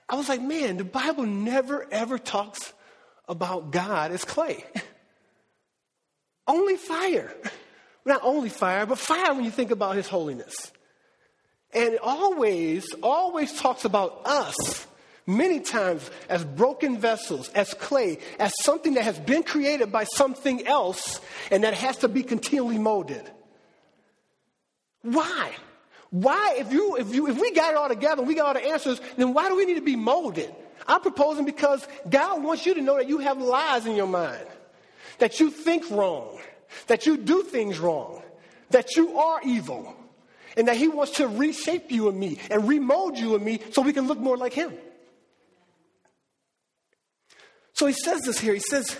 I 0.09 0.17
was 0.17 0.29
like, 0.29 0.43
man, 0.43 0.77
the 0.77 0.85
Bible 0.85 1.25
never 1.25 1.87
ever 1.93 2.19
talks 2.19 2.73
about 3.29 3.71
God 3.71 4.11
as 4.11 4.25
clay. 4.25 4.65
only 6.49 6.77
fire. 6.77 7.33
Not 8.05 8.23
only 8.25 8.49
fire, 8.49 8.87
but 8.87 8.99
fire 8.99 9.33
when 9.35 9.45
you 9.45 9.53
think 9.53 9.71
about 9.71 9.95
his 9.95 10.09
holiness. 10.09 10.73
And 11.73 11.95
it 11.95 12.01
always, 12.03 12.87
always 13.03 13.53
talks 13.61 13.85
about 13.85 14.23
us 14.25 14.87
many 15.27 15.61
times 15.61 16.11
as 16.29 16.43
broken 16.43 16.99
vessels, 16.99 17.51
as 17.51 17.73
clay, 17.75 18.19
as 18.41 18.53
something 18.63 18.95
that 18.95 19.05
has 19.05 19.19
been 19.19 19.45
created 19.45 19.93
by 19.93 20.05
something 20.05 20.67
else 20.67 21.21
and 21.53 21.63
that 21.63 21.75
has 21.75 21.99
to 21.99 22.09
be 22.09 22.25
continually 22.25 22.79
molded. 22.79 23.31
Why? 25.03 25.55
Why, 26.11 26.57
if 26.59 26.73
you, 26.73 26.97
if 26.97 27.15
you, 27.15 27.29
if 27.29 27.39
we 27.39 27.53
got 27.53 27.73
it 27.73 27.77
all 27.77 27.89
together, 27.89 28.23
we 28.23 28.35
got 28.35 28.47
all 28.47 28.55
the 28.55 28.69
answers, 28.69 29.01
then 29.17 29.35
why 29.35 29.49
do 29.49 29.57
we 29.57 29.67
need 29.67 29.75
to 29.75 29.83
be 29.83 29.97
molded? 29.97 30.55
I'm 30.87 31.03
proposing 31.03 31.45
because 31.45 31.87
God 32.09 32.43
wants 32.43 32.65
you 32.65 32.75
to 32.75 32.81
know 32.81 32.97
that 32.97 33.09
you 33.09 33.19
have 33.19 33.39
lies 33.39 33.85
in 33.85 33.95
your 33.95 34.07
mind, 34.07 34.47
that 35.19 35.39
you 35.39 35.51
think 35.51 35.91
wrong, 35.91 36.39
that 36.87 37.05
you 37.05 37.19
do 37.19 37.43
things 37.43 37.79
wrong, 37.79 38.23
that 38.71 38.97
you 38.97 39.19
are 39.19 39.41
evil, 39.45 39.95
and 40.57 40.67
that 40.69 40.77
He 40.77 40.89
wants 40.89 41.13
to 41.13 41.29
reshape 41.29 41.91
you 41.91 42.09
and 42.09 42.19
me 42.19 42.39
and 42.51 42.67
remold 42.67 43.19
you 43.19 43.35
and 43.35 43.45
me 43.45 43.61
so 43.73 43.83
we 43.83 43.93
can 43.93 44.07
look 44.07 44.19
more 44.19 44.37
like 44.37 44.55
Him. 44.55 44.73
So 47.75 47.87
He 47.87 47.93
says 47.93 48.23
this 48.23 48.39
here. 48.39 48.55
He 48.55 48.61
says, 48.61 48.99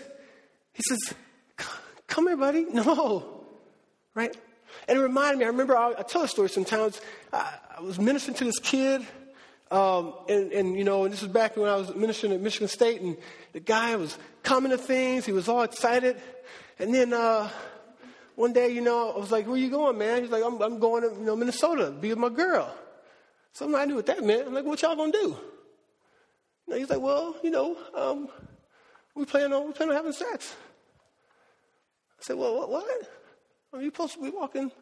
He 0.75 0.83
says, 0.83 1.15
"Come 2.07 2.27
here, 2.27 2.37
buddy." 2.37 2.67
No, 2.73 3.45
right? 4.15 4.37
And 4.89 4.99
it 4.99 5.03
reminded 5.03 5.39
me, 5.39 5.45
I 5.45 5.49
remember 5.49 5.77
I, 5.77 5.93
I 5.99 6.03
tell 6.03 6.23
a 6.23 6.29
story 6.29 6.49
sometimes. 6.49 7.01
I, 7.33 7.55
I, 7.77 7.81
was 7.83 7.99
ministering 7.99 8.35
to 8.39 8.45
this 8.45 8.59
kid, 8.59 9.07
um, 9.71 10.15
and, 10.31 10.51
and, 10.51 10.77
you 10.77 10.83
know, 10.83 11.05
and 11.05 11.13
this 11.13 11.21
was 11.21 11.31
back 11.31 11.59
when 11.59 11.69
I 11.69 11.77
was 11.77 11.95
ministering 11.95 12.33
at 12.33 12.41
Michigan 12.41 12.69
State, 12.69 13.03
and 13.03 13.17
the 13.53 13.61
guy 13.61 13.95
was 13.97 14.17
coming 14.43 14.71
to 14.71 14.79
things. 14.79 15.27
He 15.27 15.33
was 15.33 15.47
all 15.47 15.63
excited. 15.63 16.17
And 16.79 16.95
then 16.95 17.13
uh, 17.13 17.51
one 18.35 18.55
day, 18.55 18.71
you 18.71 18.81
know, 18.81 19.13
I 19.13 19.19
was 19.19 19.31
like, 19.31 19.47
where 19.47 19.59
you 19.59 19.69
going, 19.69 19.99
man? 19.99 20.23
He's 20.23 20.31
like, 20.31 20.43
I'm, 20.43 20.61
I'm 20.63 20.79
going 20.79 21.03
to 21.03 21.15
you 21.15 21.25
know, 21.25 21.37
Minnesota, 21.37 21.91
be 21.91 22.09
with 22.09 22.19
my 22.19 22.31
girl. 22.31 22.75
So 23.53 23.77
I 23.77 23.85
knew 23.85 23.97
what 23.97 24.07
that 24.07 24.25
meant. 24.25 24.47
I'm 24.47 24.55
like, 24.55 24.65
what 24.65 24.81
y'all 24.81 24.97
to 24.97 25.13
do? 25.13 25.37
Know, 26.67 26.77
he's 26.77 26.89
like, 26.89 27.01
well, 27.01 27.37
you 27.43 27.51
know, 27.51 27.77
um, 27.95 28.29
we 29.15 29.25
plan 29.25 29.53
on 29.53 29.67
we 29.67 29.73
plan 29.73 29.89
on 29.91 29.97
having 29.97 30.13
sex. 30.13 30.55
I 32.21 32.23
said, 32.23 32.37
well, 32.37 32.57
what? 32.57 32.71
what? 32.71 33.18
Mean, 33.73 33.83
you're 33.83 33.91
supposed 33.93 34.15
to 34.15 34.23
be 34.23 34.31
walking, 34.31 34.73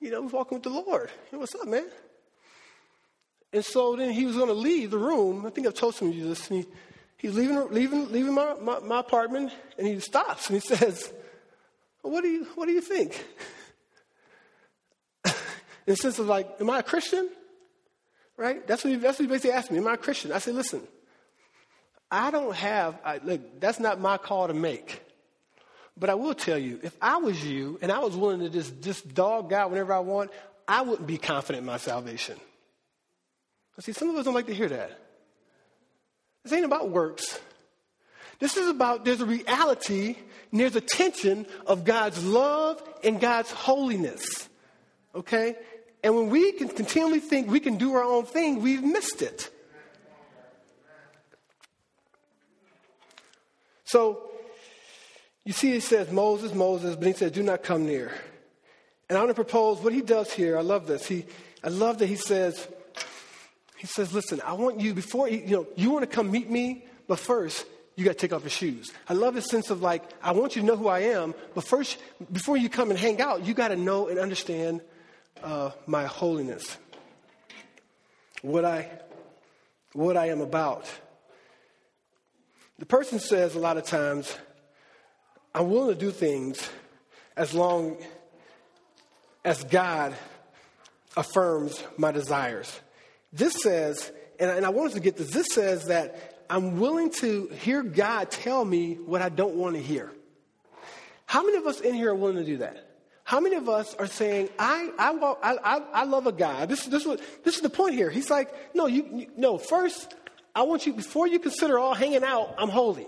you 0.00 0.10
know, 0.10 0.22
walking 0.22 0.56
with 0.56 0.64
the 0.64 0.70
Lord. 0.70 1.10
Hey, 1.30 1.36
what's 1.36 1.54
up, 1.54 1.68
man? 1.68 1.86
And 3.52 3.64
so 3.64 3.96
then 3.96 4.10
he 4.10 4.24
was 4.24 4.36
going 4.36 4.48
to 4.48 4.54
leave 4.54 4.90
the 4.90 4.98
room. 4.98 5.46
I 5.46 5.50
think 5.50 5.66
I've 5.66 5.74
told 5.74 5.94
some 5.94 6.08
of 6.08 6.14
you 6.14 6.28
this. 6.28 6.50
And 6.50 6.60
he, 6.60 6.66
he's 7.16 7.34
leaving, 7.34 7.68
leaving, 7.70 8.10
leaving 8.10 8.34
my, 8.34 8.54
my, 8.60 8.80
my 8.80 9.00
apartment, 9.00 9.52
and 9.78 9.86
he 9.86 10.00
stops 10.00 10.48
and 10.48 10.60
he 10.60 10.74
says, 10.74 11.12
"What 12.00 12.22
do 12.22 12.28
you, 12.28 12.44
what 12.54 12.66
do 12.66 12.72
you 12.72 12.80
think?" 12.80 13.24
In 15.24 15.32
the 15.86 15.96
sense 15.96 16.18
of 16.18 16.26
like, 16.26 16.48
"Am 16.60 16.70
I 16.70 16.80
a 16.80 16.82
Christian?" 16.82 17.28
Right? 18.36 18.66
That's 18.66 18.82
what 18.82 18.94
he, 18.94 18.96
that's 18.96 19.18
what 19.18 19.26
he 19.26 19.28
basically 19.28 19.52
asked 19.52 19.70
me. 19.70 19.78
Am 19.78 19.86
I 19.86 19.94
a 19.94 19.98
Christian? 19.98 20.32
I 20.32 20.38
said, 20.38 20.54
"Listen, 20.54 20.80
I 22.10 22.30
don't 22.30 22.56
have. 22.56 22.98
I, 23.04 23.18
look, 23.18 23.60
that's 23.60 23.78
not 23.78 24.00
my 24.00 24.16
call 24.16 24.48
to 24.48 24.54
make." 24.54 25.02
But 25.96 26.10
I 26.10 26.14
will 26.14 26.34
tell 26.34 26.58
you, 26.58 26.80
if 26.82 26.96
I 27.00 27.18
was 27.18 27.44
you 27.44 27.78
and 27.82 27.92
I 27.92 27.98
was 27.98 28.16
willing 28.16 28.40
to 28.40 28.48
just, 28.48 28.80
just 28.82 29.14
dog 29.14 29.50
God 29.50 29.70
whenever 29.70 29.92
I 29.92 29.98
want, 30.00 30.30
I 30.66 30.82
wouldn't 30.82 31.06
be 31.06 31.18
confident 31.18 31.60
in 31.60 31.66
my 31.66 31.76
salvation. 31.76 32.38
See, 33.80 33.92
some 33.92 34.10
of 34.10 34.16
us 34.16 34.24
don't 34.24 34.34
like 34.34 34.46
to 34.46 34.54
hear 34.54 34.68
that. 34.68 34.98
This 36.44 36.52
ain't 36.52 36.64
about 36.64 36.90
works. 36.90 37.40
This 38.38 38.56
is 38.56 38.68
about 38.68 39.04
there's 39.04 39.20
a 39.20 39.26
reality 39.26 40.16
and 40.50 40.60
there's 40.60 40.76
a 40.76 40.80
tension 40.80 41.46
of 41.66 41.84
God's 41.84 42.24
love 42.24 42.82
and 43.04 43.20
God's 43.20 43.50
holiness. 43.50 44.48
Okay? 45.14 45.56
And 46.02 46.16
when 46.16 46.30
we 46.30 46.52
can 46.52 46.68
continually 46.68 47.20
think 47.20 47.50
we 47.50 47.60
can 47.60 47.76
do 47.76 47.94
our 47.94 48.02
own 48.02 48.24
thing, 48.24 48.60
we've 48.60 48.82
missed 48.82 49.22
it. 49.22 49.48
So, 53.84 54.31
you 55.44 55.52
see, 55.52 55.72
he 55.72 55.80
says, 55.80 56.10
Moses, 56.10 56.54
Moses, 56.54 56.96
but 56.96 57.06
he 57.06 57.12
says, 57.12 57.32
do 57.32 57.42
not 57.42 57.62
come 57.62 57.86
near. 57.86 58.12
And 59.08 59.18
I 59.18 59.20
want 59.20 59.30
to 59.30 59.34
propose 59.34 59.78
what 59.80 59.92
he 59.92 60.00
does 60.00 60.32
here. 60.32 60.56
I 60.56 60.62
love 60.62 60.86
this. 60.86 61.06
He, 61.06 61.24
I 61.62 61.68
love 61.68 61.98
that 61.98 62.06
he 62.06 62.16
says, 62.16 62.68
he 63.76 63.86
says, 63.86 64.14
listen, 64.14 64.40
I 64.44 64.52
want 64.52 64.80
you, 64.80 64.94
before, 64.94 65.28
you, 65.28 65.38
you 65.38 65.56
know, 65.56 65.66
you 65.76 65.90
want 65.90 66.08
to 66.08 66.14
come 66.14 66.30
meet 66.30 66.48
me, 66.48 66.84
but 67.08 67.18
first, 67.18 67.66
you 67.96 68.04
got 68.04 68.12
to 68.12 68.18
take 68.18 68.32
off 68.32 68.42
your 68.42 68.50
shoes. 68.50 68.92
I 69.08 69.14
love 69.14 69.34
this 69.34 69.48
sense 69.48 69.70
of 69.70 69.82
like, 69.82 70.02
I 70.22 70.32
want 70.32 70.56
you 70.56 70.62
to 70.62 70.66
know 70.66 70.76
who 70.76 70.88
I 70.88 71.00
am, 71.00 71.34
but 71.54 71.64
first, 71.64 71.98
before 72.30 72.56
you 72.56 72.68
come 72.68 72.90
and 72.90 72.98
hang 72.98 73.20
out, 73.20 73.44
you 73.44 73.54
got 73.54 73.68
to 73.68 73.76
know 73.76 74.08
and 74.08 74.18
understand 74.18 74.80
uh, 75.42 75.72
my 75.86 76.06
holiness. 76.06 76.78
What 78.40 78.64
I, 78.64 78.88
what 79.92 80.16
I 80.16 80.28
am 80.28 80.40
about. 80.40 80.90
The 82.78 82.86
person 82.86 83.18
says 83.18 83.54
a 83.54 83.58
lot 83.58 83.76
of 83.76 83.84
times, 83.84 84.34
I'm 85.54 85.70
willing 85.70 85.94
to 85.94 86.00
do 86.00 86.10
things 86.10 86.68
as 87.36 87.52
long 87.52 87.98
as 89.44 89.64
God 89.64 90.14
affirms 91.16 91.82
my 91.96 92.10
desires. 92.10 92.80
This 93.32 93.54
says, 93.62 94.10
and 94.38 94.50
I, 94.50 94.56
and 94.56 94.66
I 94.66 94.70
want 94.70 94.92
to 94.94 95.00
get 95.00 95.16
this, 95.16 95.30
this 95.30 95.46
says 95.52 95.86
that 95.86 96.44
I'm 96.48 96.80
willing 96.80 97.10
to 97.20 97.48
hear 97.48 97.82
God 97.82 98.30
tell 98.30 98.64
me 98.64 98.94
what 98.94 99.20
I 99.20 99.28
don't 99.28 99.54
want 99.54 99.76
to 99.76 99.82
hear. 99.82 100.12
How 101.26 101.42
many 101.42 101.56
of 101.56 101.66
us 101.66 101.80
in 101.80 101.94
here 101.94 102.10
are 102.10 102.14
willing 102.14 102.36
to 102.36 102.44
do 102.44 102.58
that? 102.58 102.88
How 103.24 103.40
many 103.40 103.56
of 103.56 103.68
us 103.68 103.94
are 103.94 104.06
saying, 104.06 104.48
I, 104.58 104.90
I, 104.98 105.34
I, 105.42 105.82
I, 105.92 106.04
love 106.04 106.26
a 106.26 106.32
guy? 106.32 106.66
This, 106.66 106.84
this, 106.86 107.04
this 107.44 107.56
is 107.56 107.60
the 107.60 107.70
point 107.70 107.94
here. 107.94 108.10
He's 108.10 108.30
like, 108.30 108.74
no, 108.74 108.86
you, 108.86 109.08
you, 109.12 109.26
no, 109.36 109.56
first, 109.58 110.14
I 110.54 110.62
want 110.62 110.86
you, 110.86 110.92
before 110.92 111.26
you 111.26 111.38
consider 111.38 111.78
all 111.78 111.94
hanging 111.94 112.24
out, 112.24 112.54
I'm 112.58 112.68
holy. 112.68 113.06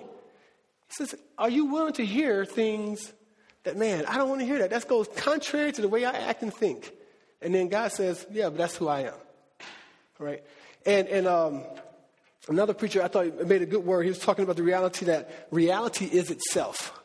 He 0.88 0.94
says, 1.04 1.14
are 1.38 1.50
you 1.50 1.66
willing 1.66 1.94
to 1.94 2.04
hear 2.04 2.44
things 2.44 3.12
that, 3.64 3.76
man, 3.76 4.04
I 4.06 4.16
don't 4.16 4.28
want 4.28 4.40
to 4.40 4.46
hear 4.46 4.58
that. 4.58 4.70
That 4.70 4.86
goes 4.86 5.08
contrary 5.16 5.72
to 5.72 5.80
the 5.80 5.88
way 5.88 6.04
I 6.04 6.12
act 6.12 6.42
and 6.42 6.52
think. 6.52 6.92
And 7.40 7.54
then 7.54 7.68
God 7.68 7.92
says, 7.92 8.26
yeah, 8.30 8.48
but 8.48 8.58
that's 8.58 8.76
who 8.76 8.88
I 8.88 9.00
am 9.00 9.14
right? 10.18 10.42
And, 10.86 11.08
and 11.08 11.26
um, 11.26 11.64
another 12.48 12.74
preacher, 12.74 13.02
I 13.02 13.08
thought 13.08 13.46
made 13.46 13.62
a 13.62 13.66
good 13.66 13.84
word. 13.84 14.02
He 14.02 14.08
was 14.08 14.18
talking 14.18 14.44
about 14.44 14.56
the 14.56 14.62
reality 14.62 15.06
that 15.06 15.48
reality 15.50 16.06
is 16.06 16.30
itself, 16.30 16.98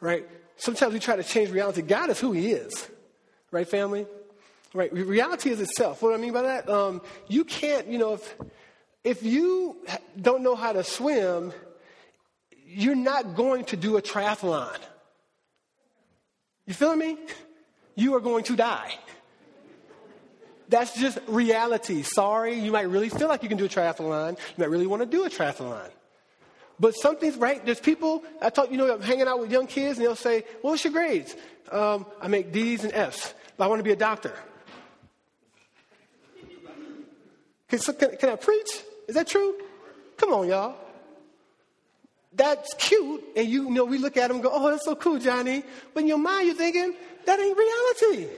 right? 0.00 0.26
Sometimes 0.56 0.92
we 0.92 1.00
try 1.00 1.16
to 1.16 1.24
change 1.24 1.50
reality. 1.50 1.82
God 1.82 2.10
is 2.10 2.20
who 2.20 2.32
He 2.32 2.52
is, 2.52 2.88
right, 3.50 3.68
family? 3.68 4.06
Right? 4.72 4.92
Reality 4.92 5.50
is 5.50 5.60
itself. 5.60 6.02
What 6.02 6.10
do 6.10 6.14
I 6.14 6.18
mean 6.18 6.32
by 6.32 6.42
that? 6.42 6.68
Um, 6.68 7.00
you 7.28 7.44
can't, 7.44 7.86
you 7.86 7.98
know, 7.98 8.14
if 8.14 8.36
if 9.04 9.22
you 9.22 9.76
don't 10.20 10.42
know 10.42 10.56
how 10.56 10.72
to 10.72 10.82
swim, 10.82 11.52
you're 12.74 12.94
not 12.94 13.34
going 13.34 13.64
to 13.66 13.76
do 13.76 13.96
a 13.96 14.02
triathlon. 14.02 14.76
You 16.66 16.74
feeling 16.74 16.98
me? 16.98 17.18
You 17.94 18.14
are 18.16 18.20
going 18.20 18.44
to 18.44 18.56
die. 18.56 18.98
That's 20.68 20.98
just 20.98 21.18
reality. 21.26 22.02
Sorry, 22.02 22.58
you 22.58 22.72
might 22.72 22.88
really 22.88 23.08
feel 23.08 23.28
like 23.28 23.42
you 23.42 23.48
can 23.48 23.58
do 23.58 23.66
a 23.66 23.68
triathlon. 23.68 24.32
You 24.32 24.54
might 24.58 24.70
really 24.70 24.86
want 24.86 25.02
to 25.02 25.06
do 25.06 25.24
a 25.24 25.30
triathlon. 25.30 25.90
But 26.80 26.94
something's 26.96 27.36
right. 27.36 27.64
There's 27.64 27.80
people, 27.80 28.24
I 28.42 28.50
talk, 28.50 28.70
you 28.70 28.76
know, 28.76 28.92
I'm 28.92 29.00
hanging 29.00 29.28
out 29.28 29.38
with 29.38 29.52
young 29.52 29.66
kids 29.66 29.98
and 29.98 30.06
they'll 30.06 30.16
say, 30.16 30.44
well, 30.62 30.72
what's 30.72 30.82
your 30.82 30.92
grades? 30.92 31.36
Um, 31.70 32.06
I 32.20 32.28
make 32.28 32.50
D's 32.50 32.82
and 32.82 32.92
F's, 32.92 33.32
but 33.56 33.64
I 33.64 33.66
want 33.68 33.78
to 33.78 33.84
be 33.84 33.92
a 33.92 33.96
doctor. 33.96 34.34
Can, 37.68 37.78
can, 37.78 38.16
can 38.16 38.28
I 38.30 38.36
preach? 38.36 38.70
Is 39.06 39.14
that 39.14 39.28
true? 39.28 39.54
Come 40.16 40.32
on, 40.32 40.48
y'all. 40.48 40.76
That's 42.36 42.74
cute. 42.74 43.22
And 43.36 43.48
you, 43.48 43.64
you 43.64 43.70
know, 43.70 43.84
we 43.84 43.98
look 43.98 44.16
at 44.16 44.28
them 44.28 44.36
and 44.36 44.42
go, 44.42 44.50
oh, 44.52 44.70
that's 44.70 44.84
so 44.84 44.96
cool, 44.96 45.18
Johnny. 45.18 45.62
But 45.92 46.00
in 46.00 46.08
your 46.08 46.18
mind, 46.18 46.46
you're 46.46 46.56
thinking, 46.56 46.94
that 47.26 47.38
ain't 47.38 47.56
reality. 47.56 48.28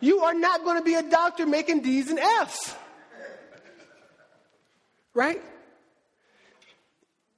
You 0.00 0.20
are 0.20 0.34
not 0.34 0.64
going 0.64 0.78
to 0.78 0.84
be 0.84 0.94
a 0.94 1.02
doctor 1.02 1.46
making 1.46 1.80
D's 1.80 2.10
and 2.10 2.18
F's. 2.18 2.74
Right? 5.14 5.42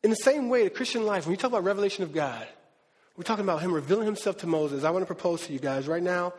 In 0.03 0.11
the 0.11 0.17
same 0.17 0.49
way, 0.49 0.65
the 0.65 0.71
Christian 0.71 1.07
life, 1.07 1.25
when 1.27 1.33
we 1.33 1.37
talk 1.37 1.51
about 1.51 1.65
revelation 1.65 2.03
of 2.05 2.13
God, 2.13 2.47
we're 3.17 3.25
talking 3.25 3.45
about 3.45 3.63
Him 3.63 3.73
revealing 3.73 4.07
Himself 4.07 4.39
to 4.39 4.47
Moses. 4.47 4.85
I 4.85 4.91
want 4.91 5.03
to 5.03 5.07
propose 5.07 5.47
to 5.47 5.53
you 5.53 5.59
guys 5.59 5.89
right 5.89 6.03
now. 6.03 6.35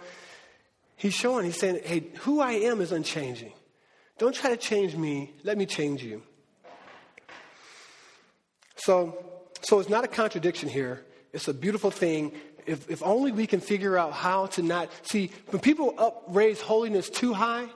He's 0.96 1.14
showing, 1.14 1.46
He's 1.46 1.58
saying, 1.58 1.82
hey, 1.84 2.08
who 2.20 2.42
I 2.42 2.52
am 2.54 2.82
is 2.82 2.92
unchanging. 2.92 3.54
Don't 4.18 4.36
try 4.36 4.50
to 4.50 4.58
change 4.58 4.96
me, 4.96 5.34
let 5.44 5.58
me 5.58 5.66
change 5.66 6.04
you. 6.04 6.22
So, 8.80 9.24
so 9.62 9.80
it's 9.80 9.90
not 9.90 10.04
a 10.04 10.08
contradiction 10.08 10.70
here. 10.70 11.06
It's 11.34 11.48
a 11.48 11.54
beautiful 11.54 11.92
thing 11.92 12.34
if, 12.66 12.90
if 12.90 13.04
only 13.04 13.32
we 13.32 13.48
can 13.48 13.60
figure 13.60 13.98
out 13.98 14.14
how 14.14 14.46
to 14.48 14.62
not 14.62 14.90
see 15.04 15.32
when 15.48 15.60
people 15.60 15.96
up 15.98 16.24
raise 16.28 16.62
holiness 16.62 17.10
too 17.10 17.34
high, 17.34 17.68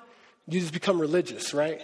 you 0.47 0.60
just 0.60 0.74
become 0.74 0.99
religious, 0.99 1.54
right? 1.54 1.82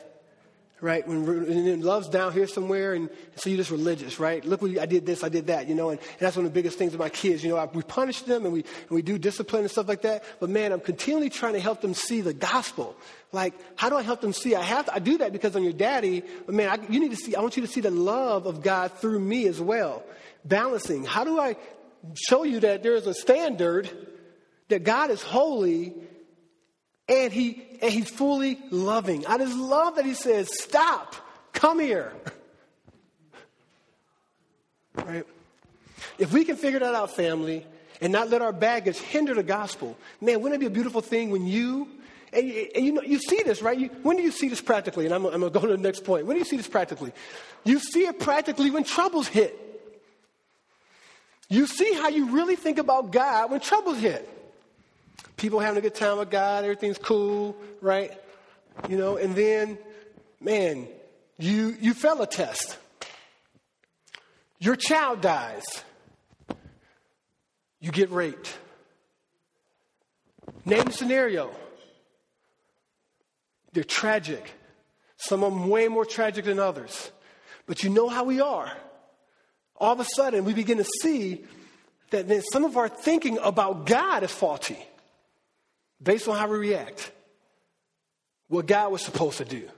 Right? 0.81 1.05
When, 1.05 1.25
when 1.25 1.81
love's 1.81 2.07
down 2.07 2.31
here 2.31 2.47
somewhere, 2.47 2.93
and 2.93 3.09
so 3.35 3.49
you're 3.49 3.57
just 3.57 3.69
religious, 3.69 4.17
right? 4.17 4.45
Look, 4.45 4.61
what 4.61 4.77
I 4.79 4.85
did 4.85 5.05
this, 5.05 5.25
I 5.25 5.29
did 5.29 5.47
that, 5.47 5.67
you 5.67 5.75
know, 5.75 5.89
and, 5.89 5.99
and 5.99 6.19
that's 6.19 6.37
one 6.37 6.45
of 6.45 6.53
the 6.53 6.57
biggest 6.57 6.77
things 6.77 6.93
with 6.93 6.99
my 7.01 7.09
kids. 7.09 7.43
You 7.43 7.49
know, 7.49 7.57
I, 7.57 7.65
we 7.65 7.83
punish 7.83 8.21
them 8.21 8.45
and 8.45 8.53
we, 8.53 8.61
and 8.61 8.89
we 8.89 9.01
do 9.01 9.17
discipline 9.17 9.63
and 9.63 9.71
stuff 9.71 9.89
like 9.89 10.03
that, 10.03 10.23
but 10.39 10.49
man, 10.49 10.71
I'm 10.71 10.79
continually 10.79 11.29
trying 11.29 11.53
to 11.53 11.59
help 11.59 11.81
them 11.81 11.93
see 11.93 12.21
the 12.21 12.33
gospel. 12.33 12.95
Like, 13.33 13.55
how 13.75 13.89
do 13.89 13.97
I 13.97 14.03
help 14.03 14.21
them 14.21 14.31
see? 14.31 14.55
I 14.55 14.61
have 14.61 14.85
to, 14.85 14.93
I 14.93 14.99
do 14.99 15.17
that 15.17 15.33
because 15.33 15.53
I'm 15.55 15.63
your 15.63 15.73
daddy, 15.73 16.23
but 16.45 16.55
man, 16.55 16.69
I, 16.69 16.91
you 16.91 17.01
need 17.01 17.11
to 17.11 17.17
see, 17.17 17.35
I 17.35 17.41
want 17.41 17.57
you 17.57 17.65
to 17.65 17.71
see 17.71 17.81
the 17.81 17.91
love 17.91 18.45
of 18.45 18.63
God 18.63 18.93
through 18.93 19.19
me 19.19 19.47
as 19.47 19.59
well. 19.59 20.03
Balancing. 20.45 21.03
How 21.03 21.25
do 21.25 21.39
I 21.39 21.57
show 22.15 22.43
you 22.43 22.61
that 22.61 22.83
there 22.83 22.95
is 22.95 23.05
a 23.05 23.13
standard 23.13 23.89
that 24.69 24.83
God 24.83 25.11
is 25.11 25.21
holy 25.21 25.93
and 27.09 27.33
he 27.33 27.61
and 27.81 27.91
he's 27.91 28.09
fully 28.09 28.57
loving. 28.69 29.25
I 29.25 29.37
just 29.37 29.57
love 29.57 29.95
that 29.95 30.05
he 30.05 30.13
says, 30.13 30.49
"Stop. 30.61 31.15
Come 31.51 31.79
here." 31.79 32.13
Right? 34.95 35.25
If 36.17 36.33
we 36.33 36.43
can 36.43 36.57
figure 36.57 36.79
that 36.79 36.93
out, 36.93 37.15
family, 37.15 37.65
and 38.01 38.11
not 38.11 38.29
let 38.29 38.41
our 38.41 38.51
baggage 38.51 38.97
hinder 38.97 39.33
the 39.33 39.43
gospel, 39.43 39.97
man, 40.19 40.41
wouldn't 40.41 40.57
it 40.57 40.59
be 40.59 40.65
a 40.65 40.69
beautiful 40.69 40.99
thing 40.99 41.29
when 41.29 41.47
you 41.47 41.87
and, 42.33 42.51
and 42.75 42.85
you 42.85 42.91
know 42.91 43.01
you 43.01 43.17
see 43.17 43.41
this, 43.43 43.61
right? 43.61 43.79
You, 43.79 43.87
when 44.03 44.17
do 44.17 44.23
you 44.23 44.31
see 44.31 44.49
this 44.49 44.59
practically? 44.59 45.05
And 45.05 45.13
I'm, 45.13 45.25
I'm 45.25 45.39
going 45.39 45.53
to 45.53 45.59
go 45.59 45.65
to 45.65 45.71
the 45.71 45.81
next 45.81 46.03
point. 46.03 46.25
When 46.25 46.35
do 46.35 46.39
you 46.39 46.45
see 46.45 46.57
this 46.57 46.67
practically? 46.67 47.13
You 47.63 47.79
see 47.79 48.05
it 48.07 48.19
practically 48.19 48.71
when 48.71 48.83
troubles 48.83 49.27
hit. 49.27 49.57
You 51.49 51.65
see 51.65 51.93
how 51.93 52.09
you 52.09 52.31
really 52.31 52.57
think 52.57 52.77
about 52.77 53.11
God 53.11 53.51
when 53.51 53.61
troubles 53.61 53.99
hit. 53.99 54.27
People 55.39 55.61
having 55.61 55.77
a 55.77 55.81
good 55.81 55.95
time 55.95 56.17
with 56.17 56.29
God, 56.29 56.65
everything's 56.65 56.97
cool, 56.97 57.55
right? 57.79 58.11
You 58.89 58.97
know, 58.97 59.15
and 59.15 59.33
then, 59.33 59.77
man, 60.41 60.85
you, 61.37 61.77
you 61.79 61.93
fail 61.93 62.21
a 62.21 62.27
test. 62.27 62.77
Your 64.59 64.75
child 64.75 65.21
dies. 65.21 65.63
You 67.79 67.89
get 67.89 68.11
raped. 68.11 68.53
Name 70.65 70.83
the 70.83 70.91
scenario. 70.91 71.51
They're 73.71 73.85
tragic. 73.85 74.51
Some 75.15 75.45
of 75.45 75.53
them 75.53 75.69
way 75.69 75.87
more 75.87 76.03
tragic 76.03 76.43
than 76.43 76.59
others. 76.59 77.11
But 77.65 77.81
you 77.81 77.89
know 77.89 78.09
how 78.09 78.25
we 78.25 78.41
are. 78.41 78.69
All 79.77 79.93
of 79.93 80.01
a 80.01 80.05
sudden, 80.17 80.43
we 80.43 80.53
begin 80.53 80.79
to 80.79 80.87
see 81.01 81.45
that 82.09 82.27
then 82.27 82.41
some 82.51 82.65
of 82.65 82.75
our 82.75 82.89
thinking 82.89 83.37
about 83.37 83.85
God 83.85 84.23
is 84.23 84.31
faulty 84.31 84.77
based 86.01 86.27
on 86.27 86.37
how 86.37 86.47
we 86.47 86.57
react. 86.57 87.11
What 88.47 88.65
God 88.65 88.91
was 88.91 89.03
supposed 89.03 89.37
to 89.37 89.45
do. 89.45 89.69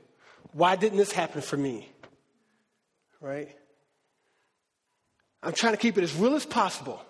Why 0.54 0.76
didn't 0.76 0.98
this 0.98 1.12
happen 1.12 1.42
for 1.42 1.58
me? 1.58 1.90
Right? 3.20 3.50
I'm 5.44 5.54
trying 5.54 5.74
to 5.74 5.78
keep 5.78 5.98
it 5.98 6.04
as 6.04 6.16
real 6.16 6.36
as 6.36 6.46
possible. 6.46 7.02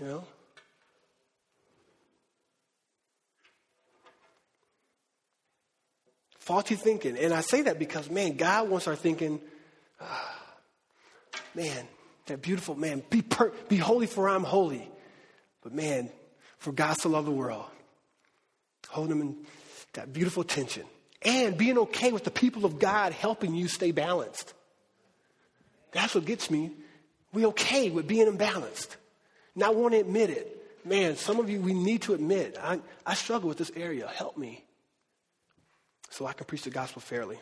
You 0.00 0.06
know? 0.06 0.24
Faulty 6.38 6.74
thinking. 6.74 7.18
And 7.18 7.32
I 7.34 7.42
say 7.42 7.62
that 7.62 7.78
because, 7.78 8.10
man, 8.10 8.36
God 8.36 8.68
wants 8.68 8.88
our 8.88 8.96
thinking, 8.96 9.40
uh, 10.00 10.04
man, 11.54 11.86
that 12.26 12.42
beautiful, 12.42 12.74
man, 12.74 13.02
be, 13.10 13.22
per- 13.22 13.52
be 13.68 13.76
holy 13.76 14.06
for 14.06 14.28
I'm 14.28 14.42
holy. 14.42 14.88
But 15.62 15.74
man, 15.74 16.10
for 16.60 16.72
God 16.72 16.96
to 16.98 17.08
love 17.08 17.24
the 17.24 17.32
world, 17.32 17.64
hold 18.88 19.08
them 19.08 19.20
in 19.20 19.36
that 19.94 20.12
beautiful 20.12 20.44
tension. 20.44 20.84
And 21.22 21.58
being 21.58 21.76
okay 21.78 22.12
with 22.12 22.24
the 22.24 22.30
people 22.30 22.64
of 22.64 22.78
God 22.78 23.12
helping 23.12 23.54
you 23.54 23.68
stay 23.68 23.90
balanced. 23.90 24.54
That's 25.92 26.14
what 26.14 26.24
gets 26.24 26.50
me. 26.50 26.70
We 27.32 27.46
okay 27.46 27.90
with 27.90 28.06
being 28.06 28.26
imbalanced. 28.26 28.96
Not 29.54 29.74
want 29.74 29.94
to 29.94 30.00
admit 30.00 30.30
it. 30.30 30.56
Man, 30.84 31.16
some 31.16 31.40
of 31.40 31.50
you, 31.50 31.60
we 31.60 31.74
need 31.74 32.02
to 32.02 32.14
admit, 32.14 32.56
I, 32.60 32.80
I 33.04 33.14
struggle 33.14 33.48
with 33.48 33.58
this 33.58 33.70
area. 33.76 34.06
Help 34.06 34.38
me 34.38 34.64
so 36.08 36.26
I 36.26 36.32
can 36.32 36.46
preach 36.46 36.62
the 36.62 36.70
gospel 36.70 37.02
fairly. 37.02 37.38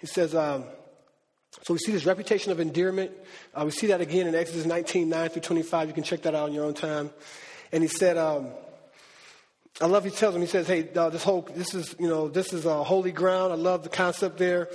He 0.00 0.06
says, 0.06 0.34
um, 0.34 0.64
so 1.62 1.72
we 1.72 1.78
see 1.78 1.92
this 1.92 2.04
reputation 2.04 2.52
of 2.52 2.60
endearment. 2.60 3.10
Uh, 3.54 3.64
we 3.64 3.70
see 3.70 3.86
that 3.86 4.00
again 4.00 4.26
in 4.26 4.34
Exodus 4.34 4.66
19, 4.66 5.08
9 5.08 5.28
through 5.30 5.42
25. 5.42 5.88
You 5.88 5.94
can 5.94 6.02
check 6.02 6.22
that 6.22 6.34
out 6.34 6.44
on 6.44 6.52
your 6.52 6.64
own 6.64 6.74
time. 6.74 7.10
And 7.72 7.82
he 7.82 7.88
said, 7.88 8.16
um, 8.16 8.48
I 9.80 9.86
love 9.86 10.04
he 10.04 10.10
tells 10.10 10.34
him, 10.34 10.40
he 10.40 10.46
says, 10.46 10.66
hey, 10.66 10.88
uh, 10.94 11.10
this 11.10 11.22
whole, 11.22 11.42
this 11.54 11.74
is, 11.74 11.94
you 11.98 12.08
know, 12.08 12.28
this 12.28 12.52
is 12.52 12.64
uh, 12.64 12.82
holy 12.82 13.12
ground. 13.12 13.52
I 13.52 13.56
love 13.56 13.82
the 13.82 13.88
concept 13.90 14.38
there. 14.38 14.68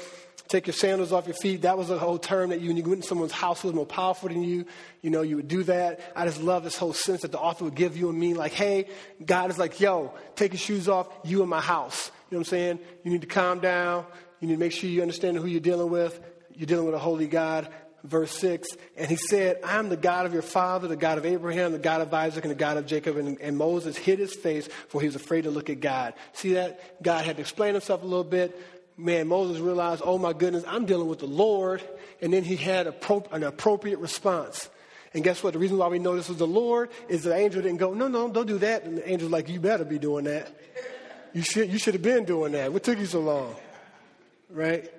Take 0.47 0.67
your 0.67 0.73
sandals 0.73 1.13
off 1.13 1.27
your 1.27 1.35
feet. 1.35 1.61
That 1.61 1.77
was 1.77 1.89
a 1.89 1.97
whole 1.97 2.19
term 2.19 2.49
that 2.49 2.59
you, 2.59 2.67
when 2.67 2.77
you 2.77 2.83
went 2.83 2.97
in 2.97 3.03
someone's 3.03 3.31
house 3.31 3.61
who 3.61 3.69
was 3.69 3.75
more 3.75 3.85
powerful 3.85 4.27
than 4.27 4.43
you, 4.43 4.65
you 5.01 5.09
know, 5.09 5.21
you 5.21 5.37
would 5.37 5.47
do 5.47 5.63
that. 5.63 6.01
I 6.13 6.25
just 6.25 6.41
love 6.41 6.65
this 6.65 6.75
whole 6.75 6.91
sense 6.91 7.21
that 7.21 7.31
the 7.31 7.39
author 7.39 7.63
would 7.63 7.75
give 7.75 7.95
you 7.95 8.09
and 8.09 8.19
me, 8.19 8.33
like, 8.33 8.51
hey, 8.51 8.89
God 9.25 9.49
is 9.49 9.57
like, 9.57 9.79
yo, 9.79 10.13
take 10.35 10.51
your 10.51 10.59
shoes 10.59 10.89
off, 10.89 11.07
you 11.23 11.41
in 11.41 11.47
my 11.47 11.61
house. 11.61 12.11
You 12.29 12.35
know 12.35 12.39
what 12.39 12.47
I'm 12.47 12.49
saying? 12.49 12.79
You 13.03 13.11
need 13.11 13.21
to 13.21 13.27
calm 13.27 13.61
down. 13.61 14.05
You 14.41 14.49
need 14.49 14.55
to 14.55 14.59
make 14.59 14.73
sure 14.73 14.89
you 14.89 15.01
understand 15.01 15.37
who 15.37 15.47
you're 15.47 15.61
dealing 15.61 15.89
with. 15.89 16.19
You're 16.53 16.67
dealing 16.67 16.85
with 16.85 16.95
a 16.95 16.99
holy 16.99 17.27
God. 17.27 17.69
Verse 18.03 18.35
6, 18.37 18.67
and 18.97 19.09
he 19.09 19.15
said, 19.15 19.59
I'm 19.63 19.89
the 19.89 19.97
God 19.97 20.25
of 20.25 20.33
your 20.33 20.41
father, 20.41 20.87
the 20.87 20.95
God 20.95 21.19
of 21.19 21.25
Abraham, 21.25 21.71
the 21.71 21.77
God 21.77 22.01
of 22.01 22.11
Isaac, 22.11 22.43
and 22.43 22.49
the 22.49 22.55
God 22.55 22.77
of 22.77 22.87
Jacob. 22.87 23.17
And, 23.17 23.39
and 23.39 23.55
Moses 23.55 23.95
hid 23.95 24.17
his 24.17 24.33
face, 24.33 24.67
for 24.87 25.01
he 25.01 25.07
was 25.07 25.15
afraid 25.15 25.43
to 25.43 25.51
look 25.51 25.69
at 25.69 25.81
God. 25.81 26.15
See 26.33 26.53
that? 26.53 27.03
God 27.03 27.25
had 27.25 27.35
to 27.35 27.41
explain 27.41 27.75
himself 27.75 28.01
a 28.01 28.05
little 28.05 28.23
bit. 28.23 28.59
Man, 28.97 29.27
Moses 29.27 29.59
realized, 29.59 30.01
oh 30.03 30.17
my 30.17 30.33
goodness, 30.33 30.63
I'm 30.67 30.85
dealing 30.85 31.07
with 31.07 31.19
the 31.19 31.27
Lord. 31.27 31.83
And 32.23 32.33
then 32.33 32.43
he 32.43 32.55
had 32.55 32.87
an 32.87 33.43
appropriate 33.43 33.99
response. 33.99 34.67
And 35.13 35.23
guess 35.23 35.43
what? 35.43 35.53
The 35.53 35.59
reason 35.59 35.77
why 35.77 35.87
we 35.87 35.99
know 35.99 36.15
this 36.15 36.29
was 36.29 36.37
the 36.37 36.47
Lord 36.47 36.89
is 37.07 37.23
the 37.23 37.35
angel 37.35 37.61
didn't 37.61 37.77
go, 37.77 37.93
no, 37.93 38.07
no, 38.07 38.29
don't 38.29 38.47
do 38.47 38.57
that. 38.59 38.83
And 38.83 38.97
the 38.97 39.07
angel's 39.07 39.31
like, 39.31 39.47
you 39.47 39.59
better 39.59 39.85
be 39.85 39.99
doing 39.99 40.25
that. 40.25 40.51
You 41.33 41.43
should, 41.43 41.69
you 41.69 41.77
should 41.77 41.93
have 41.93 42.03
been 42.03 42.25
doing 42.25 42.53
that. 42.53 42.73
What 42.73 42.83
took 42.83 42.97
you 42.97 43.05
so 43.05 43.19
long? 43.19 43.55
Right? 44.49 44.91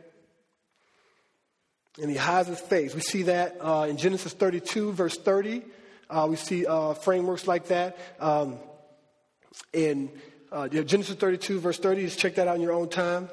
And 2.00 2.10
he 2.10 2.16
hides 2.16 2.48
his 2.48 2.60
face. 2.60 2.94
We 2.94 3.00
see 3.02 3.24
that 3.24 3.58
uh, 3.60 3.86
in 3.88 3.96
Genesis 3.98 4.32
32, 4.32 4.92
verse 4.92 5.18
30. 5.18 5.62
Uh, 6.08 6.26
we 6.30 6.36
see 6.36 6.66
uh, 6.66 6.94
frameworks 6.94 7.46
like 7.46 7.68
that. 7.68 7.98
Um, 8.18 8.58
in 9.72 10.10
uh, 10.50 10.68
Genesis 10.68 11.16
32, 11.16 11.60
verse 11.60 11.78
30, 11.78 12.02
just 12.02 12.18
check 12.18 12.36
that 12.36 12.48
out 12.48 12.56
in 12.56 12.62
your 12.62 12.72
own 12.72 12.88
time. 12.88 13.28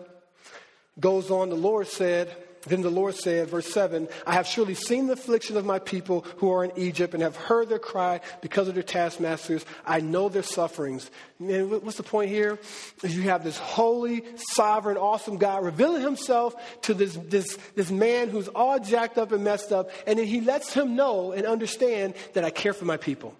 Goes 0.99 1.31
on, 1.31 1.49
the 1.49 1.55
Lord 1.55 1.87
said, 1.87 2.35
then 2.67 2.81
the 2.81 2.89
Lord 2.89 3.15
said, 3.15 3.49
verse 3.49 3.71
7, 3.71 4.07
I 4.25 4.33
have 4.33 4.45
surely 4.45 4.73
seen 4.73 5.07
the 5.07 5.13
affliction 5.13 5.57
of 5.57 5.65
my 5.65 5.79
people 5.79 6.25
who 6.37 6.51
are 6.51 6.63
in 6.63 6.71
Egypt 6.77 7.13
and 7.13 7.23
have 7.23 7.35
heard 7.35 7.69
their 7.69 7.79
cry 7.79 8.21
because 8.41 8.67
of 8.67 8.73
their 8.73 8.83
taskmasters. 8.83 9.65
I 9.85 10.01
know 10.01 10.29
their 10.29 10.43
sufferings. 10.43 11.09
And 11.39 11.71
what's 11.71 11.97
the 11.97 12.03
point 12.03 12.29
here? 12.29 12.59
Is 13.03 13.15
you 13.15 13.23
have 13.23 13.43
this 13.43 13.57
holy, 13.57 14.23
sovereign, 14.35 14.97
awesome 14.97 15.37
God 15.37 15.63
revealing 15.63 16.01
himself 16.01 16.55
to 16.81 16.93
this, 16.93 17.15
this, 17.15 17.57
this 17.75 17.91
man 17.91 18.29
who's 18.29 18.49
all 18.49 18.79
jacked 18.79 19.17
up 19.17 19.31
and 19.31 19.43
messed 19.43 19.71
up. 19.71 19.89
And 20.05 20.19
then 20.19 20.27
he 20.27 20.41
lets 20.41 20.73
him 20.73 20.95
know 20.95 21.31
and 21.31 21.45
understand 21.45 22.15
that 22.33 22.43
I 22.43 22.49
care 22.49 22.73
for 22.73 22.85
my 22.85 22.97
people. 22.97 23.35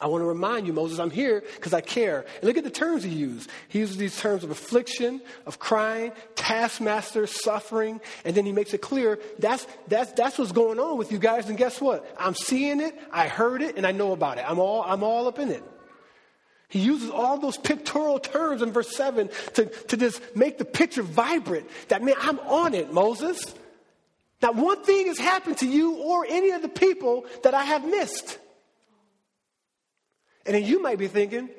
I 0.00 0.06
want 0.06 0.22
to 0.22 0.26
remind 0.26 0.66
you, 0.66 0.72
Moses, 0.72 0.98
I'm 0.98 1.10
here 1.10 1.42
because 1.56 1.74
I 1.74 1.82
care. 1.82 2.24
And 2.36 2.44
look 2.44 2.56
at 2.56 2.64
the 2.64 2.70
terms 2.70 3.04
he 3.04 3.10
used. 3.10 3.50
He 3.68 3.80
uses 3.80 3.98
these 3.98 4.18
terms 4.18 4.44
of 4.44 4.50
affliction, 4.50 5.20
of 5.44 5.58
crying, 5.58 6.12
taskmaster, 6.36 7.26
suffering, 7.26 8.00
and 8.24 8.34
then 8.34 8.46
he 8.46 8.52
makes 8.52 8.72
it 8.72 8.80
clear 8.80 9.18
that's, 9.38 9.66
that's, 9.88 10.12
that's 10.12 10.38
what's 10.38 10.52
going 10.52 10.78
on 10.78 10.96
with 10.96 11.12
you 11.12 11.18
guys. 11.18 11.48
And 11.50 11.58
guess 11.58 11.80
what? 11.80 12.10
I'm 12.18 12.34
seeing 12.34 12.80
it, 12.80 12.98
I 13.12 13.28
heard 13.28 13.60
it, 13.60 13.76
and 13.76 13.86
I 13.86 13.92
know 13.92 14.12
about 14.12 14.38
it. 14.38 14.44
I'm 14.48 14.58
all, 14.58 14.82
I'm 14.82 15.02
all 15.02 15.28
up 15.28 15.38
in 15.38 15.50
it. 15.50 15.62
He 16.70 16.78
uses 16.78 17.10
all 17.10 17.36
those 17.36 17.58
pictorial 17.58 18.20
terms 18.20 18.62
in 18.62 18.72
verse 18.72 18.96
7 18.96 19.28
to, 19.54 19.66
to 19.66 19.96
just 19.96 20.22
make 20.34 20.56
the 20.56 20.64
picture 20.64 21.02
vibrant. 21.02 21.68
That, 21.88 22.02
man, 22.02 22.14
I'm 22.20 22.38
on 22.40 22.74
it, 22.74 22.92
Moses. 22.92 23.54
Not 24.40 24.54
one 24.54 24.82
thing 24.82 25.08
has 25.08 25.18
happened 25.18 25.58
to 25.58 25.66
you 25.66 25.96
or 25.96 26.24
any 26.26 26.52
of 26.52 26.62
the 26.62 26.68
people 26.68 27.26
that 27.42 27.54
I 27.54 27.64
have 27.64 27.84
missed. 27.84 28.38
And 30.46 30.54
then 30.54 30.64
you 30.64 30.82
might 30.82 30.98
be 30.98 31.08
thinking, 31.08 31.50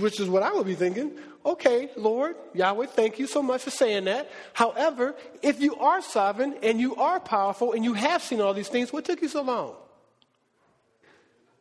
which 0.00 0.20
is 0.20 0.28
what 0.28 0.42
I 0.42 0.52
would 0.52 0.66
be 0.66 0.74
thinking, 0.74 1.12
okay, 1.44 1.90
Lord, 1.96 2.36
Yahweh, 2.54 2.86
thank 2.86 3.18
you 3.18 3.26
so 3.26 3.42
much 3.42 3.62
for 3.62 3.70
saying 3.70 4.04
that. 4.04 4.30
However, 4.52 5.14
if 5.42 5.60
you 5.60 5.76
are 5.76 6.02
sovereign 6.02 6.56
and 6.62 6.80
you 6.80 6.96
are 6.96 7.20
powerful 7.20 7.72
and 7.72 7.84
you 7.84 7.94
have 7.94 8.22
seen 8.22 8.40
all 8.40 8.54
these 8.54 8.68
things, 8.68 8.92
what 8.92 9.04
took 9.04 9.22
you 9.22 9.28
so 9.28 9.42
long? 9.42 9.74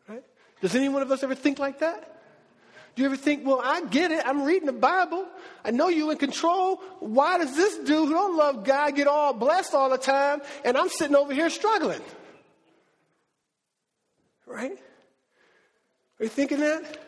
Right? 0.07 0.23
Does 0.61 0.75
any 0.75 0.89
one 0.89 1.01
of 1.01 1.11
us 1.11 1.23
ever 1.23 1.36
think 1.36 1.59
like 1.59 1.80
that? 1.80 2.13
Do 2.95 3.03
you 3.03 3.09
ever 3.09 3.17
think, 3.17 3.45
well, 3.45 3.61
I 3.63 3.86
get 3.86 4.09
it. 4.09 4.25
I'm 4.25 4.43
reading 4.43 4.65
the 4.65 4.73
Bible. 4.73 5.28
I 5.63 5.69
know 5.69 5.88
you're 5.88 6.11
in 6.11 6.17
control. 6.17 6.78
Why 6.99 7.38
does 7.38 7.55
this 7.55 7.78
dude 7.78 8.07
who 8.07 8.09
don't 8.09 8.36
love 8.36 8.63
God 8.63 8.95
get 8.95 9.05
all 9.05 9.34
blessed 9.34 9.75
all 9.75 9.91
the 9.91 9.99
time 9.99 10.41
and 10.65 10.75
I'm 10.75 10.89
sitting 10.89 11.15
over 11.15 11.32
here 11.32 11.51
struggling? 11.51 12.01
Right? 14.47 14.80
Are 16.20 16.24
you 16.24 16.30
thinking 16.30 16.59
that? 16.59 17.03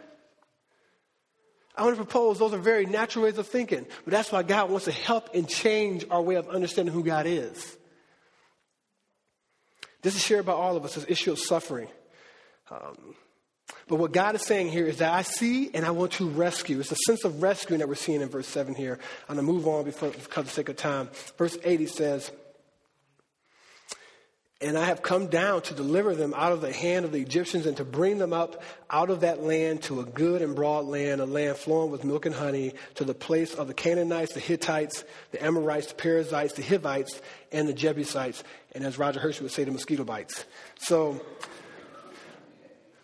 I 1.76 1.84
want 1.84 1.96
to 1.98 2.04
propose 2.04 2.40
those 2.40 2.54
are 2.54 2.58
very 2.58 2.86
natural 2.86 3.24
ways 3.24 3.38
of 3.38 3.48
thinking, 3.48 3.86
but 4.04 4.12
that's 4.12 4.32
why 4.32 4.44
God 4.44 4.70
wants 4.70 4.86
to 4.86 4.92
help 4.92 5.34
and 5.34 5.48
change 5.48 6.06
our 6.12 6.22
way 6.22 6.36
of 6.36 6.50
understanding 6.50 6.94
who 6.94 7.04
God 7.04 7.26
is. 7.26 7.78
This 10.02 10.16
is 10.16 10.22
shared 10.22 10.46
by 10.46 10.54
all 10.54 10.76
of 10.76 10.84
us, 10.84 10.96
this 10.96 11.06
issue 11.08 11.32
of 11.32 11.40
suffering. 11.40 11.88
Um, 12.70 13.16
but 13.88 13.96
what 13.96 14.12
God 14.12 14.36
is 14.36 14.44
saying 14.44 14.70
here 14.70 14.86
is 14.86 14.98
that 14.98 15.14
I 15.14 15.22
see 15.22 15.72
and 15.74 15.86
I 15.86 15.92
want 15.92 16.14
to 16.14 16.30
rescue. 16.30 16.80
It's 16.80 16.92
a 16.92 16.98
sense 17.08 17.24
of 17.24 17.42
rescuing 17.42 17.80
that 17.80 17.88
we're 17.88 17.96
seeing 17.96 18.22
in 18.22 18.30
verse 18.30 18.48
7 18.48 18.76
here. 18.76 19.00
I'm 19.28 19.36
going 19.36 19.46
to 19.46 19.52
move 19.52 19.68
on 19.68 19.86
before, 19.86 20.10
because 20.10 20.38
of 20.38 20.46
the 20.46 20.52
sake 20.52 20.70
of 20.70 20.78
time. 20.78 21.10
Verse 21.38 21.58
8 21.64 21.80
he 21.80 21.86
says, 21.86 22.32
and 24.62 24.78
I 24.78 24.86
have 24.86 25.02
come 25.02 25.28
down 25.28 25.62
to 25.64 25.74
deliver 25.74 26.14
them 26.16 26.34
out 26.36 26.52
of 26.52 26.60
the 26.60 26.74
hand 26.74 27.06
of 27.06 27.14
the 27.14 27.22
Egyptians 27.22 27.66
and 27.66 27.78
to 27.78 27.86
bring 27.86 28.18
them 28.18 28.34
up 28.34 28.62
out 28.90 29.10
of 29.10 29.22
that 29.22 29.42
land 29.42 29.84
to 29.84 30.02
a 30.02 30.04
good 30.04 30.42
and 30.42 30.54
broad 30.54 30.86
land, 30.86 31.22
a 31.22 31.26
land 31.26 31.56
flowing 31.56 31.92
with 31.92 32.04
milk 32.04 32.26
and 32.26 32.36
honey, 32.36 32.74
to 32.96 33.06
the 33.06 33.14
place 33.14 33.54
of 33.54 33.68
the 33.68 33.74
Canaanites, 33.74 34.34
the 34.34 34.42
Hittites, 34.42 35.06
the 35.32 35.42
Amorites, 35.44 35.88
the 35.88 35.96
Perizzites, 35.96 36.54
the 36.54 36.64
Hivites, 36.64 37.22
and 37.54 37.70
the 37.70 37.74
Jebusites. 37.74 38.44
And 38.74 38.84
as 38.84 38.98
Roger 38.98 39.22
Hershey 39.22 39.44
would 39.44 39.52
say, 39.54 39.64
the 39.64 39.72
mosquito 39.72 40.04
bites. 40.04 40.44
So, 40.78 41.22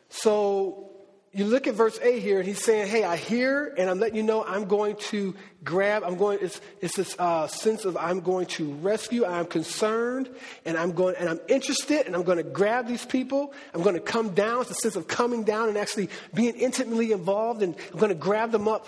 so 0.10 0.90
you 1.36 1.44
look 1.44 1.68
at 1.68 1.76
verse 1.76 2.00
8 2.02 2.22
here, 2.22 2.40
and 2.40 2.48
he's 2.48 2.64
saying, 2.64 2.88
Hey, 2.88 3.04
I 3.04 3.18
hear, 3.18 3.74
and 3.78 3.90
I'm 3.90 4.00
letting 4.00 4.16
you 4.16 4.24
know 4.24 4.44
I'm 4.46 4.66
going 4.66 4.96
to 5.12 5.36
grab, 5.66 6.04
I'm 6.06 6.16
going, 6.16 6.40
it's, 6.42 6.62
it's 6.80 6.96
this 6.96 7.14
uh, 7.20 7.48
sense 7.48 7.84
of 7.84 7.98
I'm 7.98 8.22
going 8.22 8.46
to 8.48 8.72
rescue, 8.76 9.26
I'm 9.26 9.46
concerned, 9.46 10.30
and 10.64 10.78
I'm 10.78 10.94
going, 10.94 11.16
and 11.20 11.28
I'm 11.28 11.42
interested, 11.50 12.06
and 12.06 12.16
I'm 12.16 12.24
going 12.24 12.38
to 12.38 12.44
grab 12.44 12.88
these 12.88 13.06
people. 13.06 13.54
I'm 13.74 13.84
going 13.84 13.96
to 13.96 14.02
come 14.02 14.30
down. 14.30 14.62
It's 14.62 14.72
a 14.72 14.76
sense 14.76 14.96
of 14.96 15.08
coming 15.10 15.44
down 15.44 15.68
and 15.68 15.78
actually 15.78 16.10
being 16.34 16.56
intimately 16.56 17.12
involved, 17.12 17.62
and 17.62 17.76
I'm 17.92 18.00
going 18.00 18.10
to 18.10 18.16
grab 18.16 18.52
them 18.52 18.70
up. 18.70 18.88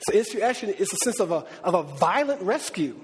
So 0.00 0.42
actually, 0.42 0.74
it's 0.74 0.92
a 0.92 0.98
sense 0.98 1.18
of 1.20 1.30
a, 1.30 1.46
of 1.64 1.74
a 1.74 1.82
violent 1.82 2.42
rescue. 2.42 3.00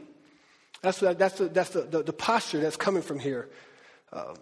That's, 0.83 1.01
what, 1.01 1.19
that's, 1.19 1.39
the, 1.39 1.49
that's 1.49 1.71
the, 1.71 1.83
the, 1.83 2.03
the 2.03 2.13
posture 2.13 2.61
that's 2.61 2.77
coming 2.77 3.03
from 3.03 3.19
here. 3.19 3.49
Um, 4.13 4.35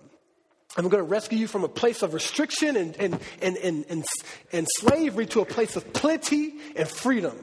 I'm 0.76 0.88
going 0.88 1.02
to 1.02 1.10
rescue 1.10 1.38
you 1.38 1.48
from 1.48 1.64
a 1.64 1.68
place 1.68 2.02
of 2.02 2.14
restriction 2.14 2.76
and, 2.76 2.96
and, 2.96 3.20
and, 3.42 3.56
and, 3.56 3.84
and, 3.88 4.04
and 4.52 4.66
slavery 4.78 5.26
to 5.26 5.40
a 5.40 5.44
place 5.44 5.76
of 5.76 5.92
plenty 5.92 6.54
and 6.76 6.88
freedom. 6.88 7.36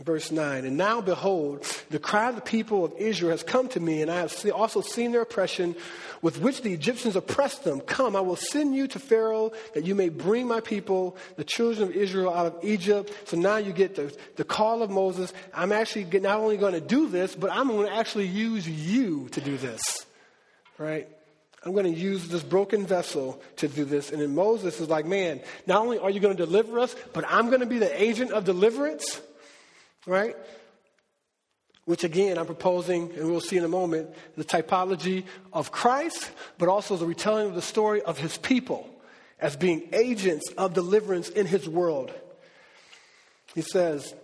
Verse 0.00 0.32
9, 0.32 0.64
and 0.64 0.76
now 0.76 1.00
behold, 1.00 1.64
the 1.88 2.00
cry 2.00 2.28
of 2.28 2.34
the 2.34 2.40
people 2.40 2.84
of 2.84 2.92
Israel 2.98 3.30
has 3.30 3.44
come 3.44 3.68
to 3.68 3.78
me, 3.78 4.02
and 4.02 4.10
I 4.10 4.16
have 4.16 4.50
also 4.52 4.80
seen 4.80 5.12
their 5.12 5.20
oppression 5.20 5.76
with 6.20 6.40
which 6.40 6.62
the 6.62 6.72
Egyptians 6.72 7.14
oppressed 7.14 7.62
them. 7.62 7.80
Come, 7.80 8.16
I 8.16 8.20
will 8.20 8.34
send 8.34 8.74
you 8.74 8.88
to 8.88 8.98
Pharaoh 8.98 9.52
that 9.72 9.84
you 9.84 9.94
may 9.94 10.08
bring 10.08 10.48
my 10.48 10.58
people, 10.58 11.16
the 11.36 11.44
children 11.44 11.88
of 11.88 11.94
Israel, 11.94 12.34
out 12.34 12.46
of 12.46 12.56
Egypt. 12.64 13.12
So 13.26 13.36
now 13.36 13.58
you 13.58 13.72
get 13.72 13.94
the, 13.94 14.12
the 14.34 14.42
call 14.42 14.82
of 14.82 14.90
Moses. 14.90 15.32
I'm 15.54 15.70
actually 15.70 16.06
not 16.18 16.40
only 16.40 16.56
going 16.56 16.74
to 16.74 16.80
do 16.80 17.08
this, 17.08 17.36
but 17.36 17.52
I'm 17.52 17.68
going 17.68 17.86
to 17.86 17.94
actually 17.94 18.26
use 18.26 18.68
you 18.68 19.28
to 19.28 19.40
do 19.40 19.56
this. 19.56 19.80
Right? 20.78 21.08
I'm 21.64 21.72
going 21.72 21.92
to 21.92 21.98
use 21.98 22.28
this 22.28 22.42
broken 22.42 22.86
vessel 22.86 23.40
to 23.56 23.68
do 23.68 23.84
this. 23.84 24.12
And 24.12 24.20
then 24.20 24.34
Moses 24.34 24.80
is 24.80 24.88
like, 24.88 25.06
man, 25.06 25.40
not 25.66 25.80
only 25.80 25.98
are 25.98 26.10
you 26.10 26.20
going 26.20 26.36
to 26.36 26.44
deliver 26.44 26.78
us, 26.78 26.94
but 27.12 27.24
I'm 27.26 27.48
going 27.48 27.60
to 27.60 27.66
be 27.66 27.78
the 27.78 28.02
agent 28.02 28.32
of 28.32 28.44
deliverance 28.44 29.20
right? 30.06 30.36
Which 31.84 32.04
again, 32.04 32.38
I'm 32.38 32.46
proposing, 32.46 33.12
and 33.12 33.30
we'll 33.30 33.40
see 33.40 33.56
in 33.56 33.64
a 33.64 33.68
moment, 33.68 34.10
the 34.36 34.44
typology 34.44 35.24
of 35.52 35.70
Christ, 35.70 36.30
but 36.58 36.68
also 36.68 36.96
the 36.96 37.06
retelling 37.06 37.48
of 37.48 37.54
the 37.54 37.62
story 37.62 38.02
of 38.02 38.18
his 38.18 38.38
people 38.38 38.88
as 39.38 39.56
being 39.56 39.88
agents 39.92 40.50
of 40.56 40.72
deliverance 40.74 41.28
in 41.28 41.46
his 41.46 41.68
world. 41.68 42.12
He 43.54 43.62
says 43.62 44.14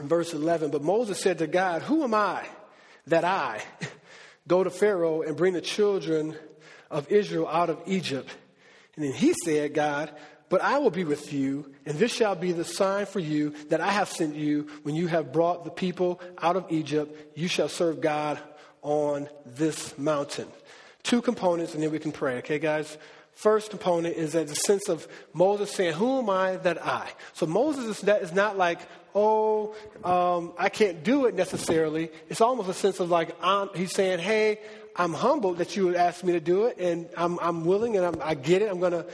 in 0.00 0.08
verse 0.08 0.32
11, 0.32 0.70
But 0.70 0.82
Moses 0.82 1.20
said 1.20 1.38
to 1.38 1.46
God, 1.46 1.82
Who 1.82 2.02
am 2.02 2.14
I 2.14 2.44
that 3.06 3.24
I 3.24 3.62
go 4.48 4.64
to 4.64 4.70
Pharaoh 4.70 5.22
and 5.22 5.36
bring 5.36 5.54
the 5.54 5.60
children 5.60 6.36
of 6.90 7.10
Israel 7.10 7.48
out 7.48 7.70
of 7.70 7.80
Egypt? 7.86 8.28
And 8.96 9.04
then 9.04 9.12
he 9.12 9.34
said, 9.44 9.74
God, 9.74 10.10
but 10.48 10.60
I 10.60 10.78
will 10.78 10.90
be 10.90 11.04
with 11.04 11.32
you, 11.32 11.72
and 11.86 11.98
this 11.98 12.12
shall 12.12 12.34
be 12.34 12.52
the 12.52 12.64
sign 12.64 13.06
for 13.06 13.20
you 13.20 13.54
that 13.70 13.80
I 13.80 13.90
have 13.90 14.10
sent 14.10 14.36
you 14.36 14.68
when 14.82 14.94
you 14.94 15.06
have 15.06 15.32
brought 15.32 15.64
the 15.64 15.70
people 15.70 16.20
out 16.36 16.56
of 16.56 16.66
Egypt. 16.68 17.32
You 17.34 17.48
shall 17.48 17.70
serve 17.70 18.02
God 18.02 18.38
on 18.82 19.30
this 19.46 19.96
mountain. 19.96 20.48
Two 21.02 21.22
components, 21.22 21.72
and 21.72 21.82
then 21.82 21.90
we 21.90 21.98
can 21.98 22.12
pray, 22.12 22.36
okay, 22.38 22.58
guys? 22.58 22.98
First 23.34 23.70
component 23.70 24.16
is 24.16 24.32
that 24.32 24.46
the 24.48 24.54
sense 24.54 24.90
of 24.90 25.08
Moses 25.32 25.70
saying, 25.70 25.94
Who 25.94 26.18
am 26.18 26.28
I 26.28 26.56
that 26.56 26.84
I? 26.84 27.08
So 27.32 27.46
Moses 27.46 27.86
is, 27.86 28.00
that 28.02 28.22
is 28.22 28.32
not 28.32 28.58
like, 28.58 28.80
Oh, 29.14 29.74
um, 30.04 30.52
I 30.58 30.68
can't 30.68 31.04
do 31.04 31.26
it 31.26 31.34
necessarily. 31.34 32.10
It's 32.28 32.40
almost 32.40 32.68
a 32.68 32.74
sense 32.74 33.00
of 33.00 33.10
like, 33.10 33.36
I'm, 33.42 33.68
he's 33.74 33.92
saying, 33.92 34.20
Hey, 34.20 34.60
I'm 34.96 35.12
humbled 35.12 35.58
that 35.58 35.76
you 35.76 35.86
would 35.86 35.96
ask 35.96 36.22
me 36.24 36.32
to 36.32 36.40
do 36.40 36.64
it, 36.66 36.78
and 36.78 37.08
I'm, 37.16 37.38
I'm 37.40 37.64
willing 37.64 37.96
and 37.96 38.04
I'm, 38.04 38.16
I 38.22 38.34
get 38.34 38.62
it. 38.62 38.70
I'm 38.70 38.80
going 38.80 38.92
to 38.92 39.06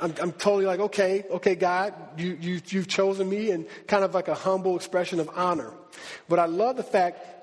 I'm, 0.00 0.32
totally 0.32 0.66
like, 0.66 0.80
okay, 0.80 1.24
okay, 1.30 1.54
God, 1.54 1.94
you, 2.18 2.36
you, 2.40 2.60
you've 2.66 2.88
chosen 2.88 3.28
me, 3.28 3.50
and 3.50 3.66
kind 3.86 4.04
of 4.04 4.12
like 4.12 4.28
a 4.28 4.34
humble 4.34 4.76
expression 4.76 5.20
of 5.20 5.30
honor. 5.34 5.72
But 6.28 6.38
I 6.38 6.46
love 6.46 6.76
the 6.76 6.82
fact 6.82 7.33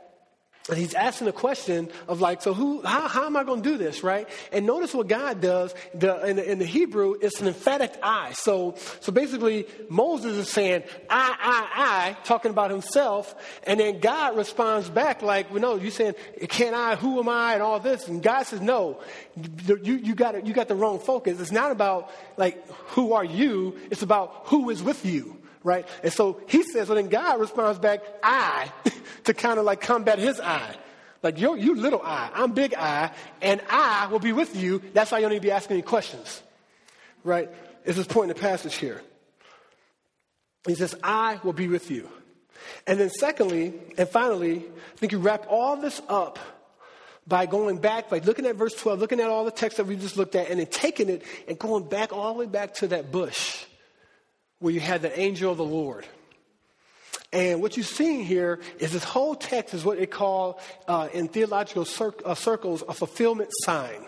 and 0.70 0.78
he's 0.78 0.94
asking 0.94 1.26
the 1.26 1.34
question 1.34 1.90
of 2.08 2.22
like, 2.22 2.44
so 2.44 2.54
who, 2.54 2.84
how, 2.84 3.08
how 3.08 3.26
am 3.26 3.36
I 3.36 3.44
going 3.44 3.64
to 3.64 3.70
do 3.70 3.78
this, 3.78 4.04
right? 4.04 4.30
And 4.52 4.68
notice 4.68 4.94
what 4.94 5.08
God 5.08 5.42
does 5.42 5.74
the, 5.96 6.24
in, 6.26 6.36
the, 6.36 6.52
in 6.52 6.60
the 6.60 6.66
Hebrew, 6.66 7.16
it's 7.20 7.42
an 7.42 7.48
emphatic 7.48 7.94
I. 8.04 8.34
So, 8.34 8.76
so 9.00 9.12
basically, 9.12 9.66
Moses 9.90 10.38
is 10.38 10.50
saying, 10.50 10.84
I, 11.10 11.36
I, 11.40 12.12
I, 12.16 12.24
talking 12.26 12.52
about 12.52 12.70
himself. 12.70 13.34
And 13.64 13.80
then 13.80 14.00
God 14.00 14.38
responds 14.38 14.88
back 14.88 15.24
like, 15.24 15.50
well, 15.52 15.62
no, 15.62 15.76
you're 15.78 15.90
saying, 15.90 16.14
can 16.48 16.76
I, 16.76 16.96
who 16.96 17.20
am 17.20 17.28
I, 17.28 17.56
and 17.56 17.64
all 17.64 17.80
this. 17.80 18.08
And 18.08 18.22
God 18.22 18.44
says, 18.44 18.62
no, 18.62 19.02
you, 19.84 19.96
you, 19.96 20.14
got 20.14 20.46
you 20.46 20.54
got 20.54 20.68
the 20.68 20.76
wrong 20.76 21.00
focus. 21.00 21.42
It's 21.42 21.52
not 21.52 21.72
about 21.72 22.12
like, 22.38 22.70
who 22.90 23.14
are 23.14 23.26
you? 23.26 23.80
It's 23.90 24.04
about 24.04 24.44
who 24.46 24.70
is 24.70 24.84
with 24.84 25.06
you 25.06 25.41
right? 25.64 25.88
And 26.04 26.12
so 26.12 26.42
he 26.48 26.64
says, 26.64 26.90
well, 26.90 26.96
then 26.96 27.10
God 27.10 27.40
responds 27.40 27.80
back, 27.80 28.02
I, 28.24 28.72
to 29.26 29.34
kind 29.34 29.60
of 29.60 29.66
like 29.66 29.82
combat 29.82 30.20
his 30.20 30.40
I. 30.40 30.76
Like, 31.24 31.40
you 31.40 31.56
you 31.56 31.76
little 31.76 32.02
I, 32.04 32.32
I'm 32.34 32.54
big 32.54 32.74
I, 32.74 33.12
and 33.42 33.62
I 33.70 34.08
will 34.08 34.20
be 34.20 34.32
with 34.32 34.56
you. 34.56 34.82
That's 34.94 35.12
why 35.12 35.20
you 35.20 35.24
don't 35.24 35.32
need 35.32 35.38
to 35.38 35.48
be 35.48 35.52
asking 35.52 35.76
any 35.76 35.84
questions, 35.84 36.42
right? 37.24 37.50
Is 37.86 37.96
this 37.96 38.08
point 38.08 38.32
in 38.32 38.36
the 38.36 38.42
passage 38.42 38.76
here. 38.76 39.02
He 40.68 40.76
says, 40.76 40.96
I 41.04 41.40
will 41.44 41.54
be 41.54 41.68
with 41.68 41.92
you. 41.92 42.10
And 42.86 43.00
then, 43.00 43.10
secondly, 43.10 43.74
and 43.98 44.08
finally, 44.08 44.58
I 44.60 44.98
think 44.98 45.12
you 45.12 45.20
wrap 45.20 45.46
all 45.50 45.78
this 45.78 46.02
up 46.08 46.40
by 47.28 47.46
going 47.46 47.78
back, 47.78 48.10
by 48.10 48.20
looking 48.20 48.46
at 48.46 48.56
verse 48.56 48.74
12, 48.74 49.00
looking 49.00 49.20
at 49.20 49.30
all 49.30 49.46
the 49.46 49.52
text 49.52 49.78
that 49.78 49.86
we 49.86 49.96
just 49.96 50.18
looked 50.18 50.36
at, 50.36 50.50
and 50.50 50.60
then 50.60 50.68
taking 50.68 51.10
it 51.10 51.24
and 51.48 51.58
going 51.58 51.88
back 51.88 52.14
all 52.14 52.34
the 52.34 52.40
way 52.40 52.46
back 52.46 52.76
to 52.76 52.88
that 52.88 53.12
bush 53.12 53.66
where 54.62 54.72
you 54.72 54.80
had 54.80 55.02
the 55.02 55.20
angel 55.20 55.52
of 55.52 55.58
the 55.58 55.66
Lord. 55.66 56.06
And 57.34 57.62
what 57.62 57.76
you're 57.76 57.84
seeing 57.84 58.24
here 58.24 58.60
is 58.80 58.94
this 58.94 59.04
whole 59.04 59.36
text 59.36 59.74
is 59.74 59.84
what 59.84 59.98
they 59.98 60.06
call 60.06 60.60
uh, 60.88 61.10
in 61.14 61.28
theological 61.28 61.84
cir- 61.84 62.14
uh, 62.24 62.36
circles 62.36 62.84
a 62.88 62.94
fulfillment 62.94 63.50
sign. 63.64 64.08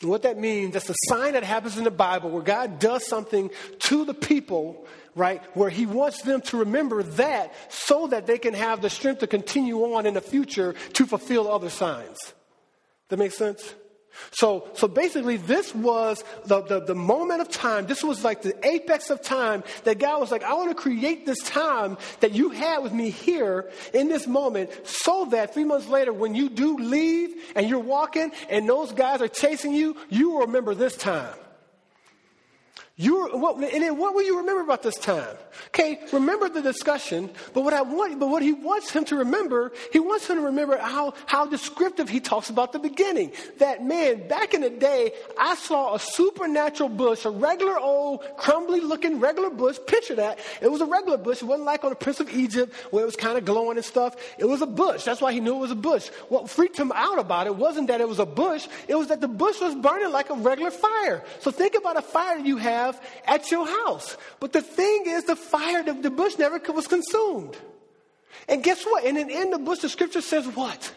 And 0.00 0.08
what 0.08 0.22
that 0.22 0.38
means, 0.38 0.72
that's 0.72 0.88
a 0.88 0.94
sign 1.08 1.34
that 1.34 1.42
happens 1.42 1.76
in 1.76 1.84
the 1.84 1.90
Bible 1.90 2.30
where 2.30 2.42
God 2.42 2.78
does 2.78 3.06
something 3.06 3.50
to 3.80 4.04
the 4.04 4.14
people, 4.14 4.86
right? 5.14 5.42
Where 5.56 5.68
He 5.68 5.84
wants 5.84 6.22
them 6.22 6.40
to 6.42 6.58
remember 6.58 7.02
that 7.02 7.52
so 7.70 8.06
that 8.06 8.26
they 8.26 8.38
can 8.38 8.54
have 8.54 8.80
the 8.80 8.88
strength 8.88 9.20
to 9.20 9.26
continue 9.26 9.78
on 9.94 10.06
in 10.06 10.14
the 10.14 10.20
future 10.20 10.74
to 10.94 11.06
fulfill 11.06 11.50
other 11.50 11.70
signs. 11.70 12.18
That 13.08 13.18
makes 13.18 13.36
sense? 13.36 13.74
So, 14.32 14.68
so 14.74 14.88
basically, 14.88 15.36
this 15.36 15.74
was 15.74 16.24
the, 16.44 16.62
the, 16.62 16.80
the, 16.80 16.94
moment 16.94 17.40
of 17.40 17.48
time. 17.48 17.86
This 17.86 18.02
was 18.02 18.24
like 18.24 18.42
the 18.42 18.54
apex 18.66 19.10
of 19.10 19.22
time 19.22 19.64
that 19.84 19.98
God 19.98 20.20
was 20.20 20.30
like, 20.30 20.42
I 20.42 20.54
want 20.54 20.70
to 20.70 20.74
create 20.74 21.26
this 21.26 21.38
time 21.40 21.96
that 22.20 22.32
you 22.32 22.50
had 22.50 22.82
with 22.82 22.92
me 22.92 23.10
here 23.10 23.70
in 23.94 24.08
this 24.08 24.26
moment 24.26 24.70
so 24.86 25.26
that 25.26 25.54
three 25.54 25.64
months 25.64 25.88
later, 25.88 26.12
when 26.12 26.34
you 26.34 26.48
do 26.48 26.76
leave 26.76 27.34
and 27.54 27.68
you're 27.68 27.78
walking 27.78 28.32
and 28.48 28.68
those 28.68 28.92
guys 28.92 29.20
are 29.20 29.28
chasing 29.28 29.74
you, 29.74 29.96
you 30.08 30.30
will 30.30 30.40
remember 30.40 30.74
this 30.74 30.96
time. 30.96 31.34
You, 33.00 33.28
what, 33.28 33.56
and 33.56 33.82
then 33.82 33.96
what 33.96 34.14
will 34.14 34.24
you 34.24 34.36
remember 34.36 34.60
about 34.60 34.82
this 34.82 34.96
time? 34.96 35.34
Okay, 35.68 36.00
remember 36.12 36.50
the 36.50 36.60
discussion, 36.60 37.30
but 37.54 37.64
what 37.64 37.72
I 37.72 37.80
want, 37.80 38.20
but 38.20 38.28
what 38.28 38.42
he 38.42 38.52
wants 38.52 38.90
him 38.90 39.06
to 39.06 39.16
remember, 39.16 39.72
he 39.90 39.98
wants 39.98 40.28
him 40.28 40.36
to 40.36 40.42
remember 40.42 40.76
how, 40.76 41.14
how 41.24 41.46
descriptive 41.46 42.10
he 42.10 42.20
talks 42.20 42.50
about 42.50 42.74
the 42.74 42.78
beginning. 42.78 43.32
That 43.56 43.82
man, 43.82 44.28
back 44.28 44.52
in 44.52 44.60
the 44.60 44.68
day, 44.68 45.12
I 45.38 45.54
saw 45.54 45.94
a 45.94 45.98
supernatural 45.98 46.90
bush, 46.90 47.24
a 47.24 47.30
regular 47.30 47.78
old, 47.78 48.22
crumbly 48.36 48.80
looking 48.80 49.18
regular 49.18 49.48
bush. 49.48 49.78
Picture 49.86 50.16
that. 50.16 50.38
It 50.60 50.70
was 50.70 50.82
a 50.82 50.86
regular 50.86 51.16
bush. 51.16 51.40
It 51.40 51.46
wasn't 51.46 51.64
like 51.64 51.84
on 51.84 51.90
the 51.90 51.96
Prince 51.96 52.20
of 52.20 52.28
Egypt 52.28 52.74
where 52.90 53.02
it 53.02 53.06
was 53.06 53.16
kind 53.16 53.38
of 53.38 53.46
glowing 53.46 53.78
and 53.78 53.84
stuff. 53.84 54.14
It 54.36 54.44
was 54.44 54.60
a 54.60 54.66
bush. 54.66 55.04
That's 55.04 55.22
why 55.22 55.32
he 55.32 55.40
knew 55.40 55.56
it 55.56 55.60
was 55.60 55.70
a 55.70 55.74
bush. 55.74 56.08
What 56.28 56.50
freaked 56.50 56.76
him 56.76 56.92
out 56.94 57.18
about 57.18 57.46
it 57.46 57.56
wasn't 57.56 57.88
that 57.88 58.02
it 58.02 58.08
was 58.08 58.18
a 58.18 58.26
bush. 58.26 58.68
It 58.88 58.94
was 58.94 59.08
that 59.08 59.22
the 59.22 59.28
bush 59.28 59.58
was 59.58 59.74
burning 59.74 60.12
like 60.12 60.28
a 60.28 60.34
regular 60.34 60.70
fire. 60.70 61.24
So 61.38 61.50
think 61.50 61.74
about 61.74 61.96
a 61.96 62.02
fire 62.02 62.36
you 62.36 62.58
have 62.58 62.89
have 62.92 63.02
at 63.24 63.50
your 63.50 63.66
house. 63.66 64.16
But 64.38 64.52
the 64.52 64.62
thing 64.62 65.04
is, 65.06 65.24
the 65.24 65.36
fire, 65.36 65.82
the, 65.82 65.94
the 65.94 66.10
bush 66.10 66.38
never 66.38 66.58
was 66.72 66.86
consumed. 66.86 67.56
And 68.48 68.62
guess 68.62 68.84
what? 68.84 69.04
And 69.04 69.18
in 69.18 69.50
the 69.50 69.58
bush, 69.58 69.80
the 69.80 69.88
scripture 69.88 70.20
says 70.20 70.46
what? 70.46 70.94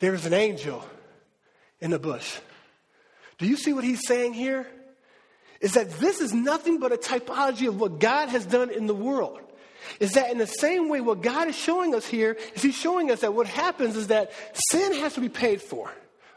There 0.00 0.14
is 0.14 0.26
an 0.26 0.32
angel 0.32 0.84
in 1.80 1.90
the 1.90 1.98
bush. 1.98 2.38
Do 3.38 3.46
you 3.46 3.56
see 3.56 3.72
what 3.72 3.84
he's 3.84 4.06
saying 4.06 4.34
here? 4.34 4.66
Is 5.60 5.74
that 5.74 5.90
this 6.00 6.20
is 6.20 6.32
nothing 6.32 6.80
but 6.80 6.92
a 6.92 6.96
typology 6.96 7.68
of 7.68 7.80
what 7.80 8.00
God 8.00 8.28
has 8.28 8.44
done 8.44 8.70
in 8.70 8.86
the 8.86 8.94
world. 8.94 9.40
Is 10.00 10.12
that 10.12 10.30
in 10.30 10.38
the 10.38 10.46
same 10.46 10.88
way, 10.88 11.00
what 11.00 11.22
God 11.22 11.48
is 11.48 11.56
showing 11.56 11.94
us 11.94 12.06
here 12.06 12.36
is 12.54 12.62
He's 12.62 12.76
showing 12.76 13.10
us 13.10 13.20
that 13.20 13.34
what 13.34 13.46
happens 13.46 13.96
is 13.96 14.08
that 14.08 14.32
sin 14.70 14.94
has 14.94 15.14
to 15.14 15.20
be 15.20 15.28
paid 15.28 15.60
for. 15.60 15.92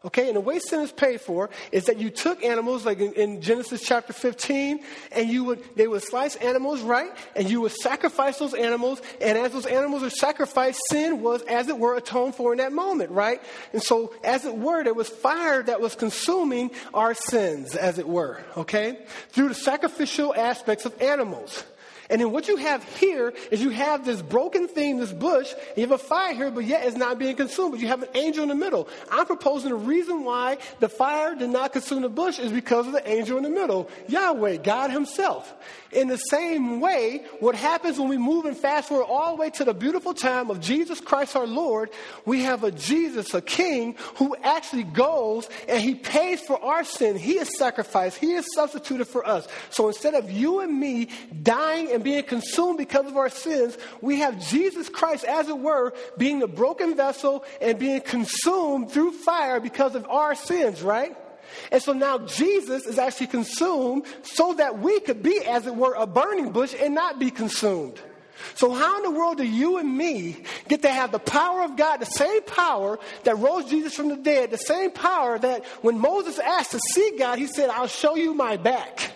Okay, 0.05 0.27
and 0.27 0.35
the 0.35 0.41
way 0.41 0.59
sin 0.59 0.81
is 0.81 0.91
paid 0.91 1.19
for 1.19 1.49
is 1.71 1.85
that 1.85 1.97
you 1.97 2.11
took 2.11 2.43
animals, 2.43 2.85
like 2.85 2.99
in, 2.99 3.13
in, 3.13 3.41
Genesis 3.41 3.81
chapter 3.81 4.13
15, 4.13 4.81
and 5.11 5.29
you 5.29 5.43
would 5.43 5.63
they 5.75 5.87
would 5.87 6.03
slice 6.03 6.35
animals 6.35 6.81
right, 6.81 7.09
and 7.35 7.49
you 7.49 7.61
would 7.61 7.71
sacrifice 7.71 8.37
those 8.37 8.53
animals, 8.53 9.01
and 9.19 9.35
as 9.35 9.51
those 9.51 9.65
animals 9.65 10.03
are 10.03 10.11
sacrificed, 10.11 10.79
sin 10.91 11.23
was, 11.23 11.41
as 11.43 11.69
it 11.69 11.79
were, 11.79 11.95
atoned 11.95 12.35
for 12.35 12.51
in 12.51 12.59
that 12.59 12.71
moment, 12.71 13.09
right? 13.09 13.41
And 13.73 13.81
so, 13.81 14.13
as 14.23 14.45
it 14.45 14.55
were, 14.55 14.83
there 14.83 14.93
was 14.93 15.09
fire 15.09 15.63
that 15.63 15.81
was 15.81 15.95
consuming 15.95 16.69
our 16.93 17.15
sins, 17.15 17.75
as 17.75 17.97
it 17.97 18.07
were, 18.07 18.39
okay, 18.57 18.99
through 19.29 19.47
the 19.47 19.55
sacrificial 19.55 20.35
aspects 20.35 20.85
of 20.85 21.01
animals. 21.01 21.63
And 22.09 22.21
then 22.21 22.31
what 22.31 22.47
you 22.47 22.57
have 22.57 22.83
here 22.97 23.33
is 23.51 23.61
you 23.61 23.71
have 23.71 24.05
this 24.05 24.21
broken 24.21 24.67
thing, 24.67 24.97
this 24.97 25.11
bush, 25.11 25.53
you 25.75 25.81
have 25.81 25.91
a 25.91 25.97
fire 25.97 26.33
here, 26.33 26.51
but 26.51 26.65
yet 26.65 26.85
it's 26.85 26.97
not 26.97 27.17
being 27.17 27.35
consumed, 27.35 27.71
but 27.71 27.79
you 27.79 27.87
have 27.87 28.03
an 28.03 28.09
angel 28.13 28.43
in 28.43 28.49
the 28.49 28.55
middle. 28.55 28.87
I'm 29.11 29.25
proposing 29.25 29.69
the 29.69 29.75
reason 29.75 30.23
why 30.23 30.57
the 30.79 30.89
fire 30.89 31.35
did 31.35 31.49
not 31.49 31.73
consume 31.73 32.03
the 32.03 32.09
bush 32.09 32.39
is 32.39 32.51
because 32.51 32.85
of 32.87 32.93
the 32.93 33.07
angel 33.09 33.37
in 33.37 33.43
the 33.43 33.49
middle, 33.49 33.89
Yahweh, 34.07 34.57
God 34.57 34.91
Himself. 34.91 35.53
In 35.91 36.09
the 36.09 36.17
same 36.17 36.81
way, 36.81 37.23
what 37.39 37.55
happens 37.55 37.97
when 37.97 38.09
we 38.09 38.17
move 38.17 38.45
and 38.45 38.57
fast 38.57 38.89
forward 38.89 39.05
all 39.05 39.35
the 39.35 39.41
way 39.41 39.49
to 39.51 39.63
the 39.63 39.73
beautiful 39.73 40.13
time 40.13 40.49
of 40.49 40.59
Jesus 40.59 40.99
Christ 40.99 41.35
our 41.35 41.47
Lord, 41.47 41.89
we 42.25 42.41
have 42.41 42.63
a 42.63 42.71
Jesus, 42.71 43.33
a 43.33 43.41
King, 43.41 43.95
who 44.15 44.35
actually 44.43 44.83
goes 44.83 45.47
and 45.67 45.81
He 45.81 45.95
pays 45.95 46.41
for 46.41 46.61
our 46.61 46.83
sin. 46.83 47.17
He 47.17 47.37
is 47.37 47.57
sacrificed, 47.57 48.17
He 48.17 48.33
is 48.33 48.45
substituted 48.53 49.05
for 49.05 49.25
us. 49.25 49.47
So 49.69 49.87
instead 49.87 50.13
of 50.13 50.29
you 50.29 50.59
and 50.59 50.77
me 50.79 51.09
dying 51.41 51.89
and 51.95 52.03
being 52.03 52.23
consumed 52.23 52.77
because 52.77 53.07
of 53.07 53.17
our 53.17 53.29
sins, 53.29 53.77
we 54.01 54.19
have 54.19 54.39
Jesus 54.47 54.89
Christ, 54.89 55.23
as 55.23 55.47
it 55.47 55.57
were, 55.57 55.93
being 56.17 56.39
the 56.39 56.47
broken 56.47 56.95
vessel 56.95 57.43
and 57.61 57.79
being 57.79 58.01
consumed 58.01 58.91
through 58.91 59.11
fire 59.13 59.59
because 59.59 59.95
of 59.95 60.05
our 60.07 60.35
sins, 60.35 60.83
right? 60.83 61.17
And 61.71 61.81
so 61.81 61.93
now 61.93 62.19
Jesus 62.19 62.85
is 62.85 62.99
actually 62.99 63.27
consumed 63.27 64.05
so 64.23 64.53
that 64.55 64.79
we 64.79 64.99
could 64.99 65.23
be, 65.23 65.39
as 65.39 65.65
it 65.65 65.75
were, 65.75 65.93
a 65.93 66.05
burning 66.05 66.51
bush 66.51 66.75
and 66.79 66.93
not 66.93 67.17
be 67.17 67.31
consumed. 67.31 67.99
So, 68.55 68.73
how 68.73 68.97
in 68.97 69.03
the 69.03 69.17
world 69.17 69.37
do 69.37 69.45
you 69.45 69.77
and 69.77 69.97
me 69.97 70.43
get 70.67 70.81
to 70.81 70.89
have 70.89 71.13
the 71.13 71.19
power 71.19 71.63
of 71.63 71.77
God, 71.77 71.97
the 71.97 72.05
same 72.05 72.43
power 72.43 72.99
that 73.23 73.37
rose 73.37 73.65
Jesus 73.69 73.95
from 73.95 74.09
the 74.09 74.17
dead, 74.17 74.51
the 74.51 74.57
same 74.57 74.91
power 74.91 75.39
that 75.39 75.65
when 75.81 75.97
Moses 75.99 76.37
asked 76.39 76.71
to 76.71 76.79
see 76.93 77.15
God, 77.17 77.39
he 77.39 77.47
said, 77.47 77.69
I'll 77.69 77.87
show 77.87 78.15
you 78.15 78.33
my 78.33 78.57
back. 78.57 79.14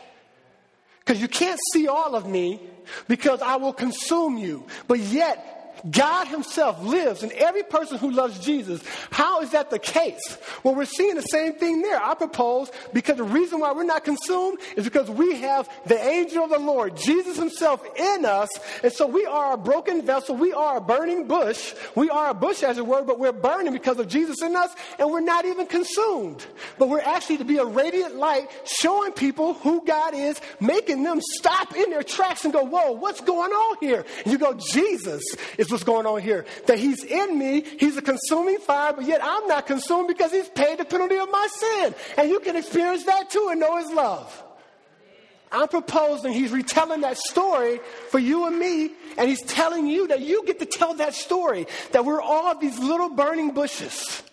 Because 1.09 1.23
you 1.23 1.27
can't 1.27 1.59
see 1.73 1.87
all 1.87 2.13
of 2.13 2.27
me 2.27 2.61
because 3.07 3.41
I 3.41 3.55
will 3.55 3.73
consume 3.73 4.37
you. 4.37 4.67
But 4.87 4.99
yet, 4.99 5.58
God 5.89 6.27
Himself 6.27 6.81
lives 6.81 7.23
in 7.23 7.31
every 7.33 7.63
person 7.63 7.97
who 7.97 8.11
loves 8.11 8.39
Jesus. 8.39 8.81
How 9.11 9.41
is 9.41 9.51
that 9.51 9.69
the 9.69 9.79
case? 9.79 10.37
Well, 10.63 10.75
we're 10.75 10.85
seeing 10.85 11.15
the 11.15 11.21
same 11.21 11.53
thing 11.53 11.81
there. 11.81 12.01
I 12.01 12.13
propose 12.15 12.71
because 12.93 13.17
the 13.17 13.23
reason 13.23 13.59
why 13.59 13.71
we're 13.71 13.83
not 13.83 14.03
consumed 14.03 14.59
is 14.75 14.83
because 14.83 15.09
we 15.09 15.35
have 15.41 15.69
the 15.85 15.99
angel 15.99 16.43
of 16.43 16.49
the 16.49 16.59
Lord, 16.59 16.97
Jesus 16.97 17.37
Himself 17.37 17.85
in 17.97 18.25
us. 18.25 18.49
And 18.83 18.91
so 18.91 19.07
we 19.07 19.25
are 19.25 19.53
a 19.53 19.57
broken 19.57 20.05
vessel. 20.05 20.35
We 20.35 20.53
are 20.53 20.77
a 20.77 20.81
burning 20.81 21.27
bush. 21.27 21.73
We 21.95 22.09
are 22.09 22.29
a 22.29 22.33
bush, 22.33 22.63
as 22.63 22.77
it 22.77 22.85
were, 22.85 23.03
but 23.03 23.19
we're 23.19 23.31
burning 23.31 23.73
because 23.73 23.99
of 23.99 24.07
Jesus 24.07 24.41
in 24.41 24.55
us, 24.55 24.71
and 24.97 25.09
we're 25.09 25.21
not 25.21 25.45
even 25.45 25.67
consumed. 25.67 26.45
But 26.77 26.89
we're 26.89 27.01
actually 27.01 27.37
to 27.37 27.45
be 27.45 27.57
a 27.57 27.65
radiant 27.65 28.15
light 28.15 28.49
showing 28.65 29.13
people 29.13 29.53
who 29.53 29.85
God 29.85 30.13
is, 30.13 30.39
making 30.59 31.03
them 31.03 31.19
stop 31.21 31.75
in 31.75 31.89
their 31.89 32.03
tracks 32.03 32.43
and 32.43 32.53
go, 32.53 32.63
Whoa, 32.63 32.91
what's 32.91 33.21
going 33.21 33.51
on 33.51 33.77
here? 33.79 34.05
And 34.23 34.31
you 34.31 34.37
go, 34.37 34.53
Jesus 34.53 35.23
is 35.57 35.68
what's 35.71 35.83
going 35.83 36.05
on 36.05 36.21
here. 36.21 36.45
That 36.67 36.79
he's 36.79 37.03
in 37.03 37.37
me, 37.37 37.65
he's 37.79 37.97
a 37.97 38.01
consuming 38.01 38.57
fire, 38.59 38.93
but 38.93 39.05
yet 39.05 39.21
I'm 39.23 39.47
not 39.47 39.67
consumed 39.67 40.07
because 40.07 40.31
he's 40.31 40.49
paid 40.49 40.79
the 40.79 40.85
penalty 40.85 41.17
of 41.17 41.29
my 41.31 41.47
sin. 41.51 41.95
And 42.17 42.29
you 42.29 42.39
can 42.39 42.55
experience 42.55 43.05
that 43.05 43.29
too 43.29 43.47
and 43.51 43.59
know 43.59 43.77
his 43.77 43.91
love. 43.91 44.43
I'm 45.51 45.67
proposing 45.67 46.33
he's 46.33 46.51
retelling 46.51 47.01
that 47.01 47.17
story 47.17 47.79
for 48.09 48.19
you 48.19 48.45
and 48.45 48.59
me, 48.59 48.91
and 49.17 49.27
he's 49.27 49.41
telling 49.41 49.87
you 49.87 50.07
that 50.07 50.21
you 50.21 50.45
get 50.45 50.59
to 50.59 50.65
tell 50.65 50.93
that 50.95 51.15
story, 51.15 51.65
that 51.91 52.05
we're 52.05 52.21
all 52.21 52.57
these 52.59 52.77
little 52.77 53.09
burning 53.09 53.51
bushes. 53.51 54.23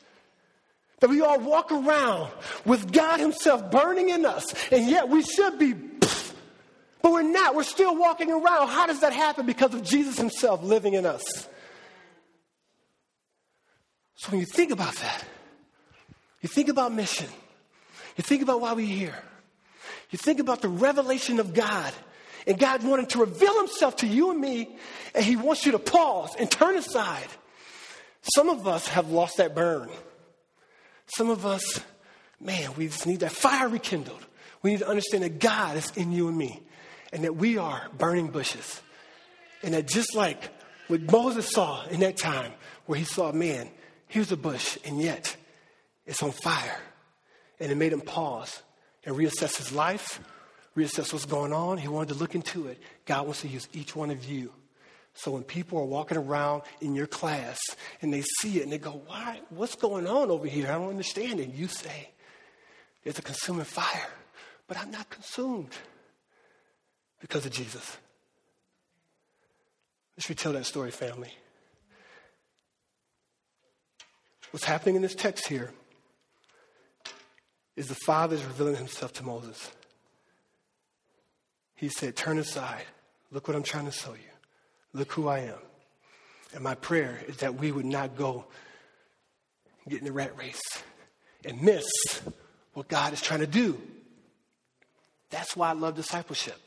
That 1.00 1.10
we 1.10 1.20
all 1.20 1.38
walk 1.38 1.72
around 1.72 2.30
with 2.64 2.90
God 2.90 3.20
Himself 3.20 3.70
burning 3.70 4.08
in 4.08 4.24
us, 4.24 4.54
and 4.70 4.88
yet 4.88 5.10
we 5.10 5.22
should 5.22 5.58
be 5.58 5.74
but 7.06 7.12
we're 7.12 7.22
not. 7.22 7.54
We're 7.54 7.62
still 7.62 7.96
walking 7.96 8.32
around. 8.32 8.66
How 8.66 8.88
does 8.88 8.98
that 9.02 9.12
happen? 9.12 9.46
Because 9.46 9.72
of 9.72 9.84
Jesus 9.84 10.18
himself 10.18 10.64
living 10.64 10.94
in 10.94 11.06
us. 11.06 11.22
So 14.16 14.32
when 14.32 14.40
you 14.40 14.46
think 14.46 14.72
about 14.72 14.92
that, 14.96 15.24
you 16.40 16.48
think 16.48 16.68
about 16.68 16.92
mission, 16.92 17.28
you 18.16 18.24
think 18.24 18.42
about 18.42 18.60
why 18.60 18.72
we're 18.72 18.88
here, 18.88 19.14
you 20.10 20.18
think 20.18 20.40
about 20.40 20.62
the 20.62 20.68
revelation 20.68 21.38
of 21.38 21.54
God, 21.54 21.92
and 22.44 22.58
God 22.58 22.82
wanting 22.82 23.06
to 23.06 23.20
reveal 23.20 23.56
himself 23.56 23.94
to 23.98 24.06
you 24.08 24.32
and 24.32 24.40
me, 24.40 24.76
and 25.14 25.24
he 25.24 25.36
wants 25.36 25.64
you 25.64 25.70
to 25.72 25.78
pause 25.78 26.34
and 26.36 26.50
turn 26.50 26.76
aside. 26.76 27.28
Some 28.34 28.48
of 28.48 28.66
us 28.66 28.88
have 28.88 29.12
lost 29.12 29.36
that 29.36 29.54
burn. 29.54 29.90
Some 31.16 31.30
of 31.30 31.46
us, 31.46 31.80
man, 32.40 32.74
we 32.76 32.88
just 32.88 33.06
need 33.06 33.20
that 33.20 33.30
fire 33.30 33.68
rekindled. 33.68 34.26
We 34.62 34.72
need 34.72 34.80
to 34.80 34.88
understand 34.88 35.22
that 35.22 35.38
God 35.38 35.76
is 35.76 35.92
in 35.94 36.10
you 36.10 36.26
and 36.26 36.36
me 36.36 36.65
and 37.12 37.24
that 37.24 37.36
we 37.36 37.58
are 37.58 37.88
burning 37.96 38.28
bushes. 38.28 38.80
And 39.62 39.74
that 39.74 39.86
just 39.86 40.14
like 40.14 40.50
what 40.88 41.00
Moses 41.02 41.50
saw 41.50 41.84
in 41.86 42.00
that 42.00 42.16
time, 42.16 42.52
where 42.86 42.98
he 42.98 43.04
saw, 43.04 43.30
a 43.30 43.32
man, 43.32 43.68
here's 44.08 44.32
a 44.32 44.36
bush, 44.36 44.78
and 44.84 45.00
yet 45.00 45.36
it's 46.06 46.22
on 46.22 46.30
fire. 46.30 46.78
And 47.58 47.72
it 47.72 47.76
made 47.76 47.92
him 47.92 48.00
pause 48.00 48.62
and 49.04 49.16
reassess 49.16 49.56
his 49.56 49.72
life, 49.72 50.20
reassess 50.76 51.12
what's 51.12 51.24
going 51.24 51.52
on. 51.52 51.78
He 51.78 51.88
wanted 51.88 52.14
to 52.14 52.20
look 52.20 52.34
into 52.34 52.68
it. 52.68 52.78
God 53.06 53.24
wants 53.24 53.40
to 53.40 53.48
use 53.48 53.68
each 53.72 53.96
one 53.96 54.10
of 54.10 54.24
you. 54.24 54.52
So 55.14 55.30
when 55.30 55.44
people 55.44 55.78
are 55.78 55.84
walking 55.84 56.18
around 56.18 56.62
in 56.82 56.94
your 56.94 57.06
class 57.06 57.58
and 58.02 58.12
they 58.12 58.22
see 58.40 58.58
it 58.58 58.64
and 58.64 58.72
they 58.72 58.78
go, 58.78 59.00
Why? 59.06 59.40
What's 59.48 59.74
going 59.74 60.06
on 60.06 60.30
over 60.30 60.46
here? 60.46 60.68
I 60.68 60.74
don't 60.74 60.90
understand 60.90 61.40
it. 61.40 61.54
You 61.54 61.68
say, 61.68 62.10
There's 63.02 63.18
a 63.18 63.22
consuming 63.22 63.64
fire, 63.64 64.10
but 64.68 64.76
I'm 64.76 64.90
not 64.90 65.08
consumed 65.08 65.70
because 67.20 67.46
of 67.46 67.52
Jesus. 67.52 67.96
Let's 70.16 70.28
retell 70.28 70.52
that 70.52 70.66
story, 70.66 70.90
family. 70.90 71.32
What's 74.50 74.64
happening 74.64 74.96
in 74.96 75.02
this 75.02 75.14
text 75.14 75.48
here 75.48 75.72
is 77.76 77.88
the 77.88 77.96
Father 78.06 78.36
is 78.36 78.44
revealing 78.44 78.76
himself 78.76 79.12
to 79.14 79.22
Moses. 79.22 79.70
He 81.74 81.88
said, 81.88 82.16
Turn 82.16 82.38
aside. 82.38 82.84
Look 83.30 83.48
what 83.48 83.56
I'm 83.56 83.62
trying 83.62 83.84
to 83.86 83.92
show 83.92 84.12
you. 84.12 84.30
Look 84.92 85.12
who 85.12 85.28
I 85.28 85.40
am. 85.40 85.58
And 86.54 86.64
my 86.64 86.74
prayer 86.74 87.20
is 87.28 87.38
that 87.38 87.56
we 87.56 87.70
would 87.70 87.84
not 87.84 88.16
go 88.16 88.46
get 89.88 89.98
in 89.98 90.06
the 90.06 90.12
rat 90.12 90.36
race 90.38 90.62
and 91.44 91.60
miss 91.60 91.86
what 92.72 92.88
God 92.88 93.12
is 93.12 93.20
trying 93.20 93.40
to 93.40 93.46
do. 93.46 93.80
That's 95.30 95.56
why 95.56 95.70
I 95.70 95.72
love 95.72 95.96
discipleship. 95.96 96.58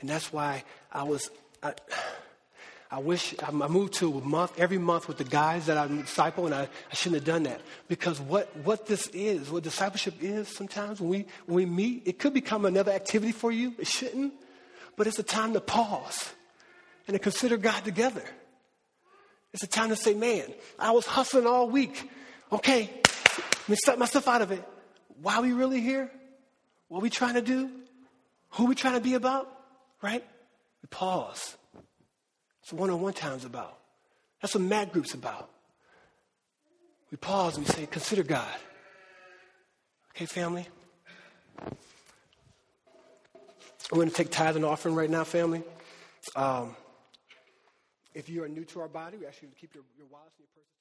And 0.00 0.08
that's 0.08 0.32
why 0.32 0.64
I 0.92 1.02
was, 1.02 1.30
I, 1.62 1.74
I 2.90 3.00
wish 3.00 3.34
I 3.42 3.50
moved 3.50 3.94
to 3.94 4.18
a 4.18 4.20
month, 4.20 4.58
every 4.58 4.78
month 4.78 5.08
with 5.08 5.18
the 5.18 5.24
guys 5.24 5.66
that 5.66 5.76
I 5.76 5.86
disciple, 5.88 6.46
and 6.46 6.54
I, 6.54 6.62
I 6.62 6.94
shouldn't 6.94 7.16
have 7.16 7.24
done 7.24 7.42
that. 7.42 7.60
Because 7.88 8.20
what, 8.20 8.54
what 8.58 8.86
this 8.86 9.08
is, 9.08 9.50
what 9.50 9.62
discipleship 9.62 10.14
is 10.20 10.48
sometimes 10.48 11.00
when 11.00 11.10
we, 11.10 11.26
when 11.46 11.56
we 11.56 11.66
meet, 11.66 12.02
it 12.06 12.18
could 12.18 12.32
become 12.32 12.64
another 12.64 12.92
activity 12.92 13.32
for 13.32 13.52
you. 13.52 13.74
It 13.78 13.86
shouldn't. 13.86 14.32
But 14.96 15.06
it's 15.06 15.18
a 15.18 15.24
time 15.24 15.52
to 15.52 15.60
pause 15.60 16.32
and 17.06 17.14
to 17.14 17.18
consider 17.18 17.56
God 17.56 17.84
together. 17.84 18.24
It's 19.52 19.62
a 19.62 19.68
time 19.68 19.88
to 19.88 19.96
say, 19.96 20.14
man, 20.14 20.44
I 20.78 20.92
was 20.92 21.06
hustling 21.06 21.46
all 21.46 21.68
week. 21.68 22.08
Okay, 22.52 22.90
let 22.92 23.68
me 23.68 23.76
step 23.76 23.98
myself 23.98 24.28
out 24.28 24.42
of 24.42 24.50
it. 24.52 24.62
Why 25.20 25.36
are 25.36 25.42
we 25.42 25.52
really 25.52 25.80
here? 25.80 26.10
What 26.88 27.00
are 27.00 27.02
we 27.02 27.10
trying 27.10 27.34
to 27.34 27.42
do? 27.42 27.70
Who 28.50 28.64
are 28.64 28.68
we 28.68 28.74
trying 28.74 28.94
to 28.94 29.00
be 29.00 29.14
about? 29.14 29.57
Right? 30.02 30.24
We 30.82 30.86
pause. 30.90 31.56
That's 31.74 32.72
what 32.72 32.80
one 32.80 32.90
on 32.90 33.00
one 33.00 33.12
time's 33.12 33.44
about. 33.44 33.78
That's 34.40 34.54
what 34.54 34.62
Mat 34.62 34.92
Group's 34.92 35.14
about. 35.14 35.50
We 37.10 37.16
pause 37.16 37.56
and 37.56 37.66
we 37.66 37.72
say, 37.72 37.86
consider 37.86 38.22
God. 38.22 38.54
Okay, 40.14 40.26
family? 40.26 40.66
We're 43.90 43.96
going 43.96 44.10
to 44.10 44.14
take 44.14 44.30
tithe 44.30 44.56
and 44.56 44.64
offering 44.64 44.94
right 44.94 45.08
now, 45.08 45.24
family. 45.24 45.62
Um, 46.36 46.76
if 48.14 48.28
you 48.28 48.42
are 48.44 48.48
new 48.48 48.64
to 48.66 48.80
our 48.80 48.88
body, 48.88 49.16
we 49.16 49.26
ask 49.26 49.40
you 49.40 49.48
to 49.48 49.54
keep 49.54 49.74
your, 49.74 49.84
your 49.96 50.06
wallets 50.08 50.34
in 50.38 50.44
your 50.44 50.48
purses. 50.54 50.77